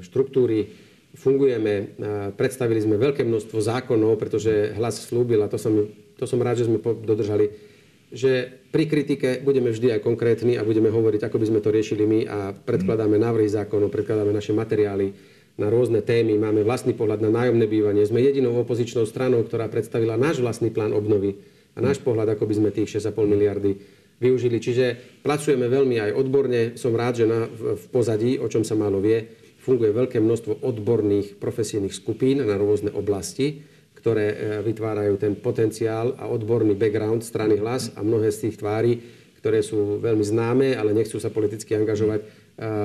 štruktúry. 0.00 0.72
Fungujeme, 1.12 1.74
e, 1.76 1.84
predstavili 2.32 2.80
sme 2.80 2.96
veľké 2.96 3.20
množstvo 3.20 3.60
zákonov, 3.60 4.16
pretože 4.16 4.72
hlas 4.80 4.96
slúbil 4.96 5.44
a 5.44 5.52
to 5.52 5.60
som, 5.60 5.92
to 6.16 6.24
som 6.24 6.40
rád, 6.40 6.64
že 6.64 6.72
sme 6.72 6.80
dodržali 6.80 7.75
že 8.16 8.64
pri 8.72 8.88
kritike 8.88 9.44
budeme 9.44 9.68
vždy 9.68 9.92
aj 9.92 10.00
konkrétni 10.00 10.56
a 10.56 10.64
budeme 10.64 10.88
hovoriť, 10.88 11.28
ako 11.28 11.36
by 11.36 11.46
sme 11.52 11.60
to 11.60 11.68
riešili 11.68 12.04
my 12.08 12.20
a 12.24 12.38
predkladáme 12.56 13.20
návrhy 13.20 13.52
zákonov, 13.52 13.92
predkladáme 13.92 14.32
naše 14.32 14.56
materiály 14.56 15.12
na 15.60 15.68
rôzne 15.68 16.00
témy, 16.00 16.36
máme 16.40 16.64
vlastný 16.64 16.96
pohľad 16.96 17.20
na 17.20 17.28
nájomné 17.32 17.68
bývanie. 17.68 18.04
Sme 18.08 18.24
jedinou 18.24 18.56
opozičnou 18.56 19.04
stranou, 19.04 19.44
ktorá 19.44 19.68
predstavila 19.68 20.16
náš 20.16 20.40
vlastný 20.40 20.72
plán 20.72 20.96
obnovy 20.96 21.36
a 21.76 21.84
náš 21.84 22.00
pohľad, 22.00 22.36
ako 22.36 22.48
by 22.48 22.54
sme 22.56 22.68
tých 22.72 23.00
6,5 23.00 23.24
miliardy 23.24 23.76
využili. 24.16 24.56
Čiže 24.60 25.20
pracujeme 25.20 25.68
veľmi 25.68 26.00
aj 26.00 26.10
odborne. 26.16 26.60
Som 26.80 26.96
rád, 26.96 27.24
že 27.24 27.26
na, 27.28 27.48
v, 27.48 27.76
pozadí, 27.92 28.40
o 28.40 28.48
čom 28.48 28.64
sa 28.64 28.76
málo 28.76 29.00
vie, 29.00 29.28
funguje 29.60 29.92
veľké 29.92 30.20
množstvo 30.20 30.64
odborných 30.64 31.36
profesijných 31.36 31.92
skupín 31.92 32.40
na 32.44 32.56
rôzne 32.56 32.92
oblasti 32.92 33.75
ktoré 34.06 34.26
e, 34.30 34.36
vytvárajú 34.62 35.18
ten 35.18 35.34
potenciál 35.34 36.14
a 36.14 36.30
odborný 36.30 36.78
background 36.78 37.26
strany 37.26 37.58
hlas 37.58 37.90
a 37.98 38.06
mnohé 38.06 38.30
z 38.30 38.46
tých 38.46 38.62
tvári, 38.62 39.02
ktoré 39.42 39.66
sú 39.66 39.98
veľmi 39.98 40.22
známe, 40.22 40.78
ale 40.78 40.94
nechcú 40.94 41.18
sa 41.18 41.26
politicky 41.26 41.74
angažovať, 41.74 42.22
e, 42.22 42.26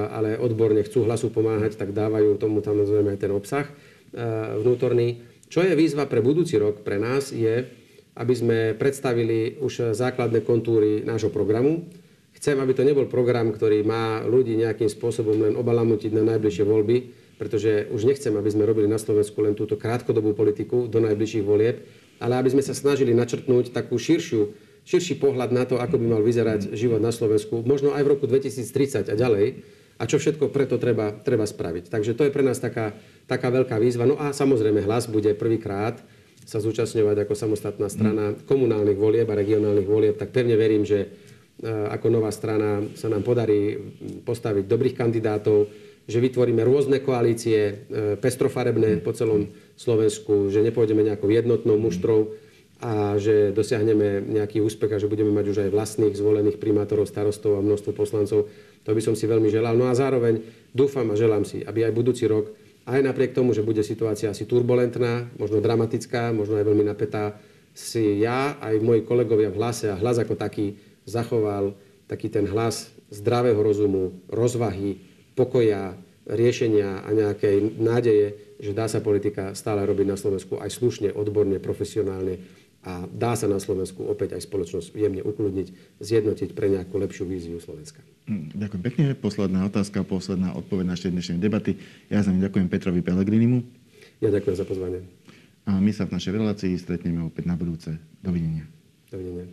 ale 0.09 0.41
odborne 0.41 0.82
chcú 0.82 1.05
hlasu 1.05 1.30
pomáhať, 1.30 1.78
tak 1.78 1.93
dávajú 1.93 2.41
tomu 2.41 2.65
tam 2.65 2.82
aj 2.82 3.22
ten 3.22 3.30
obsah 3.30 3.69
e, 3.69 3.74
vnútorný. 4.65 5.22
Čo 5.45 5.61
je 5.61 5.78
výzva 5.78 6.09
pre 6.09 6.26
budúci 6.26 6.57
rok 6.57 6.82
pre 6.82 6.97
nás 6.97 7.30
je, 7.30 7.69
aby 8.17 8.34
sme 8.34 8.57
predstavili 8.74 9.61
už 9.61 9.93
základné 9.93 10.41
kontúry 10.41 11.05
nášho 11.05 11.30
programu. 11.30 11.86
Chcem, 12.34 12.57
aby 12.57 12.74
to 12.74 12.82
nebol 12.82 13.05
program, 13.05 13.53
ktorý 13.53 13.86
má 13.86 14.26
ľudí 14.26 14.57
nejakým 14.57 14.89
spôsobom 14.89 15.38
len 15.38 15.53
obalamutiť 15.53 16.17
na 16.17 16.34
najbližšie 16.34 16.65
voľby, 16.65 17.20
pretože 17.42 17.89
už 17.89 18.06
nechcem, 18.06 18.30
aby 18.38 18.54
sme 18.54 18.70
robili 18.70 18.86
na 18.86 19.02
Slovensku 19.02 19.42
len 19.42 19.58
túto 19.58 19.74
krátkodobú 19.74 20.38
politiku 20.38 20.86
do 20.86 21.02
najbližších 21.02 21.42
volieb, 21.42 21.89
ale 22.22 22.38
aby 22.38 22.54
sme 22.54 22.62
sa 22.62 22.78
snažili 22.78 23.18
načrtnúť 23.18 23.74
takú 23.74 23.98
širšiu, 23.98 24.54
širší 24.86 25.18
pohľad 25.18 25.50
na 25.50 25.66
to, 25.66 25.82
ako 25.82 25.98
by 25.98 26.06
mal 26.06 26.22
vyzerať 26.22 26.78
život 26.78 27.02
na 27.02 27.10
Slovensku, 27.10 27.66
možno 27.66 27.98
aj 27.98 28.06
v 28.06 28.12
roku 28.14 28.30
2030 28.30 29.10
a 29.10 29.16
ďalej, 29.18 29.66
a 29.98 30.06
čo 30.06 30.22
všetko 30.22 30.54
preto 30.54 30.78
treba, 30.78 31.18
treba 31.18 31.50
spraviť. 31.50 31.89
Takže 31.89 32.14
to 32.14 32.30
je 32.30 32.34
pre 32.34 32.46
nás 32.46 32.62
taká, 32.62 32.94
taká 33.26 33.50
veľká 33.50 33.82
výzva. 33.82 34.06
No 34.06 34.22
a 34.22 34.38
samozrejme 34.38 34.86
hlas 34.86 35.10
bude 35.10 35.34
prvýkrát 35.34 35.98
sa 36.46 36.58
zúčastňovať 36.58 37.26
ako 37.26 37.34
samostatná 37.38 37.86
strana 37.89 38.34
komunálnych 38.50 38.98
volieb 38.98 39.30
a 39.30 39.38
regionálnych 39.38 39.86
volieb, 39.86 40.18
tak 40.18 40.34
pevne 40.34 40.58
verím, 40.58 40.82
že 40.82 41.06
e, 41.06 41.08
ako 41.70 42.10
nová 42.10 42.34
strana 42.34 42.82
sa 42.98 43.14
nám 43.14 43.22
podarí 43.22 43.78
postaviť 44.26 44.66
dobrých 44.66 44.98
kandidátov, 44.98 45.70
že 46.12 46.20
vytvoríme 46.20 46.59
rôzne 46.68 46.99
koalície, 46.99 47.59
e, 47.64 47.74
pestrofarebné 48.20 48.99
po 48.99 49.16
celom 49.16 49.47
Slovensku, 49.80 50.51
že 50.51 50.59
nepôjdeme 50.59 51.07
nejakou 51.07 51.32
jednotnou 51.32 51.80
muštrou 51.80 52.36
a 52.84 53.16
že 53.16 53.55
dosiahneme 53.55 54.26
nejaký 54.28 54.59
úspech 54.59 54.91
a 54.91 54.99
že 54.99 55.07
budeme 55.07 55.32
mať 55.32 55.45
už 55.47 55.57
aj 55.64 55.70
vlastných 55.72 56.18
zvolených 56.18 56.59
primátorov, 56.59 57.07
starostov 57.07 57.55
a 57.55 57.64
množstvo 57.64 57.95
poslancov. 57.95 58.51
To 58.84 58.91
by 58.91 59.01
som 59.01 59.16
si 59.16 59.30
veľmi 59.30 59.47
želal. 59.47 59.78
No 59.80 59.88
a 59.88 59.95
zároveň 59.95 60.43
dúfam 60.76 61.07
a 61.07 61.16
želám 61.16 61.47
si, 61.47 61.64
aby 61.64 61.88
aj 61.88 61.93
budúci 61.95 62.28
rok, 62.28 62.51
aj 62.89 62.99
napriek 63.05 63.38
tomu, 63.38 63.53
že 63.53 63.62
bude 63.64 63.86
situácia 63.86 64.34
asi 64.34 64.49
turbulentná, 64.49 65.30
možno 65.38 65.62
dramatická, 65.62 66.34
možno 66.34 66.57
aj 66.57 66.66
veľmi 66.66 66.84
napätá, 66.89 67.38
si 67.72 68.20
ja 68.20 68.59
aj 68.59 68.84
moji 68.84 69.05
kolegovia 69.07 69.53
v 69.53 69.62
hlase 69.62 69.88
a 69.88 69.95
hlas 69.95 70.20
ako 70.20 70.36
taký 70.36 70.76
zachoval 71.07 71.78
taký 72.12 72.28
ten 72.28 72.43
hlas 72.43 72.91
zdravého 73.07 73.59
rozumu, 73.64 74.12
rozvahy, 74.28 74.99
pokoja, 75.36 75.96
riešenia 76.30 77.02
a 77.02 77.10
nejakej 77.12 77.82
nádeje, 77.82 78.58
že 78.62 78.78
dá 78.78 78.86
sa 78.86 79.02
politika 79.02 79.58
stále 79.58 79.82
robiť 79.84 80.08
na 80.08 80.18
Slovensku 80.18 80.62
aj 80.62 80.70
slušne, 80.70 81.10
odborne, 81.12 81.58
profesionálne 81.58 82.38
a 82.82 83.06
dá 83.10 83.38
sa 83.38 83.46
na 83.46 83.62
Slovensku 83.62 84.06
opäť 84.06 84.38
aj 84.38 84.46
spoločnosť 84.46 84.98
jemne 84.98 85.22
ukludniť, 85.22 85.98
zjednotiť 86.02 86.50
pre 86.58 86.70
nejakú 86.70 86.98
lepšiu 86.98 87.30
víziu 87.30 87.58
Slovenska. 87.62 88.02
Hm, 88.26 88.58
ďakujem 88.58 88.82
pekne. 88.82 89.06
Posledná 89.14 89.66
otázka, 89.70 90.02
posledná 90.02 90.54
odpoveď 90.58 90.94
našej 90.94 91.14
dnešnej 91.14 91.38
debaty. 91.42 91.78
Ja 92.10 92.26
za 92.26 92.34
ďakujem 92.34 92.70
Petrovi 92.70 93.06
Pelegrinimu. 93.06 93.62
Ja 94.22 94.34
ďakujem 94.34 94.56
za 94.58 94.66
pozvanie. 94.66 95.02
A 95.66 95.78
my 95.78 95.94
sa 95.94 96.10
v 96.10 96.18
našej 96.18 96.42
relácii 96.42 96.74
stretneme 96.78 97.22
opäť 97.22 97.46
na 97.46 97.54
budúce. 97.54 98.02
Dovidenia. 98.22 98.66
Dovidenia. 99.14 99.46